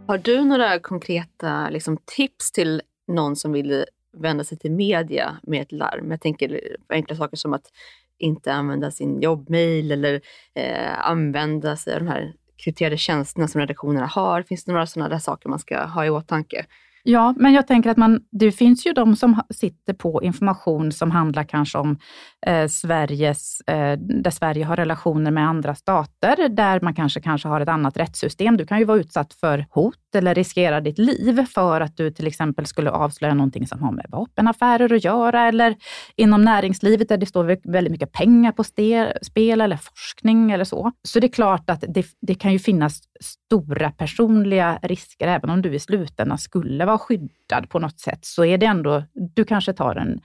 Har 0.08 0.18
du 0.18 0.46
några 0.46 0.80
konkreta 0.80 1.70
liksom, 1.70 1.98
tips 2.06 2.52
till 2.52 2.82
någon 3.08 3.36
som 3.36 3.52
vill 3.52 3.86
vända 4.18 4.44
sig 4.44 4.58
till 4.58 4.72
media 4.72 5.38
med 5.44 5.62
ett 5.62 5.72
larm? 5.72 6.12
Jag 6.12 6.22
tänker 6.22 6.62
enkla 6.90 7.16
saker 7.16 7.38
som 7.38 7.54
att 7.54 7.72
inte 8.18 8.54
använda 8.54 8.92
sin 8.92 9.22
jobbmail 9.22 9.92
eller 9.92 10.22
eh, 10.54 11.10
använda 11.10 11.76
sig 11.76 11.94
av 11.94 12.00
de 12.00 12.08
här 12.08 12.34
krypterade 12.64 12.98
tjänsterna 12.98 13.48
som 13.48 13.62
redaktionerna 13.62 14.06
har. 14.06 14.42
Finns 14.42 14.64
det 14.64 14.72
några 14.72 14.86
sådana 14.86 15.10
där 15.10 15.20
saker 15.20 15.50
man 15.50 15.60
ska 15.60 15.86
ha 15.86 16.06
i 16.06 16.10
åtanke? 16.10 16.66
Ja, 17.04 17.34
men 17.38 17.54
jag 17.54 17.68
tänker 17.68 17.90
att 17.90 17.98
man, 17.98 18.22
det 18.32 18.52
finns 18.52 18.86
ju 18.88 18.94
de 18.94 19.16
som 19.16 19.42
sitter 19.50 19.94
på 19.94 20.24
information 20.24 20.92
som 20.92 21.12
handlar 21.12 21.44
kanske 21.44 21.78
om 21.78 21.98
eh, 22.46 22.68
Sveriges, 22.68 23.62
eh, 23.62 23.98
där 24.00 24.32
Sverige 24.32 24.66
har 24.66 24.76
relationer 24.76 25.32
med 25.32 25.48
andra 25.48 25.76
stater, 25.76 26.50
där 26.50 26.80
man 26.82 26.96
kanske, 26.96 27.22
kanske 27.22 27.48
har 27.48 27.62
ett 27.62 27.70
annat 27.70 27.98
rättssystem. 27.98 28.58
Du 28.58 28.66
kan 28.66 28.80
ju 28.80 28.86
vara 28.86 28.98
utsatt 28.98 29.34
för 29.34 29.66
hot 29.70 30.16
eller 30.16 30.36
riskera 30.36 30.82
ditt 30.82 30.98
liv 30.98 31.46
för 31.46 31.82
att 31.82 31.98
du 31.98 32.12
till 32.12 32.28
exempel 32.28 32.66
skulle 32.66 32.90
avslöja 32.90 33.34
någonting 33.34 33.68
som 33.68 33.84
har 33.84 33.92
med 33.92 34.06
vapenaffärer 34.10 34.94
att 34.94 35.04
göra, 35.04 35.48
eller 35.48 35.76
inom 36.16 36.42
näringslivet 36.42 37.10
där 37.10 37.18
det 37.18 37.26
står 37.26 37.72
väldigt 37.72 37.92
mycket 37.92 38.12
pengar 38.12 38.52
på 38.52 38.64
spel 38.64 39.62
eller 39.62 39.78
forskning 39.78 40.52
eller 40.52 40.66
så. 40.66 40.92
Så 41.04 41.20
det 41.20 41.28
är 41.28 41.32
klart 41.32 41.70
att 41.70 41.84
det, 41.88 42.06
det 42.22 42.36
kan 42.36 42.54
ju 42.54 42.60
finnas 42.60 43.02
stora 43.22 43.92
personliga 43.92 44.80
risker, 44.82 45.28
även 45.28 45.50
om 45.50 45.62
du 45.62 45.74
i 45.74 45.80
slutändan 45.80 46.38
skulle 46.38 46.86
vara 46.86 46.98
skyddad 46.98 47.70
på 47.70 47.80
något 47.80 48.00
sätt, 48.00 48.20
så 48.22 48.46
är 48.46 48.58
det 48.58 48.66
ändå, 48.66 49.04
du 49.14 49.46
kanske 49.46 49.74
tar 49.74 49.96
en 49.96 50.20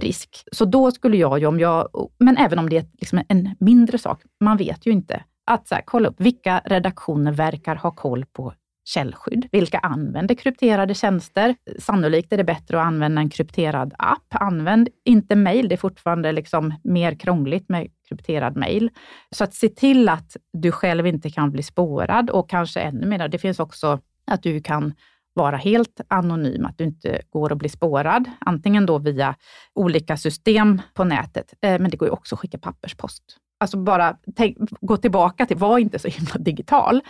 risk. 0.00 0.44
Så 0.52 0.64
då 0.64 0.90
skulle 0.90 1.16
jag 1.16 1.38
ju, 1.38 1.46
om 1.46 1.60
jag, 1.60 1.88
men 2.18 2.36
även 2.36 2.58
om 2.58 2.68
det 2.68 2.76
är 2.76 2.86
liksom 2.92 3.22
en 3.28 3.54
mindre 3.60 3.98
sak, 3.98 4.22
man 4.40 4.56
vet 4.56 4.86
ju 4.86 4.90
inte, 4.90 5.24
att 5.46 5.68
så 5.68 5.74
här, 5.74 5.82
kolla 5.86 6.08
upp 6.08 6.20
vilka 6.20 6.62
redaktioner 6.64 7.32
verkar 7.32 7.76
ha 7.76 7.90
koll 7.90 8.24
på 8.24 8.52
källskydd. 8.84 9.48
Vilka 9.52 9.78
använder 9.78 10.34
krypterade 10.34 10.94
tjänster? 10.94 11.56
Sannolikt 11.78 12.32
är 12.32 12.36
det 12.36 12.44
bättre 12.44 12.80
att 12.80 12.86
använda 12.86 13.20
en 13.20 13.30
krypterad 13.30 13.94
app. 13.98 14.26
Använd 14.30 14.88
inte 15.04 15.36
mail, 15.36 15.68
det 15.68 15.74
är 15.74 15.76
fortfarande 15.76 16.32
liksom 16.32 16.74
mer 16.84 17.14
krångligt 17.14 17.68
med 17.68 17.88
krypterad 18.08 18.56
mail. 18.56 18.90
Så 19.30 19.44
att 19.44 19.54
se 19.54 19.68
till 19.68 20.08
att 20.08 20.36
du 20.52 20.72
själv 20.72 21.06
inte 21.06 21.30
kan 21.30 21.50
bli 21.50 21.62
spårad 21.62 22.30
och 22.30 22.50
kanske 22.50 22.80
ännu 22.80 23.06
mer, 23.06 23.28
det 23.28 23.38
finns 23.38 23.60
också 23.60 24.00
att 24.26 24.42
du 24.42 24.60
kan 24.60 24.94
vara 25.34 25.56
helt 25.56 26.00
anonym, 26.08 26.66
att 26.66 26.78
du 26.78 26.84
inte 26.84 27.22
går 27.30 27.52
att 27.52 27.58
bli 27.58 27.68
spårad, 27.68 28.30
antingen 28.38 28.86
då 28.86 28.98
via 28.98 29.34
olika 29.74 30.16
system 30.16 30.82
på 30.94 31.04
nätet, 31.04 31.54
eh, 31.60 31.78
men 31.80 31.90
det 31.90 31.96
går 31.96 32.08
ju 32.08 32.12
också 32.12 32.34
att 32.34 32.40
skicka 32.40 32.58
papperspost. 32.58 33.22
Alltså 33.60 33.76
bara 33.76 34.16
tänk, 34.36 34.58
gå 34.80 34.96
tillbaka 34.96 35.46
till, 35.46 35.56
var 35.56 35.78
inte 35.78 35.98
så 35.98 36.08
himla 36.08 36.34
digital. 36.38 37.00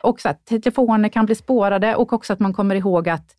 Också 0.00 0.28
att 0.28 0.46
telefoner 0.46 1.08
kan 1.08 1.26
bli 1.26 1.34
spårade 1.34 1.96
och 1.96 2.12
också 2.12 2.32
att 2.32 2.40
man 2.40 2.52
kommer 2.52 2.74
ihåg 2.74 3.08
att 3.08 3.36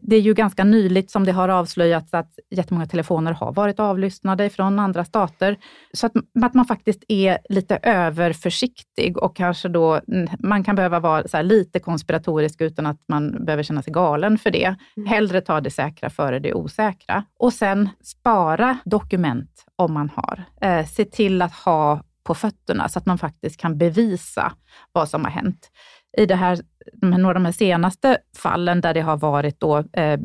det 0.00 0.16
är 0.16 0.20
ju 0.20 0.34
ganska 0.34 0.64
nyligt 0.64 1.10
som 1.10 1.24
det 1.24 1.32
har 1.32 1.48
avslöjats 1.48 2.14
att 2.14 2.30
jättemånga 2.50 2.86
telefoner 2.86 3.32
har 3.32 3.52
varit 3.52 3.80
avlyssnade 3.80 4.50
från 4.50 4.78
andra 4.78 5.04
stater. 5.04 5.56
Så 5.92 6.06
att, 6.06 6.12
att 6.42 6.54
man 6.54 6.64
faktiskt 6.64 7.04
är 7.08 7.38
lite 7.48 7.78
överförsiktig 7.82 9.18
och 9.18 9.36
kanske 9.36 9.68
då, 9.68 10.00
man 10.38 10.64
kan 10.64 10.76
behöva 10.76 11.00
vara 11.00 11.42
lite 11.42 11.78
konspiratorisk 11.78 12.60
utan 12.60 12.86
att 12.86 13.00
man 13.08 13.44
behöver 13.44 13.62
känna 13.62 13.82
sig 13.82 13.92
galen 13.92 14.38
för 14.38 14.50
det. 14.50 14.76
Mm. 14.96 15.08
Hellre 15.08 15.40
ta 15.40 15.60
det 15.60 15.70
säkra 15.70 16.10
före 16.10 16.38
det 16.38 16.54
osäkra. 16.54 17.24
Och 17.38 17.52
sen 17.52 17.88
spara 18.02 18.78
dokument 18.84 19.64
om 19.76 19.92
man 19.92 20.10
har. 20.14 20.44
Eh, 20.60 20.86
se 20.86 21.04
till 21.04 21.42
att 21.42 21.54
ha 21.54 22.02
på 22.24 22.34
fötterna 22.34 22.88
så 22.88 22.98
att 22.98 23.06
man 23.06 23.18
faktiskt 23.18 23.60
kan 23.60 23.78
bevisa 23.78 24.52
vad 24.92 25.08
som 25.08 25.24
har 25.24 25.30
hänt 25.30 25.70
i 26.16 26.26
det 26.26 26.34
här, 26.34 26.58
några 27.02 27.28
av 27.28 27.34
de 27.34 27.44
här 27.44 27.52
senaste 27.52 28.18
fallen 28.36 28.80
där 28.80 28.94
det 28.94 29.00
har 29.00 29.16
varit 29.16 29.60
då, 29.60 29.78
eh, 29.78 30.20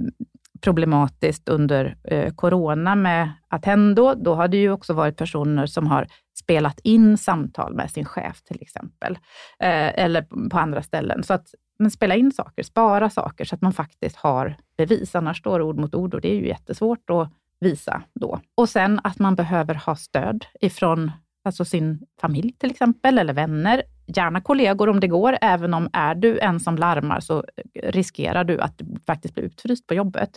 problematiskt 0.61 1.49
under 1.49 1.97
eh, 2.03 2.33
corona 2.33 2.95
med 2.95 3.31
Attendo, 3.47 4.13
då 4.15 4.35
har 4.35 4.47
det 4.47 4.57
ju 4.57 4.71
också 4.71 4.93
varit 4.93 5.17
personer 5.17 5.65
som 5.65 5.87
har 5.87 6.07
spelat 6.39 6.79
in 6.83 7.17
samtal 7.17 7.73
med 7.73 7.91
sin 7.91 8.05
chef 8.05 8.41
till 8.41 8.61
exempel, 8.61 9.15
eh, 9.59 10.03
eller 10.03 10.49
på 10.49 10.57
andra 10.57 10.83
ställen. 10.83 11.23
Så 11.23 11.33
att 11.33 11.47
men 11.79 11.91
spela 11.91 12.15
in 12.15 12.31
saker, 12.31 12.63
spara 12.63 13.09
saker 13.09 13.45
så 13.45 13.55
att 13.55 13.61
man 13.61 13.73
faktiskt 13.73 14.15
har 14.15 14.55
bevis. 14.77 15.15
Annars 15.15 15.37
står 15.37 15.61
ord 15.61 15.77
mot 15.77 15.95
ord 15.95 16.13
och 16.13 16.21
det 16.21 16.31
är 16.31 16.35
ju 16.35 16.47
jättesvårt 16.47 17.09
att 17.09 17.29
visa 17.59 18.01
då. 18.19 18.39
Och 18.55 18.69
sen 18.69 18.99
att 19.03 19.19
man 19.19 19.35
behöver 19.35 19.75
ha 19.75 19.95
stöd 19.95 20.45
ifrån 20.61 21.11
alltså 21.43 21.65
sin 21.65 21.99
familj 22.21 22.53
till 22.57 22.71
exempel, 22.71 23.17
eller 23.17 23.33
vänner, 23.33 23.83
gärna 24.15 24.41
kollegor 24.41 24.89
om 24.89 24.99
det 24.99 25.07
går. 25.07 25.37
Även 25.41 25.73
om 25.73 25.89
är 25.93 26.15
du 26.15 26.39
en 26.39 26.59
som 26.59 26.75
larmar 26.75 27.19
så 27.19 27.43
riskerar 27.83 28.43
du 28.43 28.59
att 28.59 28.81
faktiskt 29.07 29.35
bli 29.35 29.43
utfryst 29.43 29.87
på 29.87 29.93
jobbet. 29.93 30.29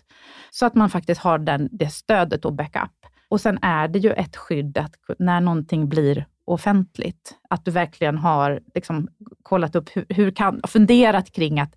Så 0.50 0.66
att 0.66 0.74
man 0.74 0.90
faktiskt 0.90 1.20
har 1.20 1.38
den, 1.38 1.68
det 1.72 1.88
stödet 1.88 2.44
och 2.44 2.52
backup. 2.52 2.90
Och 3.28 3.40
sen 3.40 3.58
är 3.62 3.88
det 3.88 3.98
ju 3.98 4.12
ett 4.12 4.36
skydd 4.36 4.78
att 4.78 4.94
när 5.18 5.40
någonting 5.40 5.88
blir 5.88 6.26
offentligt, 6.44 7.34
att 7.50 7.64
du 7.64 7.70
verkligen 7.70 8.18
har 8.18 8.60
liksom 8.74 9.08
kollat 9.42 9.76
upp 9.76 9.96
hur, 9.96 10.06
hur 10.08 10.30
kan, 10.30 10.60
funderat 10.68 11.32
kring 11.32 11.60
att 11.60 11.74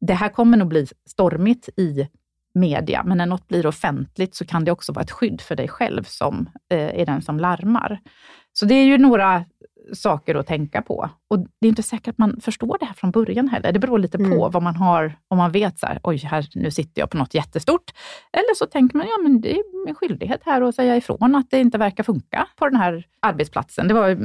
det 0.00 0.14
här 0.14 0.28
kommer 0.28 0.56
nog 0.56 0.68
bli 0.68 0.86
stormigt 1.10 1.68
i 1.76 2.08
media, 2.54 3.02
men 3.04 3.18
när 3.18 3.26
något 3.26 3.48
blir 3.48 3.66
offentligt 3.66 4.34
så 4.34 4.46
kan 4.46 4.64
det 4.64 4.72
också 4.72 4.92
vara 4.92 5.02
ett 5.02 5.10
skydd 5.10 5.40
för 5.40 5.56
dig 5.56 5.68
själv 5.68 6.02
som 6.02 6.50
eh, 6.70 7.00
är 7.00 7.06
den 7.06 7.22
som 7.22 7.40
larmar. 7.40 8.00
Så 8.52 8.66
det 8.66 8.74
är 8.74 8.84
ju 8.84 8.98
några 8.98 9.44
saker 9.92 10.34
att 10.34 10.46
tänka 10.46 10.82
på. 10.82 11.10
Och 11.30 11.38
det 11.38 11.66
är 11.66 11.68
inte 11.68 11.82
säkert 11.82 12.08
att 12.08 12.18
man 12.18 12.40
förstår 12.40 12.76
det 12.80 12.86
här 12.86 12.94
från 12.94 13.10
början 13.10 13.48
heller. 13.48 13.72
Det 13.72 13.78
beror 13.78 13.98
lite 13.98 14.18
mm. 14.18 14.30
på 14.30 14.48
vad 14.48 14.62
man 14.62 14.76
har, 14.76 15.16
om 15.28 15.38
man 15.38 15.52
vet 15.52 15.78
så 15.78 15.86
här, 15.86 16.00
oj, 16.02 16.16
här, 16.16 16.46
nu 16.54 16.70
sitter 16.70 17.02
jag 17.02 17.10
på 17.10 17.16
något 17.16 17.34
jättestort. 17.34 17.90
Eller 18.32 18.54
så 18.54 18.66
tänker 18.66 18.98
man, 18.98 19.06
ja 19.06 19.22
men 19.22 19.40
det 19.40 19.52
är 19.52 19.86
min 19.86 19.94
skyldighet 19.94 20.40
här 20.44 20.62
att 20.62 20.74
säga 20.74 20.96
ifrån 20.96 21.34
att 21.34 21.50
det 21.50 21.60
inte 21.60 21.78
verkar 21.78 22.04
funka 22.04 22.46
på 22.56 22.68
den 22.68 22.76
här 22.76 23.06
arbetsplatsen. 23.20 23.88
Det 23.88 23.94
var 23.94 24.18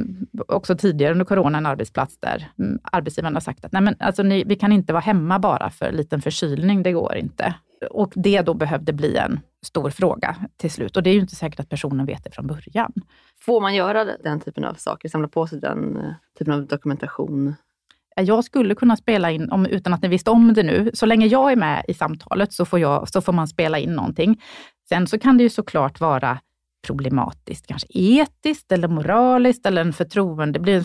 också 0.48 0.76
tidigare 0.76 1.12
under 1.12 1.24
corona 1.24 1.58
en 1.58 1.66
arbetsplats 1.66 2.18
där 2.20 2.50
mm, 2.58 2.78
arbetsgivaren 2.92 3.34
har 3.34 3.40
sagt 3.40 3.64
att 3.64 3.72
nej 3.72 3.82
men 3.82 3.96
alltså, 3.98 4.22
ni, 4.22 4.44
vi 4.44 4.56
kan 4.56 4.72
inte 4.72 4.92
vara 4.92 5.00
hemma 5.00 5.38
bara 5.38 5.70
för 5.70 5.86
en 5.86 5.96
liten 5.96 6.22
förkylning, 6.22 6.82
det 6.82 6.92
går 6.92 7.16
inte. 7.16 7.54
Och 7.90 8.12
det 8.16 8.42
då 8.42 8.54
behövde 8.54 8.92
bli 8.92 9.16
en 9.16 9.40
stor 9.62 9.90
fråga 9.90 10.36
till 10.56 10.70
slut. 10.70 10.96
Och 10.96 11.02
det 11.02 11.10
är 11.10 11.14
ju 11.14 11.20
inte 11.20 11.36
säkert 11.36 11.60
att 11.60 11.68
personen 11.68 12.06
vet 12.06 12.24
det 12.24 12.30
från 12.30 12.46
början. 12.46 12.92
Får 13.40 13.60
man 13.60 13.74
göra 13.74 14.04
den 14.04 14.40
typen 14.40 14.64
av 14.64 14.74
saker, 14.74 15.08
samla 15.08 15.28
på 15.28 15.46
sig 15.46 15.60
den 15.60 15.96
eh, 15.96 16.12
typen 16.38 16.54
av 16.54 16.66
dokumentation? 16.66 17.54
Jag 18.16 18.44
skulle 18.44 18.74
kunna 18.74 18.96
spela 18.96 19.30
in, 19.30 19.50
om, 19.50 19.66
utan 19.66 19.94
att 19.94 20.02
ni 20.02 20.08
visste 20.08 20.30
om 20.30 20.54
det 20.54 20.62
nu, 20.62 20.90
så 20.94 21.06
länge 21.06 21.26
jag 21.26 21.52
är 21.52 21.56
med 21.56 21.84
i 21.88 21.94
samtalet 21.94 22.52
så 22.52 22.64
får, 22.64 22.78
jag, 22.78 23.08
så 23.08 23.20
får 23.20 23.32
man 23.32 23.48
spela 23.48 23.78
in 23.78 23.92
någonting. 23.92 24.42
Sen 24.88 25.06
så 25.06 25.18
kan 25.18 25.36
det 25.36 25.42
ju 25.42 25.50
såklart 25.50 26.00
vara 26.00 26.38
problematiskt, 26.86 27.66
kanske 27.66 27.88
etiskt 27.90 28.72
eller 28.72 28.88
moraliskt 28.88 29.66
eller 29.66 29.80
en 29.80 29.92
förtroende, 29.92 30.52
det 30.52 30.58
blir 30.62 30.76
en 30.76 30.84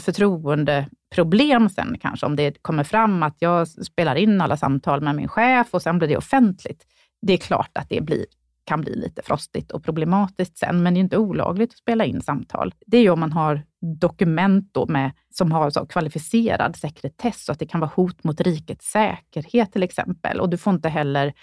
problem 1.15 1.69
sen 1.69 1.97
kanske 2.01 2.25
om 2.25 2.35
det 2.35 2.61
kommer 2.61 2.83
fram 2.83 3.23
att 3.23 3.35
jag 3.39 3.67
spelar 3.67 4.15
in 4.15 4.41
alla 4.41 4.57
samtal 4.57 5.01
med 5.01 5.15
min 5.15 5.27
chef 5.27 5.67
och 5.71 5.81
sen 5.81 5.97
blir 5.97 6.07
det 6.07 6.17
offentligt. 6.17 6.83
Det 7.21 7.33
är 7.33 7.37
klart 7.37 7.71
att 7.73 7.89
det 7.89 8.01
blir 8.01 8.25
kan 8.65 8.81
bli 8.81 8.95
lite 8.95 9.21
frostigt 9.21 9.71
och 9.71 9.83
problematiskt 9.83 10.57
sen, 10.57 10.83
men 10.83 10.93
det 10.93 10.97
är 10.97 11.01
inte 11.01 11.17
olagligt 11.17 11.71
att 11.71 11.77
spela 11.77 12.05
in 12.05 12.21
samtal. 12.21 12.73
Det 12.85 12.97
är 12.97 13.01
ju 13.01 13.09
om 13.09 13.19
man 13.19 13.31
har 13.31 13.63
dokument 13.99 14.69
då 14.73 14.85
med, 14.85 15.11
som 15.33 15.51
har 15.51 15.69
så 15.69 15.85
kvalificerad 15.85 16.75
sekretess, 16.75 17.45
så 17.45 17.51
att 17.51 17.59
det 17.59 17.65
kan 17.65 17.79
vara 17.79 17.91
hot 17.95 18.23
mot 18.23 18.41
rikets 18.41 18.91
säkerhet 18.91 19.71
till 19.71 19.83
exempel. 19.83 20.39
Och 20.39 20.49
du 20.49 20.57
får 20.57 20.73
inte 20.73 20.89
heller 20.89 21.33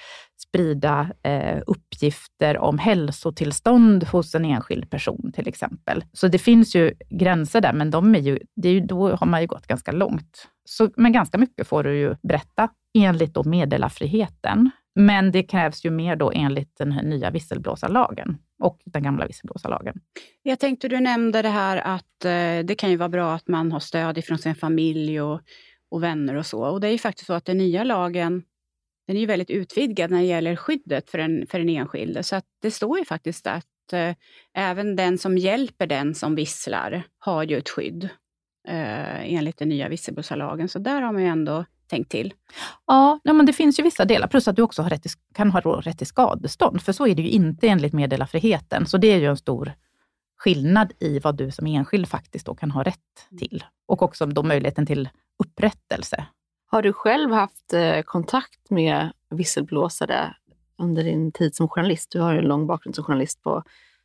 sprida 0.48 1.10
eh, 1.22 1.62
uppgifter 1.66 2.58
om 2.58 2.78
hälsotillstånd 2.78 4.04
hos 4.04 4.34
en 4.34 4.44
enskild 4.44 4.90
person 4.90 5.32
till 5.34 5.48
exempel. 5.48 6.04
Så 6.12 6.28
det 6.28 6.38
finns 6.38 6.74
ju 6.74 6.94
gränser 7.10 7.60
där, 7.60 7.72
men 7.72 7.90
de 7.90 8.14
är 8.14 8.18
ju, 8.18 8.38
det 8.56 8.68
är 8.68 8.72
ju, 8.72 8.80
då 8.80 9.16
har 9.16 9.26
man 9.26 9.40
ju 9.40 9.46
gått 9.46 9.66
ganska 9.66 9.92
långt. 9.92 10.48
Så, 10.64 10.90
men 10.96 11.12
ganska 11.12 11.38
mycket 11.38 11.66
får 11.66 11.84
du 11.84 11.98
ju 11.98 12.16
berätta 12.22 12.68
enligt 12.94 13.34
då 13.34 13.44
meddelarfriheten. 13.44 14.70
Men 14.94 15.32
det 15.32 15.42
krävs 15.42 15.84
ju 15.84 15.90
mer 15.90 16.16
då 16.16 16.32
enligt 16.34 16.78
den 16.78 16.92
här 16.92 17.02
nya 17.02 17.30
visselblåsarlagen 17.30 18.38
och 18.58 18.80
den 18.84 19.02
gamla 19.02 19.26
visselblåsarlagen. 19.26 20.00
Jag 20.42 20.58
tänkte, 20.58 20.88
du 20.88 21.00
nämnde 21.00 21.42
det 21.42 21.48
här 21.48 21.76
att 21.76 22.24
eh, 22.24 22.66
det 22.66 22.74
kan 22.78 22.90
ju 22.90 22.96
vara 22.96 23.08
bra 23.08 23.34
att 23.34 23.48
man 23.48 23.72
har 23.72 23.80
stöd 23.80 24.18
ifrån 24.18 24.38
sin 24.38 24.54
familj 24.54 25.20
och, 25.20 25.40
och 25.90 26.02
vänner 26.02 26.34
och 26.34 26.46
så. 26.46 26.64
Och 26.64 26.80
det 26.80 26.88
är 26.88 26.92
ju 26.92 26.98
faktiskt 26.98 27.26
så 27.26 27.32
att 27.32 27.44
den 27.44 27.58
nya 27.58 27.84
lagen 27.84 28.42
den 29.06 29.16
är 29.16 29.20
ju 29.20 29.26
väldigt 29.26 29.50
utvidgad 29.50 30.10
när 30.10 30.18
det 30.18 30.24
gäller 30.24 30.56
skyddet 30.56 31.10
för 31.10 31.18
den 31.18 31.46
för 31.46 31.60
en 31.60 31.68
enskilde. 31.68 32.22
Så 32.22 32.36
att 32.36 32.44
det 32.62 32.70
står 32.70 32.98
ju 32.98 33.04
faktiskt 33.04 33.46
att 33.46 33.92
eh, 33.92 34.14
även 34.54 34.96
den 34.96 35.18
som 35.18 35.38
hjälper 35.38 35.86
den 35.86 36.14
som 36.14 36.34
visslar 36.34 37.02
har 37.18 37.42
ju 37.42 37.58
ett 37.58 37.68
skydd 37.68 38.04
eh, 38.68 39.34
enligt 39.34 39.58
den 39.58 39.68
nya 39.68 39.88
visselblåsarlagen. 39.88 40.68
Så 40.68 40.78
där 40.78 41.02
har 41.02 41.12
man 41.12 41.22
ju 41.22 41.28
ändå 41.28 41.64
tänkt 41.92 42.10
till. 42.10 42.34
Ja, 42.86 43.20
men 43.24 43.46
det 43.46 43.52
finns 43.52 43.78
ju 43.78 43.82
vissa 43.82 44.04
delar, 44.04 44.28
plus 44.28 44.48
att 44.48 44.56
du 44.56 44.62
också 44.62 44.82
rätt 44.82 45.06
kan 45.34 45.50
ha 45.50 45.60
rätt 45.60 45.98
till 45.98 46.06
skadestånd, 46.06 46.82
för 46.82 46.92
så 46.92 47.06
är 47.06 47.14
det 47.14 47.22
ju 47.22 47.28
inte 47.28 47.68
enligt 47.68 47.92
meddelarfriheten. 47.92 48.86
Så 48.86 48.98
det 48.98 49.12
är 49.12 49.18
ju 49.18 49.26
en 49.26 49.36
stor 49.36 49.72
skillnad 50.36 50.92
i 51.00 51.18
vad 51.18 51.36
du 51.36 51.50
som 51.50 51.66
enskild 51.66 52.08
faktiskt 52.08 52.46
då 52.46 52.54
kan 52.54 52.70
ha 52.70 52.82
rätt 52.82 53.38
till. 53.38 53.64
Och 53.86 54.02
också 54.02 54.26
då 54.26 54.42
möjligheten 54.42 54.86
till 54.86 55.08
upprättelse. 55.38 56.26
Har 56.66 56.82
du 56.82 56.92
själv 56.92 57.32
haft 57.32 57.72
eh, 57.72 58.02
kontakt 58.02 58.70
med 58.70 59.12
visselblåsare 59.30 60.34
under 60.78 61.04
din 61.04 61.32
tid 61.32 61.54
som 61.54 61.68
journalist? 61.68 62.12
Du 62.12 62.20
har 62.20 62.34
en 62.34 62.44
lång 62.44 62.66
bakgrund 62.66 62.94
som 62.94 63.04
journalist 63.04 63.42
på 63.42 63.62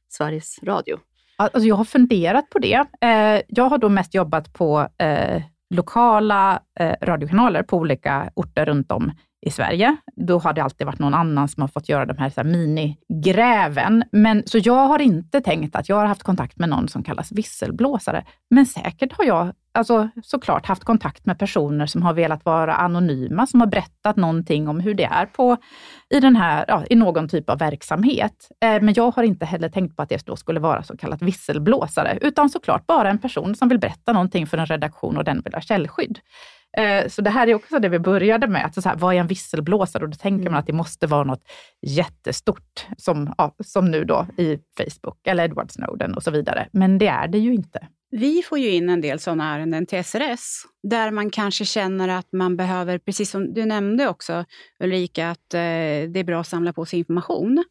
Sveriges 0.09 0.59
Radio. 0.63 0.99
Alltså 1.37 1.67
jag 1.67 1.75
har 1.75 1.85
funderat 1.85 2.49
på 2.49 2.59
det. 2.59 2.85
Eh, 3.01 3.41
jag 3.47 3.69
har 3.69 3.77
då 3.77 3.89
mest 3.89 4.13
jobbat 4.13 4.53
på 4.53 4.87
eh, 4.97 5.43
lokala 5.69 6.61
eh, 6.79 6.95
radiokanaler 7.01 7.63
på 7.63 7.77
olika 7.77 8.29
orter 8.33 8.65
runt 8.65 8.91
om 8.91 9.11
i 9.41 9.49
Sverige. 9.49 9.95
Då 10.15 10.39
har 10.39 10.53
det 10.53 10.63
alltid 10.63 10.87
varit 10.87 10.99
någon 10.99 11.13
annan 11.13 11.47
som 11.47 11.61
har 11.61 11.67
fått 11.67 11.89
göra 11.89 12.05
de 12.05 12.17
här, 12.17 12.29
så 12.29 12.41
här 12.41 12.49
minigräven. 12.49 14.03
Men, 14.11 14.43
så 14.45 14.57
jag 14.57 14.87
har 14.87 14.99
inte 14.99 15.41
tänkt 15.41 15.75
att 15.75 15.89
jag 15.89 15.95
har 15.95 16.05
haft 16.05 16.23
kontakt 16.23 16.59
med 16.59 16.69
någon 16.69 16.87
som 16.87 17.03
kallas 17.03 17.31
visselblåsare. 17.31 18.25
Men 18.49 18.65
säkert 18.65 19.13
har 19.13 19.25
jag 19.25 19.53
alltså, 19.71 20.09
såklart 20.23 20.65
haft 20.65 20.83
kontakt 20.83 21.25
med 21.25 21.39
personer 21.39 21.85
som 21.85 22.01
har 22.01 22.13
velat 22.13 22.45
vara 22.45 22.75
anonyma, 22.75 23.47
som 23.47 23.59
har 23.59 23.67
berättat 23.67 24.15
någonting 24.15 24.67
om 24.67 24.79
hur 24.79 24.93
det 24.93 25.05
är 25.05 25.25
på, 25.25 25.57
i, 26.09 26.19
den 26.19 26.35
här, 26.35 26.65
ja, 26.67 26.83
i 26.89 26.95
någon 26.95 27.29
typ 27.29 27.49
av 27.49 27.57
verksamhet. 27.57 28.49
Eh, 28.63 28.81
men 28.81 28.93
jag 28.93 29.11
har 29.11 29.23
inte 29.23 29.45
heller 29.45 29.69
tänkt 29.69 29.95
på 29.95 30.01
att 30.01 30.09
det 30.09 30.25
då 30.25 30.35
skulle 30.35 30.59
vara 30.59 30.83
så 30.83 30.97
kallat 30.97 31.21
visselblåsare, 31.21 32.17
utan 32.21 32.49
såklart 32.49 32.87
bara 32.87 33.09
en 33.09 33.19
person 33.19 33.55
som 33.55 33.69
vill 33.69 33.79
berätta 33.79 34.13
någonting 34.13 34.47
för 34.47 34.57
en 34.57 34.65
redaktion 34.65 35.17
och 35.17 35.23
den 35.23 35.41
vill 35.45 35.53
ha 35.53 35.61
källskydd. 35.61 36.19
Eh, 36.77 37.07
så 37.07 37.21
det 37.21 37.29
här 37.29 37.47
är 37.47 37.55
också 37.55 37.79
det 37.79 37.89
vi 37.89 37.99
började 37.99 38.47
med. 38.47 38.63
Alltså 38.63 38.81
så 38.81 38.89
här, 38.89 38.95
vad 38.95 39.15
är 39.15 39.19
en 39.19 39.27
visselblåsare? 39.27 40.03
Och 40.03 40.09
då 40.09 40.17
tänker 40.17 40.43
man 40.43 40.47
mm. 40.47 40.59
att 40.59 40.67
det 40.67 40.73
måste 40.73 41.07
vara 41.07 41.23
något 41.23 41.43
jättestort, 41.81 42.87
som, 42.97 43.33
ja, 43.37 43.55
som 43.63 43.91
nu 43.91 44.03
då 44.03 44.27
i 44.37 44.59
Facebook 44.77 45.27
eller 45.27 45.43
Edward 45.43 45.71
Snowden 45.71 46.13
och 46.13 46.23
så 46.23 46.31
vidare. 46.31 46.67
Men 46.71 46.97
det 46.97 47.07
är 47.07 47.27
det 47.27 47.37
ju 47.37 47.53
inte. 47.53 47.87
Vi 48.09 48.43
får 48.43 48.59
ju 48.59 48.69
in 48.69 48.89
en 48.89 49.01
del 49.01 49.19
sådana 49.19 49.55
ärenden 49.55 49.85
till 49.85 50.03
SRS, 50.03 50.63
där 50.83 51.11
man 51.11 51.29
kanske 51.29 51.65
känner 51.65 52.07
att 52.07 52.31
man 52.31 52.57
behöver, 52.57 52.97
precis 52.97 53.29
som 53.29 53.53
du 53.53 53.65
nämnde 53.65 54.07
också 54.07 54.45
Ulrika, 54.79 55.29
att 55.29 55.53
eh, 55.53 55.59
det 55.59 56.19
är 56.19 56.23
bra 56.23 56.39
att 56.39 56.47
samla 56.47 56.73
på 56.73 56.85
sig 56.85 56.99
information. 56.99 57.63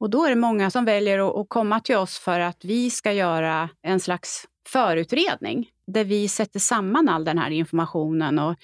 Och 0.00 0.10
då 0.10 0.24
är 0.24 0.30
det 0.30 0.36
många 0.36 0.70
som 0.70 0.84
väljer 0.84 1.40
att 1.40 1.48
komma 1.48 1.80
till 1.80 1.96
oss 1.96 2.18
för 2.18 2.40
att 2.40 2.64
vi 2.64 2.90
ska 2.90 3.12
göra 3.12 3.68
en 3.82 4.00
slags 4.00 4.44
förutredning 4.68 5.68
där 5.86 6.04
vi 6.04 6.28
sätter 6.28 6.60
samman 6.60 7.08
all 7.08 7.24
den 7.24 7.38
här 7.38 7.50
informationen 7.50 8.38
och 8.38 8.54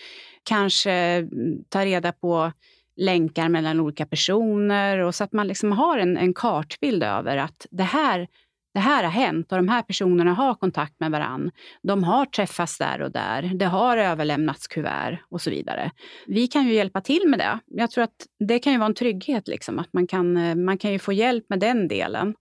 kanske 0.42 0.92
mm, 0.92 1.64
tar 1.68 1.84
reda 1.84 2.12
på 2.12 2.53
länkar 2.97 3.49
mellan 3.49 3.80
olika 3.80 4.07
personer 4.07 4.99
och 4.99 5.14
så 5.14 5.24
att 5.24 5.32
man 5.32 5.49
liksom 5.49 5.72
har 5.72 5.99
en, 5.99 6.16
en 6.16 6.34
kartbild 6.34 7.03
över 7.03 7.36
att 7.36 7.66
det 7.70 7.82
här, 7.82 8.28
det 8.74 8.80
här 8.80 9.05
har 9.05 9.11
hänt 9.11 9.53
och 9.53 9.59
de 9.59 9.68
här 9.68 9.82
personerna 9.82 10.34
har 10.34 10.55
kontakt 10.55 11.01
med 11.01 11.11
varann. 11.11 11.51
De 11.82 12.05
har 12.05 12.26
träffats 12.26 12.78
där 12.78 13.03
och 13.03 13.12
där. 13.12 13.51
Det 13.55 13.66
har 13.66 13.97
överlämnats 13.97 14.66
kuvert 14.66 15.18
och 15.28 15.40
så 15.40 15.51
vidare. 15.51 15.90
Vi 16.26 16.47
kan 16.47 16.66
ju 16.66 16.74
hjälpa 16.74 17.01
till 17.01 17.28
med 17.28 17.38
det. 17.38 17.59
Jag 17.66 17.90
tror 17.90 18.05
att 18.05 18.26
det 18.38 18.59
kan 18.59 18.72
ju 18.72 18.78
vara 18.78 18.86
en 18.88 18.94
trygghet, 18.94 19.49
liksom, 19.49 19.78
att 19.78 19.92
man 19.92 20.07
kan, 20.07 20.36
eh, 20.36 20.55
man 20.55 20.78
kan 20.78 20.92
ju 20.92 20.99
få 20.99 21.12
hjälp 21.12 21.44
med 21.49 21.61
den 21.61 21.88
delen 21.88 22.34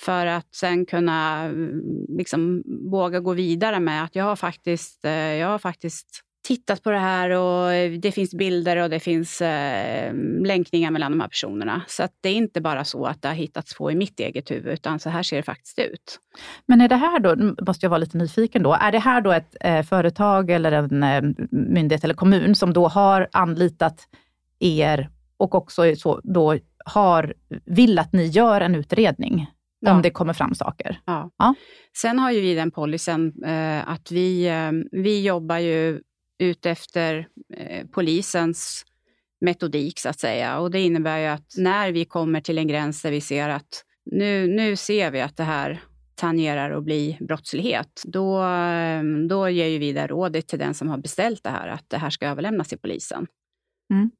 för 0.00 0.26
att 0.26 0.54
sen 0.54 0.86
kunna 0.86 1.44
mm, 1.44 1.82
liksom, 2.08 2.62
våga 2.90 3.20
gå 3.20 3.32
vidare 3.32 3.80
med 3.80 4.04
att 4.04 4.16
jag 4.16 4.24
har 4.24 4.36
faktiskt, 4.36 5.04
eh, 5.04 5.12
jag 5.12 5.48
har 5.48 5.58
faktiskt 5.58 6.26
tittat 6.46 6.82
på 6.82 6.90
det 6.90 6.98
här 6.98 7.30
och 7.30 7.72
eh, 7.72 7.92
det 7.92 8.12
finns 8.12 8.34
bilder 8.34 8.76
och 8.76 8.90
det 8.90 9.00
finns 9.00 9.42
eh, 9.42 10.14
länkningar 10.44 10.90
mellan 10.90 11.12
de 11.12 11.20
här 11.20 11.28
personerna. 11.28 11.82
Så 11.88 12.02
att 12.02 12.12
det 12.20 12.28
är 12.28 12.34
inte 12.34 12.60
bara 12.60 12.84
så 12.84 13.06
att 13.06 13.22
det 13.22 13.28
har 13.28 13.34
hittats 13.34 13.74
på 13.74 13.90
i 13.90 13.94
mitt 13.94 14.20
eget 14.20 14.50
huvud, 14.50 14.72
utan 14.72 14.98
så 14.98 15.10
här 15.10 15.22
ser 15.22 15.36
det 15.36 15.42
faktiskt 15.42 15.78
ut. 15.78 16.18
Men 16.66 16.80
är 16.80 16.88
det 16.88 16.96
här 16.96 17.20
då, 17.20 17.54
måste 17.66 17.86
jag 17.86 17.90
vara 17.90 17.98
lite 17.98 18.18
nyfiken 18.18 18.62
då, 18.62 18.72
är 18.80 18.92
det 18.92 18.98
här 18.98 19.20
då 19.20 19.32
ett 19.32 19.56
eh, 19.60 19.82
företag 19.82 20.50
eller 20.50 20.72
en 20.72 21.02
eh, 21.02 21.22
myndighet 21.50 22.04
eller 22.04 22.14
kommun 22.14 22.54
som 22.54 22.72
då 22.72 22.88
har 22.88 23.28
anlitat 23.32 24.08
er 24.58 25.10
och 25.36 25.54
också 25.54 25.96
så 25.96 26.20
då 26.24 26.58
har, 26.84 27.34
vill 27.64 27.98
att 27.98 28.12
ni 28.12 28.26
gör 28.26 28.60
en 28.60 28.74
utredning? 28.74 29.46
Ja. 29.80 29.92
om 29.92 30.02
det 30.02 30.10
kommer 30.10 30.32
fram 30.32 30.54
saker. 30.54 31.00
Ja. 31.04 31.30
ja. 31.38 31.54
Sen 31.96 32.18
har 32.18 32.30
ju 32.30 32.40
vi 32.40 32.54
den 32.54 32.70
policyn 32.70 33.44
eh, 33.44 33.88
att 33.88 34.10
vi, 34.10 34.46
eh, 34.46 34.72
vi 35.02 35.24
jobbar 35.24 35.58
ju 35.58 36.00
utefter 36.38 37.28
eh, 37.54 37.86
polisens 37.86 38.84
metodik, 39.40 39.98
så 39.98 40.08
att 40.08 40.20
säga. 40.20 40.58
Och 40.58 40.70
det 40.70 40.80
innebär 40.80 41.18
ju 41.18 41.26
att 41.26 41.54
när 41.56 41.92
vi 41.92 42.04
kommer 42.04 42.40
till 42.40 42.58
en 42.58 42.68
gräns 42.68 43.02
där 43.02 43.10
vi 43.10 43.20
ser 43.20 43.48
att 43.48 43.84
nu, 44.12 44.46
nu 44.46 44.76
ser 44.76 45.10
vi 45.10 45.20
att 45.20 45.36
det 45.36 45.44
här 45.44 45.80
tangerar 46.14 46.70
att 46.70 46.84
bli 46.84 47.18
brottslighet, 47.20 48.02
då, 48.04 48.42
eh, 48.42 49.02
då 49.28 49.48
ger 49.48 49.66
ju 49.66 49.78
vi 49.78 49.92
det 49.92 50.06
rådet 50.06 50.48
till 50.48 50.58
den 50.58 50.74
som 50.74 50.88
har 50.88 50.98
beställt 50.98 51.42
det 51.44 51.50
här, 51.50 51.68
att 51.68 51.84
det 51.88 51.98
här 51.98 52.10
ska 52.10 52.26
överlämnas 52.26 52.68
till 52.68 52.78
polisen. 52.78 53.26
Mm. 53.90 54.10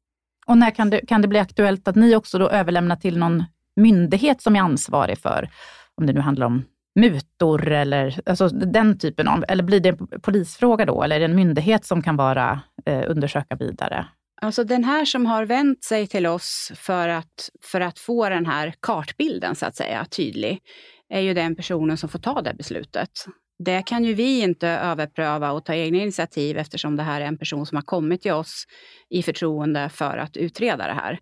Och 0.46 0.58
när 0.58 0.70
kan 0.70 0.90
det, 0.90 1.06
kan 1.06 1.22
det 1.22 1.28
bli 1.28 1.38
aktuellt 1.38 1.88
att 1.88 1.96
ni 1.96 2.16
också 2.16 2.38
då 2.38 2.48
överlämnar 2.48 2.96
till 2.96 3.18
någon 3.18 3.44
myndighet 3.76 4.42
som 4.42 4.56
är 4.56 4.60
ansvarig 4.60 5.18
för, 5.18 5.50
om 5.94 6.06
det 6.06 6.12
nu 6.12 6.20
handlar 6.20 6.46
om 6.46 6.64
mutor 6.96 7.72
eller 7.72 8.20
alltså 8.26 8.48
den 8.48 8.98
typen 8.98 9.28
av, 9.28 9.44
eller 9.48 9.62
blir 9.62 9.80
det 9.80 9.88
en 9.88 10.20
polisfråga 10.22 10.84
då, 10.84 11.02
eller 11.02 11.16
är 11.16 11.20
det 11.20 11.24
en 11.24 11.36
myndighet 11.36 11.84
som 11.84 12.02
kan 12.02 12.16
vara 12.16 12.60
eh, 12.86 13.10
undersöka 13.10 13.56
vidare? 13.56 14.06
Alltså 14.42 14.64
den 14.64 14.84
här 14.84 15.04
som 15.04 15.26
har 15.26 15.44
vänt 15.44 15.84
sig 15.84 16.06
till 16.06 16.26
oss 16.26 16.72
för 16.74 17.08
att, 17.08 17.50
för 17.62 17.80
att 17.80 17.98
få 17.98 18.28
den 18.28 18.46
här 18.46 18.74
kartbilden 18.80 19.54
så 19.54 19.66
att 19.66 19.76
säga 19.76 20.04
tydlig, 20.04 20.60
är 21.08 21.20
ju 21.20 21.34
den 21.34 21.56
personen 21.56 21.96
som 21.96 22.08
får 22.08 22.18
ta 22.18 22.42
det 22.42 22.54
beslutet. 22.54 23.10
Det 23.58 23.82
kan 23.82 24.04
ju 24.04 24.14
vi 24.14 24.40
inte 24.40 24.68
överpröva 24.68 25.52
och 25.52 25.64
ta 25.64 25.74
egna 25.74 25.98
initiativ 25.98 26.58
eftersom 26.58 26.96
det 26.96 27.02
här 27.02 27.20
är 27.20 27.24
en 27.24 27.38
person 27.38 27.66
som 27.66 27.76
har 27.76 27.82
kommit 27.82 28.22
till 28.22 28.32
oss 28.32 28.64
i 29.10 29.22
förtroende 29.22 29.88
för 29.88 30.16
att 30.18 30.36
utreda 30.36 30.86
det 30.86 30.92
här. 30.92 31.18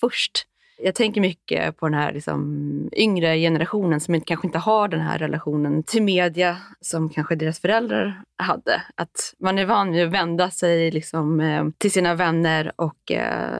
först. 0.00 0.46
Jag 0.78 0.94
tänker 0.94 1.20
mycket 1.20 1.76
på 1.76 1.88
den 1.88 1.94
här 1.94 2.12
liksom, 2.12 2.90
yngre 2.96 3.38
generationen 3.38 4.00
som 4.00 4.20
kanske 4.20 4.46
inte 4.46 4.58
har 4.58 4.88
den 4.88 5.00
här 5.00 5.18
relationen 5.18 5.82
till 5.82 6.02
media 6.02 6.56
som 6.80 7.08
kanske 7.08 7.34
deras 7.34 7.60
föräldrar 7.60 8.22
hade. 8.36 8.82
Att 8.94 9.34
man 9.38 9.58
är 9.58 9.66
van 9.66 9.92
vid 9.92 10.04
att 10.06 10.12
vända 10.12 10.50
sig 10.50 10.90
liksom, 10.90 11.40
eh, 11.40 11.64
till 11.78 11.90
sina 11.90 12.14
vänner 12.14 12.72
och 12.76 13.12
eh, 13.12 13.58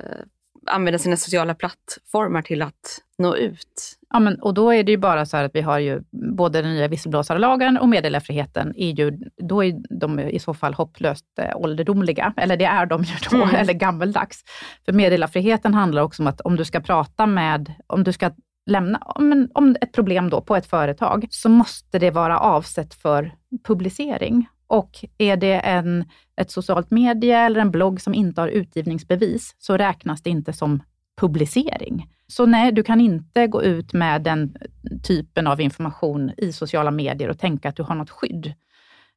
använda 0.66 0.98
sina 0.98 1.16
sociala 1.16 1.54
plattformar 1.54 2.42
till 2.42 2.62
att 2.62 3.00
nå 3.18 3.36
ut. 3.36 3.98
Ja, 4.14 4.20
men, 4.20 4.38
och 4.40 4.54
då 4.54 4.72
är 4.72 4.82
det 4.82 4.92
ju 4.92 4.98
bara 4.98 5.26
så 5.26 5.36
att 5.36 5.50
vi 5.54 5.60
har 5.60 5.78
ju 5.78 6.02
både 6.36 6.62
den 6.62 6.74
nya 6.74 6.88
visselblåsarlagen 6.88 7.78
och 7.78 7.88
meddelarfriheten, 7.88 8.72
är 8.76 8.90
ju, 8.90 9.18
då 9.36 9.64
är 9.64 9.98
de 10.00 10.20
i 10.20 10.38
så 10.38 10.54
fall 10.54 10.74
hopplöst 10.74 11.24
eh, 11.38 11.56
ålderdomliga, 11.56 12.34
eller 12.36 12.56
det 12.56 12.64
är 12.64 12.86
de 12.86 13.02
ju 13.02 13.14
då, 13.30 13.42
mm. 13.42 13.54
eller 13.54 13.72
gammeldags. 13.72 14.44
För 14.84 14.92
meddelarfriheten 14.92 15.74
handlar 15.74 16.02
också 16.02 16.22
om 16.22 16.26
att 16.26 16.40
om 16.40 16.56
du 16.56 16.64
ska 16.64 16.80
prata 16.80 17.26
med, 17.26 17.74
om 17.86 18.04
du 18.04 18.12
ska 18.12 18.30
lämna, 18.66 18.98
om, 18.98 19.48
om 19.54 19.76
ett 19.80 19.92
problem 19.92 20.30
då 20.30 20.40
på 20.40 20.56
ett 20.56 20.66
företag, 20.66 21.26
så 21.30 21.48
måste 21.48 21.98
det 21.98 22.10
vara 22.10 22.38
avsett 22.38 22.94
för 22.94 23.32
publicering. 23.64 24.48
Och 24.66 25.04
är 25.18 25.36
det 25.36 25.60
en, 25.60 26.04
ett 26.36 26.50
socialt 26.50 26.90
medie 26.90 27.38
eller 27.38 27.60
en 27.60 27.70
blogg 27.70 28.00
som 28.00 28.14
inte 28.14 28.40
har 28.40 28.48
utgivningsbevis, 28.48 29.54
så 29.58 29.76
räknas 29.76 30.22
det 30.22 30.30
inte 30.30 30.52
som 30.52 30.82
publicering. 31.20 32.06
Så 32.36 32.46
nej, 32.46 32.72
du 32.72 32.82
kan 32.82 33.00
inte 33.00 33.46
gå 33.46 33.62
ut 33.62 33.92
med 33.92 34.22
den 34.22 34.56
typen 35.02 35.46
av 35.46 35.60
information 35.60 36.32
i 36.36 36.52
sociala 36.52 36.90
medier 36.90 37.28
och 37.28 37.38
tänka 37.38 37.68
att 37.68 37.76
du 37.76 37.82
har 37.82 37.94
något 37.94 38.10
skydd. 38.10 38.54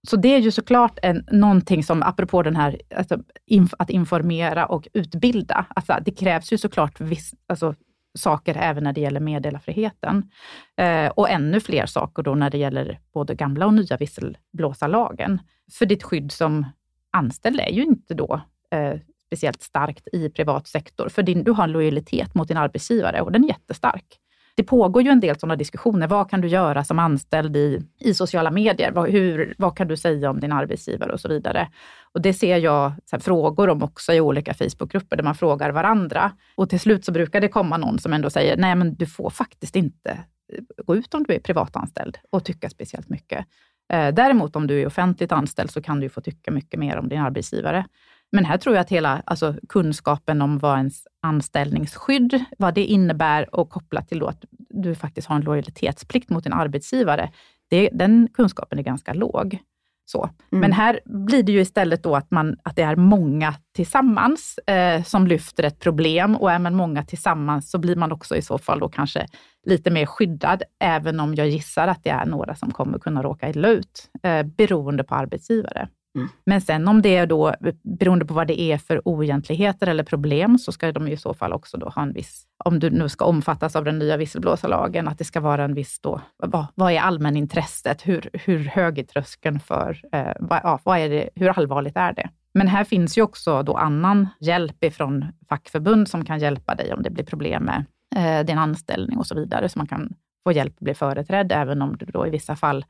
Så 0.08 0.16
det 0.16 0.36
är 0.36 0.40
ju 0.40 0.52
såklart 0.52 1.00
en, 1.02 1.26
någonting 1.32 1.84
som, 1.84 2.04
apropå 2.04 2.44
den 2.44 2.56
här 2.56 2.82
alltså, 2.96 3.18
inf, 3.46 3.74
att 3.80 3.90
informera 3.90 4.66
och 4.66 4.88
utbilda, 4.94 5.66
alltså, 5.70 5.98
det 6.06 6.12
krävs 6.12 6.54
ju 6.54 6.58
såklart 6.58 7.02
viss, 7.02 7.34
alltså, 7.48 7.76
saker 8.18 8.58
även 8.58 8.84
när 8.84 8.94
det 8.94 9.02
gäller 9.02 9.20
meddelarfriheten. 9.20 10.30
Eh, 10.78 11.08
och 11.08 11.30
ännu 11.30 11.60
fler 11.60 11.86
saker 11.86 12.24
då 12.24 12.36
när 12.36 12.50
det 12.50 12.58
gäller 12.58 13.00
både 13.14 13.36
gamla 13.36 13.66
och 13.66 13.74
nya 13.74 13.98
visselblåsarlagen. 13.98 15.40
För 15.80 15.86
ditt 15.86 16.04
skydd 16.04 16.32
som 16.32 16.66
anställd 17.12 17.60
är 17.60 17.72
ju 17.72 17.84
inte 17.84 18.14
då 18.14 18.42
eh, 18.72 19.00
speciellt 19.28 19.62
starkt 19.62 20.08
i 20.14 20.30
privat 20.30 20.68
sektor, 20.68 21.10
för 21.10 21.24
din, 21.24 21.44
du 21.44 21.52
har 21.52 21.64
en 21.64 21.72
lojalitet 21.72 22.36
mot 22.36 22.48
din 22.48 22.58
arbetsgivare 22.58 23.22
och 23.22 23.32
den 23.32 23.44
är 23.44 23.48
jättestark. 23.48 24.20
Det 24.58 24.64
pågår 24.64 25.04
ju 25.04 25.10
en 25.10 25.20
del 25.20 25.40
sådana 25.40 25.56
diskussioner. 25.56 26.08
Vad 26.08 26.30
kan 26.30 26.42
du 26.42 26.48
göra 26.48 26.84
som 26.84 27.00
anställd 27.00 27.58
i, 27.58 27.82
i 28.00 28.14
sociala 28.14 28.52
medier? 28.52 28.92
Vad, 28.92 29.10
hur, 29.10 29.56
vad 29.58 29.78
kan 29.78 29.88
du 29.88 29.98
säga 29.98 30.30
om 30.30 30.40
din 30.40 30.52
arbetsgivare 30.52 31.14
och 31.14 31.20
så 31.20 31.28
vidare? 31.28 31.68
Och 32.14 32.22
det 32.22 32.34
ser 32.34 32.58
jag 32.58 32.94
här, 33.12 33.20
frågor 33.20 33.70
om 33.70 33.84
också 33.84 34.14
i 34.14 34.22
olika 34.22 34.54
Facebookgrupper, 34.54 35.18
där 35.18 35.24
man 35.24 35.36
frågar 35.36 35.70
varandra. 35.70 36.32
Och 36.56 36.70
till 36.70 36.80
slut 36.80 37.06
så 37.06 37.12
brukar 37.12 37.42
det 37.42 37.48
komma 37.48 37.78
någon 37.78 38.00
som 38.00 38.14
ändå 38.14 38.30
säger, 38.30 38.58
nej 38.58 38.76
men 38.76 38.96
du 38.96 39.06
får 39.06 39.30
faktiskt 39.30 39.76
inte 39.76 40.12
eh, 40.54 40.86
gå 40.86 40.96
ut 40.96 41.14
om 41.14 41.24
du 41.24 41.34
är 41.34 41.40
privatanställd 41.40 42.18
och 42.30 42.46
tycka 42.46 42.70
speciellt 42.70 43.10
mycket. 43.10 43.46
Eh, 43.94 44.14
däremot 44.14 44.56
om 44.56 44.68
du 44.68 44.82
är 44.82 44.88
offentligt 44.88 45.32
anställd 45.32 45.72
så 45.72 45.82
kan 45.82 46.00
du 46.00 46.10
få 46.10 46.22
tycka 46.22 46.52
mycket 46.52 46.80
mer 46.80 46.98
om 46.98 47.10
din 47.10 47.22
arbetsgivare. 47.22 47.86
Men 48.32 48.46
här 48.46 48.58
tror 48.58 48.76
jag 48.76 48.82
att 48.82 48.90
hela 48.90 49.22
alltså, 49.26 49.56
kunskapen 49.70 50.42
om 50.42 50.58
vad 50.58 50.78
ens 50.78 51.08
anställningsskydd, 51.22 52.44
vad 52.58 52.74
det 52.74 52.86
innebär 52.86 53.56
och 53.56 53.70
kopplat 53.70 54.08
till 54.10 54.24
att 54.24 54.46
du 54.70 54.96
faktiskt 54.96 55.28
har 55.28 55.36
en 55.36 55.42
lojalitetsplikt 55.42 56.30
mot 56.30 56.44
din 56.44 56.54
arbetsgivare, 56.54 57.32
det, 57.70 57.90
den 57.94 58.28
kunskapen 58.34 58.80
är 58.80 58.84
ganska 58.84 59.14
låg. 59.14 59.60
Så. 60.06 60.24
Mm. 60.24 60.62
Men 60.62 60.72
här 60.72 61.00
blir 61.06 61.44
det 61.44 61.52
ju 61.52 61.62
istället 61.62 62.04
då 62.04 62.16
att, 62.16 62.32
man, 62.32 62.58
att 62.64 62.76
det 62.76 62.82
är 62.82 62.96
många 62.96 63.56
tillsammans 63.76 64.58
eh, 64.58 65.04
som 65.04 65.28
lyfter 65.28 65.64
ett 65.64 65.80
problem 65.80 66.36
och 66.36 66.52
är 66.52 66.60
man 66.60 66.76
många 66.76 67.04
tillsammans 67.04 67.72
så 67.72 67.78
blir 67.78 67.96
man 67.96 68.12
också 68.12 68.36
i 68.36 68.42
så 68.42 68.58
fall 68.58 68.80
då 68.80 68.90
kanske 68.90 69.26
lite 69.66 69.90
mer 69.90 70.06
skyddad, 70.06 70.64
även 70.80 71.20
om 71.20 71.36
jag 71.36 71.48
gissar 71.48 71.88
att 71.88 72.04
det 72.04 72.10
är 72.10 72.26
några 72.26 72.56
som 72.56 72.72
kommer 72.72 73.00
kunna 73.00 73.24
råka 73.24 73.50
illa 73.50 73.68
ut, 73.68 74.10
eh, 74.24 74.44
beroende 74.44 75.04
på 75.04 75.16
arbetsgivare. 75.16 75.88
Mm. 76.18 76.30
Men 76.46 76.62
sen 76.62 76.88
om 76.88 77.02
det 77.02 77.16
är 77.16 77.28
då, 77.28 77.54
beroende 77.84 78.26
på 78.26 78.34
vad 78.34 78.48
det 78.48 78.62
är 78.62 78.78
för 78.78 79.08
oegentligheter 79.08 79.88
eller 79.88 80.04
problem, 80.04 80.58
så 80.58 80.72
ska 80.72 80.92
de 80.92 81.08
i 81.08 81.18
så 81.18 81.34
fall 81.34 81.54
också 81.54 81.78
då 81.78 81.90
ha 81.90 82.02
en 82.02 82.14
viss, 82.14 82.46
om 82.66 82.80
du 82.80 82.90
nu 82.90 83.10
ska 83.10 83.26
omfattas 83.26 83.76
av 83.76 83.84
den 83.84 84.00
nya 84.00 84.18
visselblåsarlagen, 84.18 85.08
att 85.08 85.18
det 85.18 85.24
ska 85.24 85.40
vara 85.40 85.64
en 85.64 85.74
viss 85.74 86.00
då, 86.00 86.22
vad, 86.38 86.66
vad 86.76 86.92
är 86.92 87.00
allmänintresset? 87.00 88.08
Hur, 88.08 88.30
hur 88.34 88.66
hög 88.66 89.00
är 89.00 89.04
tröskeln 89.04 89.60
för, 89.60 90.02
eh, 90.12 90.32
vad, 90.40 90.60
ja, 90.64 90.80
vad 90.84 91.00
är 91.00 91.10
det, 91.10 91.30
hur 91.36 91.50
allvarligt 91.50 91.98
är 91.98 92.14
det? 92.14 92.30
Men 92.54 92.68
här 92.68 92.84
finns 92.84 93.18
ju 93.18 93.22
också 93.22 93.64
då 93.64 93.74
annan 93.78 94.28
hjälp 94.40 94.84
ifrån 94.84 95.26
fackförbund 95.50 96.08
som 96.08 96.26
kan 96.26 96.40
hjälpa 96.40 96.76
dig 96.76 96.94
om 96.94 97.04
det 97.04 97.10
blir 97.10 97.26
problem 97.26 97.64
med 97.64 97.86
eh, 98.16 98.46
din 98.46 98.58
anställning 98.58 99.18
och 99.18 99.28
så 99.28 99.36
vidare, 99.36 99.70
så 99.70 99.80
man 99.80 99.88
kan 99.88 100.14
få 100.44 100.52
hjälp 100.52 100.74
att 100.74 100.80
bli 100.80 100.94
företrädd, 100.94 101.52
även 101.52 101.82
om 101.82 101.98
det 101.98 102.06
då 102.06 102.28
i 102.28 102.30
vissa 102.30 102.56
fall 102.56 102.86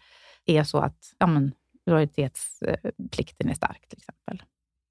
är 0.46 0.64
så 0.64 0.78
att 0.78 0.98
ja, 1.18 1.28
men, 1.28 1.52
lojalitetsplikten 1.88 3.50
är 3.50 3.54
stark 3.54 3.88
till 3.88 3.98
exempel. 3.98 4.44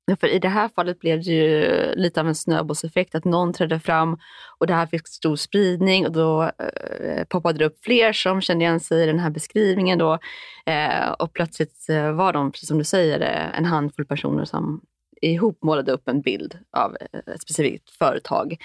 Ja, 0.08 0.16
för 0.16 0.26
I 0.26 0.38
det 0.38 0.48
här 0.48 0.68
fallet 0.68 1.00
blev 1.00 1.18
det 1.18 1.30
ju 1.30 1.94
lite 1.94 2.20
av 2.20 2.28
en 2.28 2.34
snöbollseffekt, 2.34 3.14
att 3.14 3.24
någon 3.24 3.52
trädde 3.52 3.80
fram 3.80 4.18
och 4.58 4.66
det 4.66 4.74
här 4.74 4.86
fick 4.86 5.08
stor 5.08 5.36
spridning 5.36 6.06
och 6.06 6.12
då 6.12 6.42
eh, 6.42 7.24
poppade 7.24 7.58
det 7.58 7.64
upp 7.64 7.84
fler 7.84 8.12
som 8.12 8.40
kände 8.40 8.64
igen 8.64 8.80
sig 8.80 9.02
i 9.02 9.06
den 9.06 9.18
här 9.18 9.30
beskrivningen. 9.30 9.98
Då, 9.98 10.18
eh, 10.66 11.10
och 11.10 11.32
plötsligt 11.32 11.88
eh, 11.88 12.12
var 12.12 12.32
de, 12.32 12.52
precis 12.52 12.68
som 12.68 12.78
du 12.78 12.84
säger, 12.84 13.20
eh, 13.20 13.58
en 13.58 13.64
handfull 13.64 14.06
personer 14.06 14.44
som 14.44 14.80
ihop 15.22 15.62
målade 15.62 15.92
upp 15.92 16.08
en 16.08 16.20
bild 16.20 16.58
av 16.70 16.96
eh, 17.00 17.34
ett 17.34 17.42
specifikt 17.42 17.90
företag. 17.90 18.56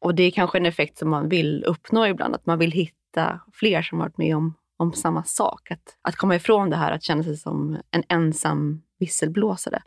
Och 0.00 0.14
det 0.14 0.22
är 0.22 0.30
kanske 0.30 0.58
en 0.58 0.66
effekt 0.66 0.98
som 0.98 1.10
man 1.10 1.28
vill 1.28 1.64
uppnå 1.64 2.06
ibland, 2.06 2.34
att 2.34 2.46
man 2.46 2.58
vill 2.58 2.72
hitta 2.72 3.40
fler 3.52 3.82
som 3.82 3.98
varit 3.98 4.18
med 4.18 4.36
om 4.36 4.54
om 4.78 4.92
samma 4.92 5.24
sak. 5.24 5.70
Att, 5.70 5.96
att 6.02 6.16
komma 6.16 6.36
ifrån 6.36 6.70
det 6.70 6.76
här 6.76 6.92
att 6.92 7.02
känna 7.02 7.22
sig 7.22 7.36
som 7.36 7.78
en 7.90 8.02
ensam 8.08 8.82
visselblåsare. 8.98 9.82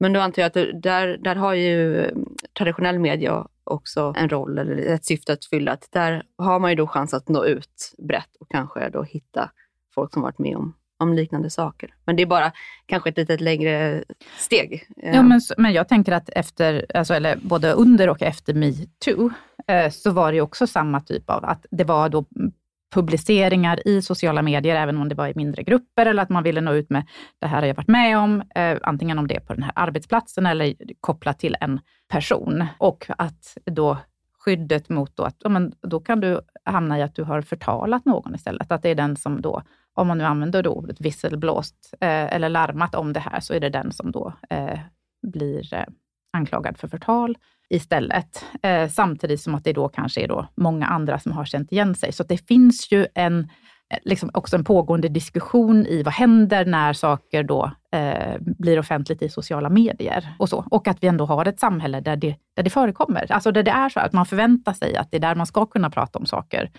Men 0.00 0.12
då 0.12 0.20
antar 0.20 0.42
jag 0.42 0.46
att 0.46 0.82
där, 0.82 1.18
där 1.20 1.36
har 1.36 1.54
ju 1.54 2.10
traditionell 2.58 2.98
media 2.98 3.46
också 3.64 4.14
en 4.16 4.28
roll 4.28 4.58
eller 4.58 4.76
ett 4.76 5.04
syfte 5.04 5.32
att 5.32 5.44
fylla. 5.44 5.72
Att 5.72 5.88
där 5.90 6.22
har 6.38 6.58
man 6.58 6.70
ju 6.70 6.76
då 6.76 6.86
chans 6.86 7.14
att 7.14 7.28
nå 7.28 7.44
ut 7.44 7.94
brett 7.98 8.36
och 8.40 8.50
kanske 8.50 8.88
då 8.88 9.02
hitta 9.02 9.50
folk 9.94 10.12
som 10.12 10.22
varit 10.22 10.38
med 10.38 10.56
om, 10.56 10.74
om 10.98 11.14
liknande 11.14 11.50
saker. 11.50 11.94
Men 12.04 12.16
det 12.16 12.22
är 12.22 12.26
bara 12.26 12.52
kanske 12.86 13.10
ett 13.10 13.16
litet 13.16 13.40
längre 13.40 14.04
steg. 14.38 14.86
Ja, 14.96 15.22
men, 15.22 15.40
men 15.56 15.72
jag 15.72 15.88
tänker 15.88 16.12
att 16.12 16.28
efter, 16.28 16.86
alltså, 16.94 17.14
eller 17.14 17.36
både 17.36 17.72
under 17.72 18.08
och 18.08 18.22
efter 18.22 18.54
metoo, 18.54 19.30
eh, 19.66 19.90
så 19.90 20.10
var 20.10 20.32
det 20.32 20.40
också 20.40 20.66
samma 20.66 21.00
typ 21.00 21.30
av 21.30 21.44
att 21.44 21.66
det 21.70 21.84
var 21.84 22.08
då 22.08 22.24
publiceringar 22.94 23.88
i 23.88 24.02
sociala 24.02 24.42
medier, 24.42 24.76
även 24.76 24.96
om 24.96 25.08
det 25.08 25.14
var 25.14 25.28
i 25.28 25.32
mindre 25.36 25.62
grupper, 25.62 26.06
eller 26.06 26.22
att 26.22 26.28
man 26.28 26.42
ville 26.42 26.60
nå 26.60 26.72
ut 26.72 26.90
med, 26.90 27.06
det 27.38 27.46
här 27.46 27.60
har 27.60 27.66
jag 27.66 27.74
varit 27.74 27.88
med 27.88 28.18
om, 28.18 28.42
eh, 28.54 28.78
antingen 28.82 29.18
om 29.18 29.26
det 29.26 29.36
är 29.36 29.40
på 29.40 29.54
den 29.54 29.62
här 29.62 29.72
arbetsplatsen 29.76 30.46
eller 30.46 30.74
kopplat 31.00 31.38
till 31.38 31.56
en 31.60 31.80
person. 32.08 32.64
Och 32.78 33.06
att 33.18 33.58
då 33.64 33.98
skyddet 34.38 34.88
mot 34.88 35.16
då 35.16 35.22
att, 35.22 35.36
ja, 35.38 35.48
men 35.48 35.72
då 35.80 36.00
kan 36.00 36.20
du 36.20 36.40
hamna 36.64 36.98
i 36.98 37.02
att 37.02 37.14
du 37.14 37.22
har 37.22 37.42
förtalat 37.42 38.04
någon 38.04 38.34
istället. 38.34 38.72
Att 38.72 38.82
det 38.82 38.88
är 38.88 38.94
den 38.94 39.16
som 39.16 39.40
då, 39.40 39.62
om 39.94 40.08
man 40.08 40.18
nu 40.18 40.24
använder 40.24 40.62
då 40.62 40.70
ordet 40.70 41.00
visselblåst 41.00 41.94
eh, 42.00 42.34
eller 42.34 42.48
larmat 42.48 42.94
om 42.94 43.12
det 43.12 43.20
här, 43.20 43.40
så 43.40 43.54
är 43.54 43.60
det 43.60 43.68
den 43.68 43.92
som 43.92 44.12
då 44.12 44.32
eh, 44.50 44.78
blir 45.22 45.74
eh, 45.74 45.84
anklagad 46.32 46.78
för 46.78 46.88
förtal 46.88 47.36
istället. 47.70 48.44
Eh, 48.62 48.88
samtidigt 48.88 49.40
som 49.40 49.54
att 49.54 49.64
det 49.64 49.72
då 49.72 49.88
kanske 49.88 50.20
är 50.20 50.28
då 50.28 50.48
många 50.56 50.86
andra 50.86 51.18
som 51.18 51.32
har 51.32 51.44
känt 51.44 51.72
igen 51.72 51.94
sig. 51.94 52.12
Så 52.12 52.22
det 52.22 52.48
finns 52.48 52.92
ju 52.92 53.06
en, 53.14 53.38
eh, 53.90 53.98
liksom 54.04 54.30
också 54.34 54.56
en 54.56 54.64
pågående 54.64 55.08
diskussion 55.08 55.86
i 55.86 56.02
vad 56.02 56.14
händer 56.14 56.64
när 56.64 56.92
saker 56.92 57.42
då 57.42 57.70
eh, 57.92 58.36
blir 58.40 58.78
offentligt 58.78 59.22
i 59.22 59.28
sociala 59.28 59.68
medier 59.68 60.34
och 60.38 60.48
så. 60.48 60.64
Och 60.70 60.88
att 60.88 61.02
vi 61.02 61.08
ändå 61.08 61.24
har 61.24 61.48
ett 61.48 61.60
samhälle 61.60 62.00
där 62.00 62.16
det, 62.16 62.36
där 62.56 62.62
det 62.62 62.70
förekommer. 62.70 63.32
Alltså 63.32 63.52
där 63.52 63.62
det 63.62 63.70
är 63.70 63.88
så 63.88 64.00
att 64.00 64.12
man 64.12 64.26
förväntar 64.26 64.72
sig 64.72 64.96
att 64.96 65.10
det 65.10 65.16
är 65.16 65.20
där 65.20 65.34
man 65.34 65.46
ska 65.46 65.66
kunna 65.66 65.90
prata 65.90 66.18
om 66.18 66.26
saker. 66.26 66.70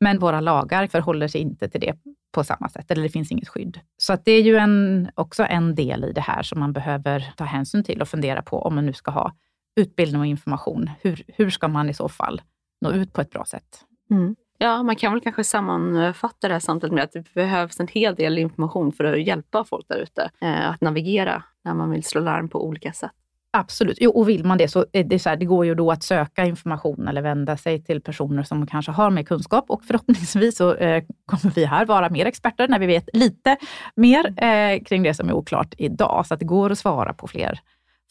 Men 0.00 0.18
våra 0.18 0.40
lagar 0.40 0.86
förhåller 0.86 1.28
sig 1.28 1.40
inte 1.40 1.68
till 1.68 1.80
det 1.80 1.94
på 2.34 2.44
samma 2.44 2.68
sätt, 2.68 2.90
eller 2.90 3.02
det 3.02 3.08
finns 3.08 3.32
inget 3.32 3.48
skydd. 3.48 3.80
Så 3.96 4.12
att 4.12 4.24
det 4.24 4.32
är 4.32 4.42
ju 4.42 4.56
en, 4.56 5.08
också 5.14 5.44
en 5.44 5.74
del 5.74 6.04
i 6.04 6.12
det 6.12 6.20
här 6.20 6.42
som 6.42 6.60
man 6.60 6.72
behöver 6.72 7.32
ta 7.36 7.44
hänsyn 7.44 7.84
till 7.84 8.02
och 8.02 8.08
fundera 8.08 8.42
på 8.42 8.62
om 8.62 8.74
man 8.74 8.86
nu 8.86 8.92
ska 8.92 9.10
ha 9.10 9.32
utbildning 9.76 10.20
och 10.20 10.26
information. 10.26 10.90
Hur, 11.00 11.22
hur 11.28 11.50
ska 11.50 11.68
man 11.68 11.88
i 11.88 11.94
så 11.94 12.08
fall 12.08 12.42
nå 12.80 12.92
ut 12.92 13.12
på 13.12 13.20
ett 13.20 13.30
bra 13.30 13.44
sätt? 13.44 13.84
Mm. 14.10 14.36
Ja, 14.58 14.82
man 14.82 14.96
kan 14.96 15.12
väl 15.12 15.20
kanske 15.20 15.44
sammanfatta 15.44 16.48
det 16.48 16.54
här 16.54 16.60
samtalet 16.60 16.94
med 16.94 17.04
att 17.04 17.12
det 17.12 17.34
behövs 17.34 17.80
en 17.80 17.88
hel 17.88 18.14
del 18.14 18.38
information 18.38 18.92
för 18.92 19.04
att 19.04 19.26
hjälpa 19.26 19.64
folk 19.64 19.88
där 19.88 19.96
ute 19.96 20.30
eh, 20.40 20.70
att 20.70 20.80
navigera 20.80 21.42
när 21.64 21.74
man 21.74 21.90
vill 21.90 22.04
slå 22.04 22.20
larm 22.20 22.48
på 22.48 22.66
olika 22.66 22.92
sätt. 22.92 23.12
Absolut, 23.56 23.98
jo, 24.00 24.10
och 24.10 24.28
vill 24.28 24.44
man 24.44 24.58
det 24.58 24.68
så, 24.68 24.86
är 24.92 25.04
det, 25.04 25.18
så 25.18 25.28
här, 25.28 25.36
det 25.36 25.44
går 25.44 25.66
ju 25.66 25.74
då 25.74 25.90
att 25.90 26.02
söka 26.02 26.44
information 26.44 27.08
eller 27.08 27.22
vända 27.22 27.56
sig 27.56 27.84
till 27.84 28.00
personer 28.00 28.42
som 28.42 28.66
kanske 28.66 28.92
har 28.92 29.10
mer 29.10 29.22
kunskap 29.22 29.64
och 29.68 29.84
förhoppningsvis 29.84 30.56
så 30.56 30.74
eh, 30.74 31.04
kommer 31.26 31.54
vi 31.54 31.64
här 31.64 31.86
vara 31.86 32.10
mer 32.10 32.26
experter 32.26 32.68
när 32.68 32.78
vi 32.78 32.86
vet 32.86 33.08
lite 33.12 33.56
mer 33.96 34.44
eh, 34.44 34.82
kring 34.82 35.02
det 35.02 35.14
som 35.14 35.28
är 35.28 35.32
oklart 35.32 35.74
idag. 35.78 36.26
Så 36.26 36.34
att 36.34 36.40
det 36.40 36.46
går 36.46 36.70
att 36.70 36.78
svara 36.78 37.12
på 37.12 37.26
fler 37.26 37.60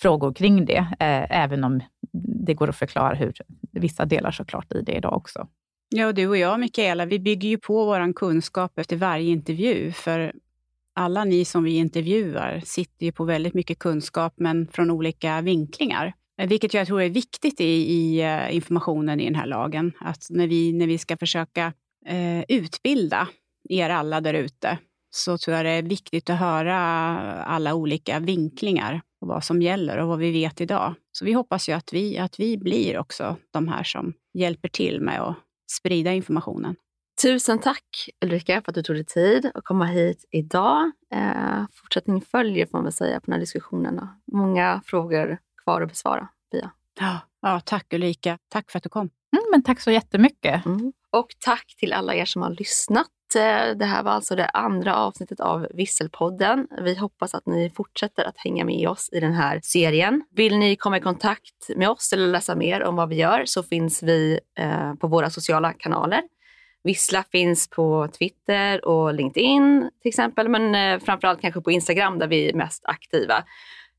frågor 0.03 0.33
kring 0.33 0.65
det, 0.65 0.87
eh, 0.99 1.41
även 1.41 1.63
om 1.63 1.81
det 2.47 2.53
går 2.53 2.69
att 2.69 2.75
förklara 2.75 3.15
hur 3.15 3.33
vissa 3.71 4.05
delar 4.05 4.31
såklart 4.31 4.73
i 4.73 4.81
det 4.81 4.91
idag 4.91 5.13
också. 5.13 5.47
Ja, 5.89 6.11
du 6.11 6.27
och 6.27 6.37
jag, 6.37 6.59
Mikaela, 6.59 7.05
vi 7.05 7.19
bygger 7.19 7.49
ju 7.49 7.57
på 7.57 7.85
vår 7.85 8.13
kunskap 8.13 8.79
efter 8.79 8.95
varje 8.95 9.31
intervju, 9.31 9.91
för 9.91 10.33
alla 10.95 11.23
ni 11.23 11.45
som 11.45 11.63
vi 11.63 11.77
intervjuar 11.77 12.61
sitter 12.65 13.05
ju 13.05 13.11
på 13.11 13.23
väldigt 13.23 13.53
mycket 13.53 13.79
kunskap, 13.79 14.33
men 14.37 14.67
från 14.67 14.91
olika 14.91 15.41
vinklingar. 15.41 16.13
Eh, 16.37 16.47
vilket 16.47 16.73
jag 16.73 16.87
tror 16.87 17.01
är 17.01 17.09
viktigt 17.09 17.61
i, 17.61 17.93
i 17.93 18.21
eh, 18.21 18.55
informationen 18.55 19.19
i 19.19 19.25
den 19.25 19.35
här 19.35 19.45
lagen. 19.45 19.91
Att 19.99 20.27
när 20.29 20.47
vi, 20.47 20.73
när 20.73 20.87
vi 20.87 20.97
ska 20.97 21.17
försöka 21.17 21.73
eh, 22.05 22.43
utbilda 22.47 23.27
er 23.69 23.89
alla 23.89 24.21
där 24.21 24.33
ute, 24.33 24.77
så 25.09 25.37
tror 25.37 25.57
jag 25.57 25.65
det 25.65 25.71
är 25.71 25.81
viktigt 25.81 26.29
att 26.29 26.39
höra 26.39 26.77
alla 27.43 27.73
olika 27.73 28.19
vinklingar 28.19 29.01
och 29.23 29.29
vad 29.29 29.43
som 29.43 29.61
gäller 29.61 29.97
och 29.97 30.07
vad 30.07 30.19
vi 30.19 30.31
vet 30.31 30.61
idag. 30.61 30.95
Så 31.11 31.25
vi 31.25 31.33
hoppas 31.33 31.69
ju 31.69 31.73
att 31.73 31.93
vi, 31.93 32.17
att 32.17 32.39
vi 32.39 32.57
blir 32.57 32.97
också 32.97 33.35
de 33.51 33.67
här 33.67 33.83
som 33.83 34.13
hjälper 34.33 34.69
till 34.69 35.01
med 35.01 35.21
att 35.21 35.35
sprida 35.71 36.13
informationen. 36.13 36.75
Tusen 37.21 37.59
tack 37.59 38.09
Ulrika 38.25 38.61
för 38.61 38.71
att 38.71 38.75
du 38.75 38.83
tog 38.83 38.95
dig 38.95 39.05
tid 39.05 39.51
att 39.53 39.63
komma 39.63 39.85
hit 39.85 40.25
idag. 40.31 40.91
Eh, 41.13 41.65
fortsättning 41.73 42.21
följer 42.21 42.65
får 42.65 42.77
man 42.77 42.83
väl 42.83 42.93
säga 42.93 43.19
på 43.19 43.25
den 43.25 43.33
här 43.33 43.39
diskussionen. 43.39 43.95
Då. 43.95 44.37
Många 44.37 44.81
frågor 44.85 45.37
kvar 45.63 45.81
att 45.81 45.89
besvara, 45.89 46.27
Pia. 46.51 46.71
Ja, 46.99 47.19
ja, 47.41 47.59
tack 47.59 47.93
Ulrika. 47.93 48.37
Tack 48.49 48.71
för 48.71 48.77
att 48.77 48.83
du 48.83 48.89
kom. 48.89 49.09
Mm, 49.35 49.43
men 49.51 49.63
tack 49.63 49.79
så 49.79 49.91
jättemycket. 49.91 50.65
Mm. 50.65 50.93
Och 51.11 51.27
tack 51.39 51.75
till 51.77 51.93
alla 51.93 52.15
er 52.15 52.25
som 52.25 52.41
har 52.41 52.49
lyssnat. 52.49 53.07
Eh, 53.35 53.75
det 53.75 53.85
här 53.85 54.03
var 54.03 54.11
alltså 54.11 54.35
det 54.35 54.45
andra 54.45 54.95
avsnittet 54.95 55.39
av 55.39 55.67
Visselpodden. 55.73 56.67
Vi 56.81 56.95
hoppas 56.95 57.33
att 57.33 57.45
ni 57.45 57.69
fortsätter 57.69 58.23
att 58.23 58.37
hänga 58.37 58.65
med 58.65 58.89
oss 58.89 59.09
i 59.11 59.19
den 59.19 59.33
här 59.33 59.59
serien. 59.63 60.23
Vill 60.31 60.57
ni 60.57 60.75
komma 60.75 60.97
i 60.97 61.01
kontakt 61.01 61.69
med 61.75 61.89
oss 61.89 62.13
eller 62.13 62.27
läsa 62.27 62.55
mer 62.55 62.83
om 62.83 62.95
vad 62.95 63.09
vi 63.09 63.15
gör 63.15 63.45
så 63.45 63.63
finns 63.63 64.03
vi 64.03 64.39
eh, 64.59 64.93
på 64.93 65.07
våra 65.07 65.29
sociala 65.29 65.73
kanaler. 65.73 66.21
Vissla 66.83 67.23
finns 67.31 67.69
på 67.69 68.07
Twitter 68.17 68.85
och 68.85 69.13
LinkedIn 69.13 69.89
till 70.01 70.09
exempel, 70.09 70.49
men 70.49 70.75
eh, 70.75 70.99
framförallt 71.05 71.41
kanske 71.41 71.61
på 71.61 71.71
Instagram 71.71 72.19
där 72.19 72.27
vi 72.27 72.49
är 72.49 72.53
mest 72.53 72.85
aktiva. 72.85 73.43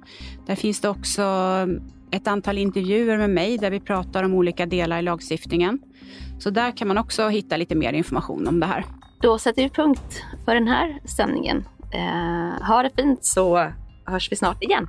Där 0.46 0.54
finns 0.54 0.80
det 0.80 0.88
också 0.88 1.22
ett 2.10 2.26
antal 2.26 2.58
intervjuer 2.58 3.18
med 3.18 3.30
mig 3.30 3.58
där 3.58 3.70
vi 3.70 3.80
pratar 3.80 4.22
om 4.22 4.34
olika 4.34 4.66
delar 4.66 4.98
i 4.98 5.02
lagstiftningen. 5.02 5.78
Så 6.38 6.50
där 6.50 6.76
kan 6.76 6.88
man 6.88 6.98
också 6.98 7.28
hitta 7.28 7.56
lite 7.56 7.74
mer 7.74 7.92
information 7.92 8.48
om 8.48 8.60
det 8.60 8.66
här. 8.66 8.84
Då 9.22 9.38
sätter 9.38 9.62
vi 9.62 9.70
punkt 9.70 10.22
för 10.44 10.54
den 10.54 10.68
här 10.68 11.00
sändningen. 11.04 11.64
Eh, 11.92 12.66
ha 12.66 12.82
det 12.82 12.90
fint 12.96 13.24
så 13.24 13.72
hörs 14.06 14.32
vi 14.32 14.36
snart 14.36 14.62
igen. 14.62 14.88